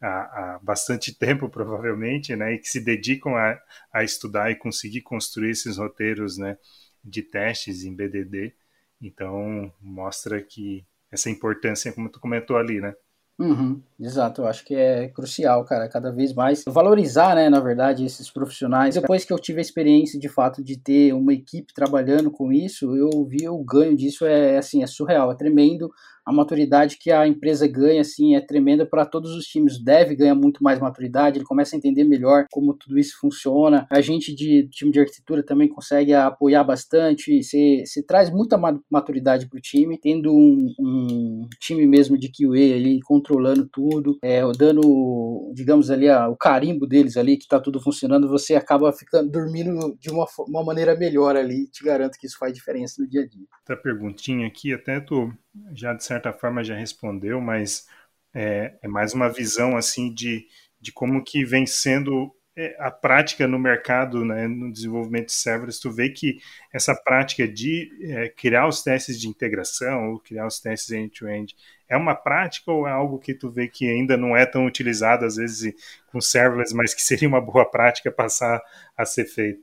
há, 0.00 0.08
há 0.08 0.60
bastante 0.62 1.12
tempo, 1.18 1.50
provavelmente, 1.50 2.34
né, 2.34 2.54
e 2.54 2.58
que 2.58 2.68
se 2.68 2.80
dedicam 2.80 3.36
a, 3.36 3.60
a 3.92 4.02
estudar 4.02 4.50
e 4.50 4.56
conseguir 4.56 5.02
construir 5.02 5.50
esses 5.50 5.76
roteiros 5.76 6.38
né, 6.38 6.56
de 7.04 7.22
testes 7.22 7.84
em 7.84 7.94
BDD. 7.94 8.54
Então, 9.02 9.70
mostra 9.78 10.40
que 10.40 10.82
essa 11.12 11.28
importância, 11.28 11.92
como 11.92 12.08
tu 12.08 12.18
comentou 12.20 12.56
ali, 12.56 12.80
né? 12.80 12.94
Uhum, 13.40 13.80
exato, 13.98 14.42
eu 14.42 14.46
acho 14.46 14.62
que 14.66 14.74
é 14.74 15.08
crucial, 15.08 15.64
cara, 15.64 15.88
cada 15.88 16.12
vez 16.12 16.34
mais 16.34 16.62
valorizar, 16.68 17.34
né, 17.34 17.48
na 17.48 17.58
verdade, 17.58 18.04
esses 18.04 18.30
profissionais. 18.30 18.96
Depois 18.96 19.24
que 19.24 19.32
eu 19.32 19.38
tive 19.38 19.60
a 19.60 19.62
experiência 19.62 20.20
de 20.20 20.28
fato 20.28 20.62
de 20.62 20.76
ter 20.76 21.14
uma 21.14 21.32
equipe 21.32 21.72
trabalhando 21.72 22.30
com 22.30 22.52
isso, 22.52 22.94
eu 22.94 23.24
vi 23.24 23.48
o 23.48 23.64
ganho 23.64 23.96
disso 23.96 24.26
é 24.26 24.58
assim, 24.58 24.82
é 24.82 24.86
surreal, 24.86 25.32
é 25.32 25.34
tremendo 25.34 25.90
a 26.24 26.32
maturidade 26.32 26.98
que 26.98 27.10
a 27.10 27.26
empresa 27.26 27.66
ganha 27.66 28.00
assim 28.00 28.34
é 28.34 28.40
tremenda 28.40 28.86
para 28.86 29.06
todos 29.06 29.32
os 29.32 29.44
times. 29.46 29.76
O 29.76 29.84
dev 29.84 30.12
ganha 30.14 30.34
muito 30.34 30.62
mais 30.62 30.78
maturidade, 30.78 31.38
ele 31.38 31.44
começa 31.44 31.74
a 31.74 31.78
entender 31.78 32.04
melhor 32.04 32.46
como 32.50 32.74
tudo 32.74 32.98
isso 32.98 33.18
funciona. 33.20 33.86
A 33.90 34.00
gente 34.00 34.34
de 34.34 34.68
time 34.68 34.90
de 34.90 35.00
arquitetura 35.00 35.42
também 35.42 35.68
consegue 35.68 36.12
apoiar 36.12 36.64
bastante. 36.64 37.42
Você, 37.42 37.84
traz 38.06 38.30
muita 38.30 38.58
maturidade 38.90 39.48
para 39.48 39.58
o 39.58 39.60
time, 39.60 39.98
tendo 39.98 40.32
um, 40.32 40.74
um, 40.78 41.48
time 41.58 41.86
mesmo 41.86 42.18
de 42.18 42.28
QA 42.28 42.74
ali 42.74 43.00
controlando 43.02 43.68
tudo, 43.68 44.18
é, 44.22 44.40
dando, 44.56 45.52
digamos 45.54 45.90
ali, 45.90 46.08
a, 46.08 46.28
o 46.28 46.36
carimbo 46.36 46.86
deles 46.86 47.16
ali 47.16 47.36
que 47.36 47.44
está 47.44 47.60
tudo 47.60 47.80
funcionando. 47.80 48.28
Você 48.28 48.54
acaba 48.54 48.92
ficando 48.92 49.30
dormindo 49.30 49.96
de 49.98 50.10
uma, 50.10 50.26
uma 50.48 50.64
maneira 50.64 50.96
melhor 50.96 51.36
ali. 51.36 51.66
Te 51.68 51.84
garanto 51.84 52.18
que 52.18 52.26
isso 52.26 52.38
faz 52.38 52.52
diferença 52.52 53.02
no 53.02 53.08
dia 53.08 53.22
a 53.22 53.26
dia. 53.26 53.46
Outra 53.60 53.76
perguntinha 53.76 54.46
aqui, 54.46 54.72
até 54.72 55.00
tu 55.00 55.32
já 55.72 55.92
de 55.94 56.04
certa 56.04 56.32
forma 56.32 56.64
já 56.64 56.74
respondeu, 56.74 57.40
mas 57.40 57.86
é, 58.34 58.74
é 58.82 58.88
mais 58.88 59.14
uma 59.14 59.28
visão 59.28 59.76
assim 59.76 60.12
de, 60.12 60.46
de 60.80 60.92
como 60.92 61.24
que 61.24 61.44
vem 61.44 61.66
sendo 61.66 62.32
é, 62.56 62.76
a 62.78 62.90
prática 62.90 63.46
no 63.46 63.58
mercado, 63.58 64.24
né, 64.24 64.46
no 64.46 64.72
desenvolvimento 64.72 65.26
de 65.26 65.32
servers, 65.32 65.78
tu 65.78 65.90
vê 65.90 66.10
que 66.10 66.38
essa 66.72 66.94
prática 66.94 67.46
de 67.46 67.90
é, 68.02 68.28
criar 68.28 68.68
os 68.68 68.82
testes 68.82 69.18
de 69.20 69.28
integração, 69.28 70.10
ou 70.10 70.18
criar 70.18 70.46
os 70.46 70.60
testes 70.60 70.90
end-to-end, 70.90 71.54
-end, 71.54 71.56
é 71.88 71.96
uma 71.96 72.14
prática 72.14 72.70
ou 72.70 72.86
é 72.86 72.90
algo 72.90 73.18
que 73.18 73.34
tu 73.34 73.50
vê 73.50 73.68
que 73.68 73.88
ainda 73.88 74.16
não 74.16 74.36
é 74.36 74.44
tão 74.46 74.66
utilizado, 74.66 75.24
às 75.24 75.36
vezes, 75.36 75.74
com 76.12 76.20
serverless, 76.20 76.74
mas 76.74 76.92
que 76.92 77.02
seria 77.02 77.28
uma 77.28 77.40
boa 77.40 77.64
prática 77.64 78.10
passar 78.12 78.60
a 78.96 79.04
ser 79.04 79.24
feito? 79.24 79.62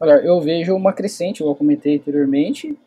Olha, 0.00 0.12
eu 0.24 0.40
vejo 0.40 0.74
uma 0.76 0.92
crescente, 0.92 1.40
eu 1.40 1.54
comentei 1.54 1.96
anteriormente, 1.96 2.78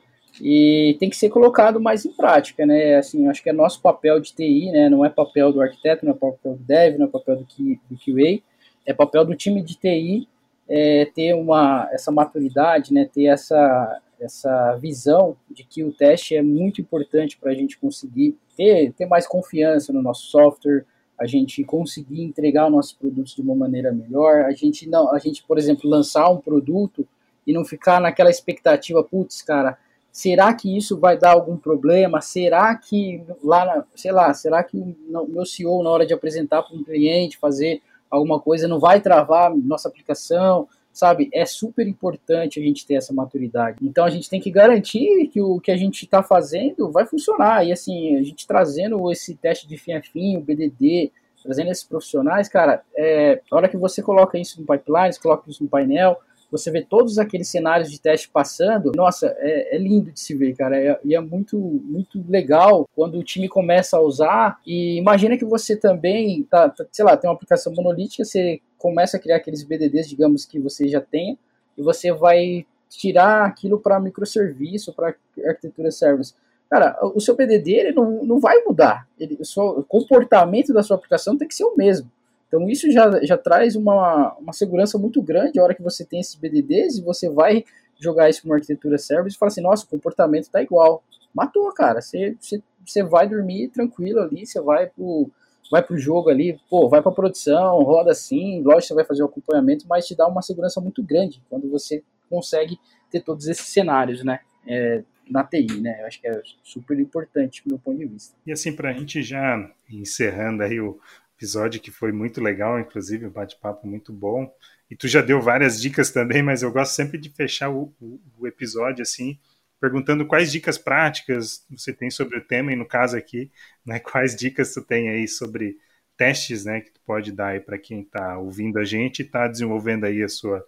e 0.44 0.98
tem 1.00 1.08
que 1.08 1.16
ser 1.16 1.30
colocado 1.30 1.80
mais 1.80 2.04
em 2.04 2.12
prática, 2.12 2.66
né? 2.66 2.96
Assim, 2.96 3.28
acho 3.28 3.44
que 3.44 3.50
é 3.50 3.54
nosso 3.54 3.80
papel 3.80 4.20
de 4.20 4.34
TI, 4.34 4.72
né? 4.72 4.90
Não 4.90 5.06
é 5.06 5.10
papel 5.10 5.54
do 5.54 5.62
arquiteto, 5.62 6.04
não 6.04 6.14
é 6.14 6.16
papel 6.16 6.56
do 6.56 6.64
dev, 6.64 6.98
não 6.98 7.06
é 7.06 7.10
papel 7.10 7.36
do, 7.36 7.44
do 7.44 7.98
QA, 7.98 8.42
é 8.84 8.92
papel 8.92 9.24
do 9.24 9.36
time 9.36 9.62
de 9.62 9.76
TI 9.76 10.28
é, 10.68 11.06
ter 11.06 11.36
uma 11.36 11.88
essa 11.92 12.12
maturidade, 12.12 12.92
né? 12.92 13.08
Ter 13.14 13.26
essa 13.26 14.02
essa 14.20 14.76
visão 14.78 15.36
de 15.50 15.64
que 15.64 15.84
o 15.84 15.92
teste 15.92 16.36
é 16.36 16.42
muito 16.42 16.82
importante 16.82 17.38
para 17.38 17.52
a 17.52 17.56
gente 17.56 17.78
conseguir 17.78 18.36
ter, 18.56 18.94
ter 18.94 19.08
mais 19.08 19.28
confiança 19.28 19.92
no 19.92 20.02
nosso 20.02 20.28
software, 20.28 20.86
a 21.20 21.26
gente 21.26 21.64
conseguir 21.64 22.24
entregar 22.24 22.70
nossos 22.70 22.94
produtos 22.94 23.36
de 23.36 23.42
uma 23.42 23.56
maneira 23.56 23.92
melhor, 23.92 24.46
a 24.46 24.52
gente 24.52 24.88
não, 24.88 25.12
a 25.12 25.18
gente, 25.18 25.44
por 25.44 25.58
exemplo, 25.58 25.90
lançar 25.90 26.30
um 26.30 26.38
produto 26.38 27.08
e 27.46 27.54
não 27.54 27.66
ficar 27.66 28.00
naquela 28.00 28.30
expectativa, 28.30 29.04
putz, 29.04 29.42
cara, 29.42 29.78
será 30.12 30.54
que 30.54 30.76
isso 30.76 31.00
vai 31.00 31.18
dar 31.18 31.32
algum 31.32 31.58
problema? 31.58 32.22
Será 32.22 32.76
que 32.76 33.24
lá, 33.44 33.66
na, 33.66 33.86
sei 33.96 34.12
lá, 34.12 34.34
será 34.34 34.64
que 34.64 34.78
o 34.78 35.28
meu 35.28 35.46
CEO 35.46 35.82
na 35.84 35.90
hora 35.90 36.06
de 36.06 36.14
apresentar 36.14 36.64
para 36.64 36.76
um 36.76 36.84
cliente, 36.84 37.38
fazer 37.38 37.82
alguma 38.10 38.40
coisa, 38.40 38.68
não 38.68 38.80
vai 38.80 39.00
travar 39.00 39.56
nossa 39.56 39.88
aplicação? 39.88 40.68
Sabe, 40.92 41.30
é 41.34 41.46
super 41.46 41.88
importante 41.88 42.60
a 42.60 42.64
gente 42.64 42.86
ter 42.86 42.96
essa 42.96 43.14
maturidade. 43.14 43.78
Então 43.82 44.04
a 44.04 44.10
gente 44.10 44.30
tem 44.30 44.42
que 44.42 44.52
garantir 44.52 45.28
que 45.28 45.40
o 45.40 45.58
que 45.62 45.72
a 45.72 45.78
gente 45.78 46.04
está 46.04 46.22
fazendo 46.22 46.92
vai 46.92 47.06
funcionar. 47.06 47.66
E 47.66 47.72
assim, 47.72 48.18
a 48.18 48.24
gente 48.24 48.46
trazendo 48.46 49.10
esse 49.10 49.34
teste 49.36 49.66
de 49.66 49.78
fim 49.78 49.94
a 49.94 50.02
fim, 50.02 50.36
o 50.36 50.42
BDD, 50.42 51.10
trazendo 51.42 51.72
esses 51.72 51.86
profissionais, 51.86 52.50
cara, 52.50 52.84
é, 52.96 53.42
a 53.50 53.56
hora 53.56 53.70
que 53.70 53.78
você 53.78 54.02
coloca 54.02 54.38
isso 54.38 54.60
no 54.60 54.68
pipeline, 54.68 55.18
coloca 55.22 55.50
isso 55.50 55.64
no 55.64 55.70
painel, 55.70 56.20
você 56.52 56.70
vê 56.70 56.82
todos 56.82 57.18
aqueles 57.18 57.48
cenários 57.48 57.90
de 57.90 58.00
teste 58.00 58.30
passando, 58.30 58.92
nossa, 58.94 59.34
é, 59.40 59.76
é 59.76 59.80
lindo 59.80 60.12
de 60.12 60.20
se 60.20 60.36
ver, 60.36 60.54
cara, 60.56 60.78
é, 60.78 61.00
e 61.04 61.16
é 61.16 61.20
muito, 61.22 61.58
muito 61.58 62.24
legal 62.28 62.90
quando 62.94 63.18
o 63.18 63.24
time 63.24 63.48
começa 63.48 63.96
a 63.96 64.02
usar, 64.02 64.60
e 64.68 64.98
imagina 64.98 65.38
que 65.38 65.46
você 65.46 65.78
também, 65.78 66.44
tá, 66.44 66.70
tá, 66.70 66.86
sei 66.92 67.06
lá, 67.06 67.16
tem 67.16 67.30
uma 67.30 67.36
aplicação 67.36 67.74
monolítica, 67.74 68.26
você 68.26 68.60
começa 68.78 69.16
a 69.16 69.20
criar 69.20 69.38
aqueles 69.38 69.64
BDDs, 69.64 70.10
digamos, 70.10 70.46
que 70.46 70.60
você 70.60 70.88
já 70.88 71.00
tenha, 71.00 71.38
e 71.78 71.82
você 71.82 72.12
vai 72.12 72.66
tirar 72.90 73.46
aquilo 73.46 73.80
para 73.80 74.00
microserviço, 74.00 74.94
para 74.94 75.16
arquitetura 75.46 75.90
service. 75.90 76.34
Cara, 76.70 76.98
o 77.02 77.20
seu 77.20 77.36
BDD 77.36 77.72
ele 77.72 77.92
não, 77.94 78.24
não 78.24 78.40
vai 78.40 78.58
mudar. 78.64 79.08
Ele, 79.20 79.38
o, 79.40 79.46
seu, 79.46 79.64
o 79.64 79.84
comportamento 79.84 80.74
da 80.74 80.84
sua 80.84 80.98
aplicação 80.98 81.38
tem 81.38 81.48
que 81.48 81.56
ser 81.56 81.64
o 81.64 81.76
mesmo. 81.76 82.10
Então 82.52 82.70
isso 82.70 82.92
já, 82.92 83.10
já 83.24 83.38
traz 83.38 83.78
uma, 83.78 84.34
uma 84.34 84.52
segurança 84.52 84.98
muito 84.98 85.22
grande 85.22 85.58
a 85.58 85.64
hora 85.64 85.74
que 85.74 85.82
você 85.82 86.04
tem 86.04 86.20
esses 86.20 86.36
BDDs 86.36 86.98
e 86.98 87.02
você 87.02 87.30
vai 87.30 87.64
jogar 87.98 88.30
isso 88.30 88.42
uma 88.44 88.56
arquitetura 88.56 88.98
service 88.98 89.38
e 89.38 89.40
fala 89.40 89.48
assim, 89.48 89.62
nossa, 89.62 89.86
o 89.86 89.88
comportamento 89.88 90.44
está 90.44 90.62
igual. 90.62 91.02
Matou, 91.34 91.72
cara. 91.74 92.02
Você, 92.02 92.36
você, 92.38 92.62
você 92.86 93.04
vai 93.04 93.30
dormir 93.30 93.70
tranquilo 93.70 94.20
ali, 94.20 94.46
você 94.46 94.60
vai 94.60 94.88
pro, 94.88 95.32
vai 95.72 95.82
pro 95.82 95.98
jogo 95.98 96.30
ali, 96.30 96.60
pô, 96.70 96.90
vai 96.90 97.02
pra 97.02 97.14
produção, 97.14 97.80
roda 97.84 98.12
assim, 98.12 98.62
lógico 98.62 98.88
você 98.88 98.94
vai 98.96 99.06
fazer 99.06 99.24
o 99.24 99.28
acompanhamento, 99.28 99.86
mas 99.88 100.06
te 100.06 100.14
dá 100.14 100.28
uma 100.28 100.42
segurança 100.42 100.82
muito 100.82 101.02
grande 101.02 101.42
quando 101.50 101.70
você 101.70 102.04
consegue 102.30 102.78
ter 103.10 103.22
todos 103.22 103.48
esses 103.48 103.68
cenários, 103.68 104.26
né? 104.26 104.42
É, 104.68 105.04
na 105.30 105.46
TI, 105.46 105.80
né? 105.80 106.02
Eu 106.02 106.08
acho 106.08 106.20
que 106.20 106.28
é 106.28 106.42
super 106.62 107.00
importante 107.00 107.64
do 107.64 107.70
meu 107.70 107.80
ponto 107.80 107.98
de 107.98 108.06
vista. 108.06 108.36
E 108.46 108.52
assim, 108.52 108.76
para 108.76 108.90
a 108.90 108.94
gente 108.94 109.24
já 109.24 109.72
encerrando 109.90 110.64
aí 110.64 110.80
o, 110.82 111.00
episódio 111.42 111.82
que 111.82 111.90
foi 111.90 112.12
muito 112.12 112.40
legal, 112.40 112.80
inclusive, 112.80 113.26
um 113.26 113.32
bate-papo 113.32 113.88
muito 113.88 114.14
bom. 114.14 114.54
E 114.90 114.96
tu 114.96 115.08
já 115.08 115.22
deu 115.22 115.42
várias 115.42 115.82
dicas 115.82 116.12
também, 116.12 116.44
mas 116.44 116.62
eu 116.62 116.72
gosto 116.72 116.94
sempre 116.94 117.18
de 117.18 117.30
fechar 117.30 117.70
o, 117.72 117.92
o, 118.00 118.22
o, 118.38 118.48
episódio 118.48 119.02
assim, 119.02 119.40
perguntando 119.80 120.28
quais 120.28 120.52
dicas 120.52 120.78
práticas 120.78 121.66
você 121.72 121.92
tem 121.92 122.12
sobre 122.12 122.38
o 122.38 122.46
tema, 122.46 122.72
e 122.72 122.76
no 122.76 122.86
caso 122.86 123.18
aqui, 123.18 123.52
né, 123.84 124.00
quais 124.00 124.36
dicas 124.36 124.72
tu 124.72 124.84
tem 124.84 125.10
aí 125.10 125.28
sobre 125.28 125.78
testes, 126.16 126.66
né, 126.66 126.82
que 126.82 126.92
tu 126.92 127.02
pode 127.04 127.32
dar 127.32 127.48
aí 127.48 127.60
para 127.60 127.80
quem 127.80 128.02
está 128.02 128.38
ouvindo 128.38 128.78
a 128.78 128.84
gente 128.84 129.20
e 129.20 129.26
está 129.26 129.48
desenvolvendo 129.48 130.06
aí 130.06 130.22
a 130.22 130.30
sua 130.30 130.64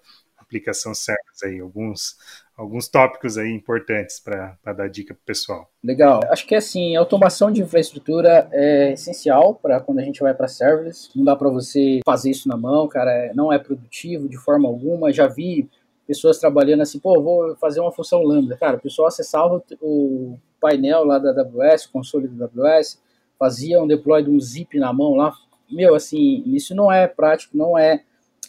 aplicação 0.54 0.94
certas 0.94 1.42
aí, 1.44 1.60
alguns, 1.60 2.16
alguns 2.56 2.88
tópicos 2.88 3.38
aí 3.38 3.52
importantes 3.52 4.20
para 4.20 4.58
dar 4.74 4.88
dica 4.88 5.14
para 5.14 5.22
o 5.22 5.26
pessoal. 5.26 5.72
Legal. 5.84 6.22
Acho 6.30 6.46
que 6.46 6.54
assim, 6.54 6.96
automação 6.96 7.52
de 7.52 7.62
infraestrutura 7.62 8.48
é 8.52 8.94
essencial 8.94 9.56
para 9.56 9.80
quando 9.80 10.00
a 10.00 10.04
gente 10.04 10.22
vai 10.22 10.34
para 10.34 10.48
serverless. 10.48 11.10
Não 11.16 11.26
dá 11.26 11.36
para 11.36 11.50
você 11.50 12.00
fazer 12.06 12.30
isso 12.30 12.48
na 12.48 12.56
mão, 12.56 12.88
cara, 12.88 13.12
é, 13.12 13.34
não 13.34 13.52
é 13.52 13.58
produtivo 13.58 14.30
de 14.30 14.38
forma 14.38 14.70
alguma. 14.70 15.12
Já 15.12 15.28
vi 15.28 15.68
pessoas 16.06 16.38
trabalhando 16.38 16.82
assim, 16.82 17.00
pô, 17.00 17.22
vou 17.22 17.56
fazer 17.56 17.80
uma 17.80 17.92
função 17.92 18.22
lambda. 18.22 18.56
Cara, 18.58 18.78
o 18.78 18.82
pessoal 18.82 19.08
acessava 19.08 19.64
o 19.82 20.38
painel 20.62 21.04
lá 21.04 21.18
da 21.18 21.32
AWS, 21.32 21.86
o 21.86 21.92
console 21.92 22.28
da 22.28 22.46
AWS, 22.46 23.02
fazia 23.40 23.82
um 23.82 23.88
deploy 23.88 24.24
de 24.24 24.30
um 24.30 24.40
zip 24.40 24.78
na 24.78 24.94
mão 24.94 25.16
lá. 25.16 25.34
Meu, 25.70 25.96
assim, 25.96 26.44
isso 26.46 26.76
não 26.76 26.92
é 26.92 27.08
prático, 27.08 27.58
não 27.58 27.78
é 27.78 28.04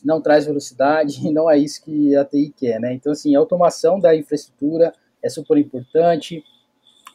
não 0.05 0.21
traz 0.21 0.45
velocidade 0.47 1.21
e 1.27 1.33
não 1.33 1.51
é 1.51 1.59
isso 1.59 1.83
que 1.83 2.15
a 2.17 2.25
TI 2.25 2.53
quer, 2.57 2.79
né? 2.79 2.93
Então, 2.93 3.13
assim, 3.13 3.35
a 3.35 3.39
automação 3.39 3.99
da 3.99 4.15
infraestrutura 4.15 4.93
é 5.23 5.29
super 5.29 5.57
importante. 5.57 6.45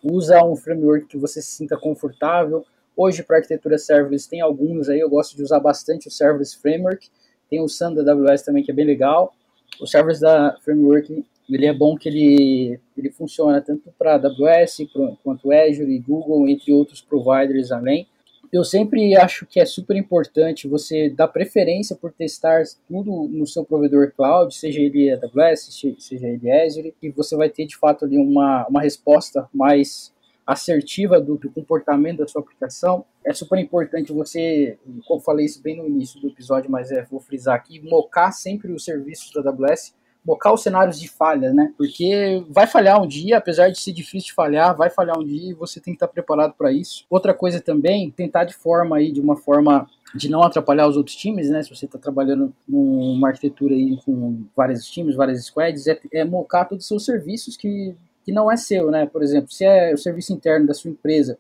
Usa 0.04 0.44
um 0.44 0.56
framework 0.56 1.08
que 1.08 1.18
você 1.18 1.42
se 1.42 1.52
sinta 1.52 1.78
confortável. 1.78 2.66
Hoje, 2.96 3.22
para 3.22 3.38
arquitetura 3.38 3.78
serverless, 3.78 4.28
tem 4.28 4.42
alguns 4.42 4.90
aí, 4.90 5.00
eu 5.00 5.10
gosto 5.10 5.36
de 5.36 5.44
usar 5.44 5.60
bastante 5.60 6.08
o 6.08 6.12
Serverless 6.12 6.58
Framework. 6.58 7.10
Tem 7.50 7.62
o 7.62 7.68
Sun 7.68 7.94
da 7.94 8.12
AWS 8.12 8.42
também, 8.42 8.64
que 8.64 8.72
é 8.72 8.74
bem 8.74 8.86
legal. 8.86 9.34
O 9.80 9.86
Serverless 9.86 10.22
da 10.22 10.58
Framework, 10.64 11.26
ele 11.50 11.66
é 11.66 11.74
bom 11.74 11.96
que 11.96 12.10
ele, 12.10 12.80
ele 12.98 13.12
funciona 13.12 13.62
tanto 13.62 13.94
para 13.98 14.16
AWS 14.16 14.88
quanto 15.24 15.52
Azure 15.52 15.92
e 15.92 16.00
Google, 16.00 16.48
entre 16.48 16.74
outros 16.74 17.02
providers 17.02 17.72
além 17.72 18.08
eu 18.52 18.64
sempre 18.64 19.16
acho 19.16 19.46
que 19.46 19.60
é 19.60 19.66
super 19.66 19.96
importante 19.96 20.68
você 20.68 21.10
dar 21.10 21.28
preferência 21.28 21.96
por 21.96 22.12
testar 22.12 22.64
tudo 22.88 23.28
no 23.28 23.46
seu 23.46 23.64
provedor 23.64 24.12
cloud, 24.16 24.54
seja 24.54 24.80
ele 24.80 25.12
AWS, 25.12 25.70
seja 26.00 26.28
ele 26.28 26.52
Azure, 26.52 26.96
e 27.02 27.10
você 27.10 27.36
vai 27.36 27.50
ter 27.50 27.66
de 27.66 27.78
fato 27.78 28.06
ali 28.06 28.18
uma, 28.18 28.66
uma 28.68 28.82
resposta 28.82 29.48
mais 29.54 30.14
assertiva 30.46 31.22
do, 31.22 31.38
do, 31.38 31.52
comportamento 31.52 32.18
da 32.18 32.28
sua 32.28 32.42
aplicação. 32.42 33.06
É 33.24 33.32
super 33.34 33.60
importante 33.60 34.12
você, 34.12 34.80
como 35.06 35.22
falei 35.22 35.46
isso 35.46 35.62
bem 35.62 35.78
no 35.78 35.88
início 35.88 36.20
do 36.20 36.30
episódio, 36.30 36.72
mas 36.72 36.92
é, 36.92 37.04
vou 37.04 37.20
frisar 37.20 37.56
aqui, 37.56 37.80
mocar 37.80 38.32
sempre 38.32 38.72
os 38.72 38.84
serviços 38.84 39.32
da 39.32 39.48
AWS 39.52 39.94
focar 40.26 40.54
os 40.54 40.62
cenários 40.62 41.00
de 41.00 41.08
falha, 41.08 41.52
né? 41.54 41.74
Porque 41.78 42.44
vai 42.50 42.68
falhar 42.68 43.02
um 43.02 43.08
dia, 43.08 43.38
apesar 43.38 43.70
de 43.70 43.80
ser 43.80 43.92
difícil 43.92 44.28
de 44.28 44.34
falhar, 44.34 44.76
vai 44.76 44.90
falhar 44.90 45.18
um 45.18 45.24
dia 45.24 45.52
e 45.52 45.54
você 45.54 45.80
tem 45.80 45.94
que 45.94 45.96
estar 45.96 46.08
preparado 46.08 46.54
para 46.54 46.72
isso. 46.72 47.06
Outra 47.10 47.34
coisa 47.34 47.60
também, 47.60 48.12
tentar 48.12 48.44
de 48.44 48.54
forma 48.54 48.98
aí, 48.98 49.12
de 49.12 49.20
uma 49.20 49.36
forma 49.36 49.90
de 50.14 50.30
não 50.30 50.44
atrapalhar 50.44 50.88
os 50.88 50.98
outros 50.98 51.16
times, 51.16 51.50
né? 51.50 51.64
Se 51.64 51.76
você 51.76 51.86
está 51.86 51.98
trabalhando 51.98 52.54
numa 52.68 53.30
arquitetura 53.30 53.74
aí 53.74 53.98
com 54.06 54.44
vários 54.56 54.86
times, 54.86 55.16
várias 55.16 55.46
squads, 55.46 55.88
é, 55.88 56.00
é 56.14 56.24
mocar 56.24 56.66
todos 56.66 56.84
os 56.84 56.88
seus 56.88 57.06
serviços 57.06 57.56
que, 57.56 57.96
que 58.26 58.32
não 58.32 58.52
é 58.52 58.58
seu, 58.58 58.92
né? 58.92 59.06
Por 59.06 59.24
exemplo, 59.24 59.52
se 59.52 59.66
é 59.66 59.94
o 59.94 59.98
serviço 59.98 60.34
interno 60.34 60.68
da 60.68 60.74
sua 60.74 60.92
empresa 60.92 61.38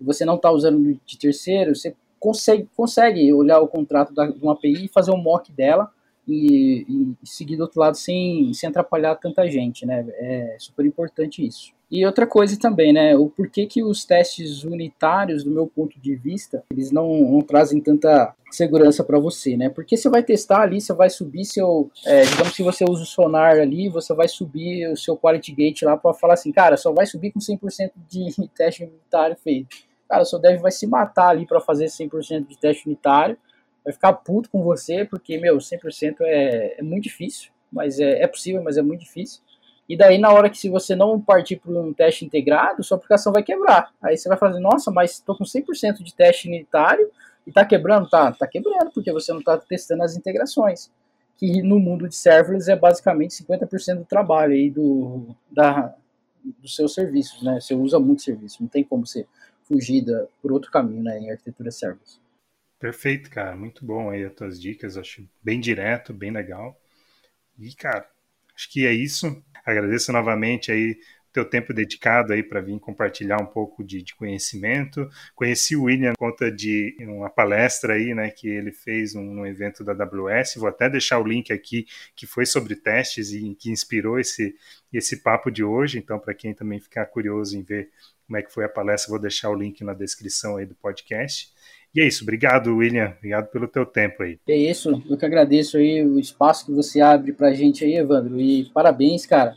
e 0.00 0.04
você 0.04 0.24
não 0.24 0.36
está 0.36 0.50
usando 0.50 0.98
de 1.04 1.18
terceiro, 1.18 1.74
você 1.74 1.94
consegue, 2.18 2.68
consegue 2.76 3.32
olhar 3.32 3.60
o 3.60 3.68
contrato 3.68 4.14
da, 4.14 4.26
de 4.26 4.42
uma 4.42 4.52
API 4.52 4.84
e 4.84 4.88
fazer 4.88 5.10
um 5.10 5.16
mock 5.16 5.52
dela 5.52 5.90
e, 6.26 6.86
e, 6.88 7.16
seguir 7.26 7.56
do 7.56 7.62
outro 7.62 7.80
lado 7.80 7.96
sem, 7.96 8.52
sem 8.54 8.68
atrapalhar 8.68 9.16
tanta 9.16 9.48
gente, 9.48 9.84
né? 9.84 10.06
É 10.14 10.56
super 10.58 10.84
importante 10.86 11.44
isso. 11.44 11.72
E 11.90 12.06
outra 12.06 12.26
coisa 12.26 12.58
também, 12.58 12.92
né? 12.92 13.14
O 13.16 13.28
porquê 13.28 13.66
que 13.66 13.82
os 13.82 14.04
testes 14.04 14.64
unitários, 14.64 15.44
do 15.44 15.50
meu 15.50 15.66
ponto 15.66 16.00
de 16.00 16.14
vista, 16.14 16.64
eles 16.70 16.90
não, 16.90 17.20
não 17.30 17.42
trazem 17.42 17.80
tanta 17.80 18.34
segurança 18.50 19.04
para 19.04 19.18
você, 19.18 19.56
né? 19.56 19.68
Porque 19.68 19.96
você 19.96 20.08
vai 20.08 20.22
testar 20.22 20.62
ali, 20.62 20.80
você 20.80 20.94
vai 20.94 21.10
subir 21.10 21.44
seu, 21.44 21.90
é, 22.06 22.22
digamos 22.22 22.56
que 22.56 22.62
você 22.62 22.84
usa 22.88 23.02
o 23.02 23.06
sonar 23.06 23.58
ali, 23.58 23.90
você 23.90 24.14
vai 24.14 24.28
subir 24.28 24.90
o 24.90 24.96
seu 24.96 25.16
quality 25.16 25.52
gate 25.52 25.82
lá 25.82 25.96
para 25.96 26.14
falar 26.14 26.34
assim, 26.34 26.50
cara, 26.50 26.76
só 26.76 26.92
vai 26.92 27.04
subir 27.04 27.30
com 27.30 27.40
100% 27.40 27.90
de 28.08 28.48
teste 28.56 28.84
unitário 28.84 29.36
feito. 29.36 29.76
Cara, 30.08 30.22
o 30.22 30.26
seu 30.26 30.38
dev 30.38 30.60
vai 30.60 30.70
se 30.70 30.86
matar 30.86 31.28
ali 31.28 31.46
para 31.46 31.60
fazer 31.60 31.86
100% 31.86 32.46
de 32.46 32.58
teste 32.58 32.86
unitário 32.86 33.36
vai 33.84 33.92
ficar 33.92 34.12
puto 34.12 34.48
com 34.50 34.62
você, 34.62 35.04
porque, 35.04 35.38
meu, 35.38 35.58
100% 35.58 36.16
é, 36.20 36.76
é 36.78 36.82
muito 36.82 37.04
difícil, 37.04 37.50
mas 37.70 37.98
é, 37.98 38.22
é 38.22 38.26
possível, 38.26 38.62
mas 38.62 38.76
é 38.76 38.82
muito 38.82 39.00
difícil. 39.00 39.40
E 39.88 39.96
daí, 39.96 40.16
na 40.16 40.32
hora 40.32 40.48
que 40.48 40.56
se 40.56 40.68
você 40.68 40.94
não 40.94 41.20
partir 41.20 41.56
para 41.56 41.72
um 41.72 41.92
teste 41.92 42.24
integrado, 42.24 42.82
sua 42.82 42.96
aplicação 42.96 43.32
vai 43.32 43.42
quebrar. 43.42 43.92
Aí 44.00 44.16
você 44.16 44.28
vai 44.28 44.38
fazer, 44.38 44.60
nossa, 44.60 44.90
mas 44.90 45.12
estou 45.12 45.36
com 45.36 45.44
100% 45.44 46.02
de 46.02 46.14
teste 46.14 46.48
unitário 46.48 47.10
e 47.46 47.50
está 47.50 47.64
quebrando? 47.64 48.08
Tá, 48.08 48.32
tá 48.32 48.46
quebrando, 48.46 48.90
porque 48.94 49.12
você 49.12 49.32
não 49.32 49.40
está 49.40 49.58
testando 49.58 50.02
as 50.02 50.16
integrações. 50.16 50.90
que 51.36 51.60
no 51.62 51.80
mundo 51.80 52.08
de 52.08 52.14
serverless 52.14 52.70
é 52.70 52.76
basicamente 52.76 53.34
50% 53.42 53.98
do 53.98 54.04
trabalho 54.04 54.52
aí 54.52 54.70
do, 54.70 55.34
da, 55.50 55.92
dos 56.60 56.76
seus 56.76 56.94
serviços, 56.94 57.42
né? 57.42 57.60
Você 57.60 57.74
usa 57.74 57.98
muito 57.98 58.22
serviço, 58.22 58.62
não 58.62 58.68
tem 58.68 58.84
como 58.84 59.06
você 59.06 59.26
fugir 59.64 60.04
da, 60.04 60.26
por 60.40 60.52
outro 60.52 60.70
caminho, 60.70 61.02
né, 61.02 61.18
em 61.18 61.30
arquitetura 61.30 61.70
serverless. 61.70 62.21
Perfeito, 62.82 63.30
cara, 63.30 63.54
muito 63.54 63.86
bom 63.86 64.10
aí 64.10 64.24
as 64.24 64.34
tuas 64.34 64.60
dicas, 64.60 64.96
acho 64.96 65.24
bem 65.40 65.60
direto, 65.60 66.12
bem 66.12 66.32
legal. 66.32 66.76
E, 67.56 67.72
cara, 67.76 68.04
acho 68.56 68.68
que 68.68 68.84
é 68.84 68.92
isso. 68.92 69.40
Agradeço 69.64 70.12
novamente 70.12 70.72
aí 70.72 70.98
teu 71.32 71.44
tempo 71.44 71.72
dedicado 71.72 72.32
aí 72.32 72.42
para 72.42 72.60
vir 72.60 72.80
compartilhar 72.80 73.40
um 73.40 73.46
pouco 73.46 73.84
de, 73.84 74.02
de, 74.02 74.16
conhecimento. 74.16 75.08
Conheci 75.32 75.76
o 75.76 75.84
William 75.84 76.12
por 76.14 76.32
conta 76.32 76.50
de 76.50 76.96
uma 77.02 77.30
palestra 77.30 77.94
aí, 77.94 78.14
né, 78.16 78.30
que 78.30 78.48
ele 78.48 78.72
fez 78.72 79.14
num, 79.14 79.46
evento 79.46 79.84
da 79.84 79.92
AWS. 79.92 80.56
Vou 80.56 80.68
até 80.68 80.90
deixar 80.90 81.20
o 81.20 81.24
link 81.24 81.52
aqui 81.52 81.86
que 82.16 82.26
foi 82.26 82.44
sobre 82.44 82.74
testes 82.74 83.30
e 83.30 83.54
que 83.54 83.70
inspirou 83.70 84.18
esse 84.18 84.56
esse 84.92 85.22
papo 85.22 85.52
de 85.52 85.62
hoje. 85.62 85.98
Então, 86.00 86.18
para 86.18 86.34
quem 86.34 86.52
também 86.52 86.80
ficar 86.80 87.06
curioso 87.06 87.56
em 87.56 87.62
ver 87.62 87.90
como 88.26 88.38
é 88.38 88.42
que 88.42 88.52
foi 88.52 88.64
a 88.64 88.68
palestra, 88.68 89.10
vou 89.10 89.20
deixar 89.20 89.50
o 89.50 89.54
link 89.54 89.84
na 89.84 89.94
descrição 89.94 90.56
aí 90.56 90.66
do 90.66 90.74
podcast. 90.74 91.51
E 91.94 92.00
é 92.00 92.06
isso, 92.06 92.24
obrigado, 92.24 92.74
William. 92.76 93.14
Obrigado 93.18 93.50
pelo 93.50 93.68
teu 93.68 93.84
tempo 93.84 94.22
aí. 94.22 94.38
É 94.48 94.56
isso, 94.56 95.02
eu 95.08 95.16
que 95.16 95.26
agradeço 95.26 95.76
aí 95.76 96.04
o 96.04 96.18
espaço 96.18 96.66
que 96.66 96.72
você 96.72 97.00
abre 97.00 97.32
pra 97.32 97.52
gente 97.52 97.84
aí, 97.84 97.96
Evandro. 97.96 98.40
E 98.40 98.70
parabéns, 98.72 99.26
cara. 99.26 99.54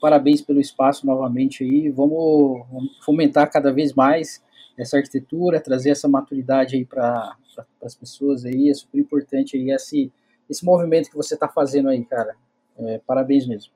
Parabéns 0.00 0.42
pelo 0.42 0.60
espaço 0.60 1.06
novamente 1.06 1.64
aí. 1.64 1.88
Vamos, 1.88 2.66
vamos 2.70 2.98
fomentar 3.04 3.50
cada 3.50 3.72
vez 3.72 3.94
mais 3.94 4.44
essa 4.78 4.98
arquitetura, 4.98 5.58
trazer 5.58 5.90
essa 5.90 6.06
maturidade 6.06 6.76
aí 6.76 6.84
para 6.84 7.34
pra, 7.54 7.64
as 7.82 7.94
pessoas 7.94 8.44
aí. 8.44 8.68
É 8.68 8.74
super 8.74 8.98
importante 8.98 9.56
aí 9.56 9.70
esse, 9.70 10.12
esse 10.50 10.64
movimento 10.64 11.08
que 11.08 11.16
você 11.16 11.34
está 11.34 11.48
fazendo 11.48 11.88
aí, 11.88 12.04
cara. 12.04 12.36
É, 12.78 13.00
parabéns 13.06 13.46
mesmo. 13.46 13.72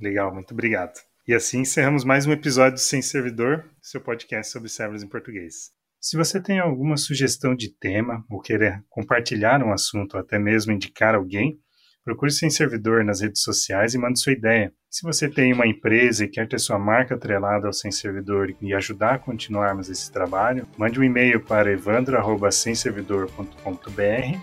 Legal, 0.00 0.34
muito 0.34 0.52
obrigado. 0.52 1.00
E 1.26 1.32
assim 1.32 1.60
encerramos 1.60 2.04
mais 2.04 2.26
um 2.26 2.32
episódio 2.32 2.74
do 2.74 2.80
Sem 2.80 3.00
Servidor, 3.00 3.64
seu 3.80 4.00
podcast 4.00 4.52
sobre 4.52 4.68
servers 4.68 5.04
em 5.04 5.08
português. 5.08 5.72
Se 6.04 6.16
você 6.16 6.42
tem 6.42 6.58
alguma 6.58 6.96
sugestão 6.96 7.54
de 7.54 7.72
tema 7.72 8.24
ou 8.28 8.40
querer 8.40 8.82
compartilhar 8.90 9.62
um 9.62 9.72
assunto 9.72 10.14
ou 10.14 10.20
até 10.20 10.36
mesmo 10.36 10.72
indicar 10.72 11.14
alguém, 11.14 11.60
procure 12.04 12.32
Sem 12.32 12.50
Servidor 12.50 13.04
nas 13.04 13.20
redes 13.20 13.40
sociais 13.40 13.94
e 13.94 13.98
mande 13.98 14.18
sua 14.18 14.32
ideia. 14.32 14.72
Se 14.90 15.04
você 15.04 15.28
tem 15.28 15.52
uma 15.52 15.64
empresa 15.64 16.24
e 16.24 16.28
quer 16.28 16.48
ter 16.48 16.58
sua 16.58 16.76
marca 16.76 17.14
atrelada 17.14 17.68
ao 17.68 17.72
Sem 17.72 17.92
Servidor 17.92 18.52
e 18.60 18.74
ajudar 18.74 19.14
a 19.14 19.18
continuarmos 19.20 19.88
esse 19.88 20.10
trabalho, 20.10 20.66
mande 20.76 20.98
um 20.98 21.04
e-mail 21.04 21.40
para 21.40 21.70
evandro.semservidor.com.br 21.70 24.38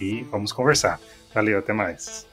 e 0.00 0.24
vamos 0.24 0.50
conversar. 0.50 0.98
Valeu, 1.32 1.60
até 1.60 1.72
mais. 1.72 2.26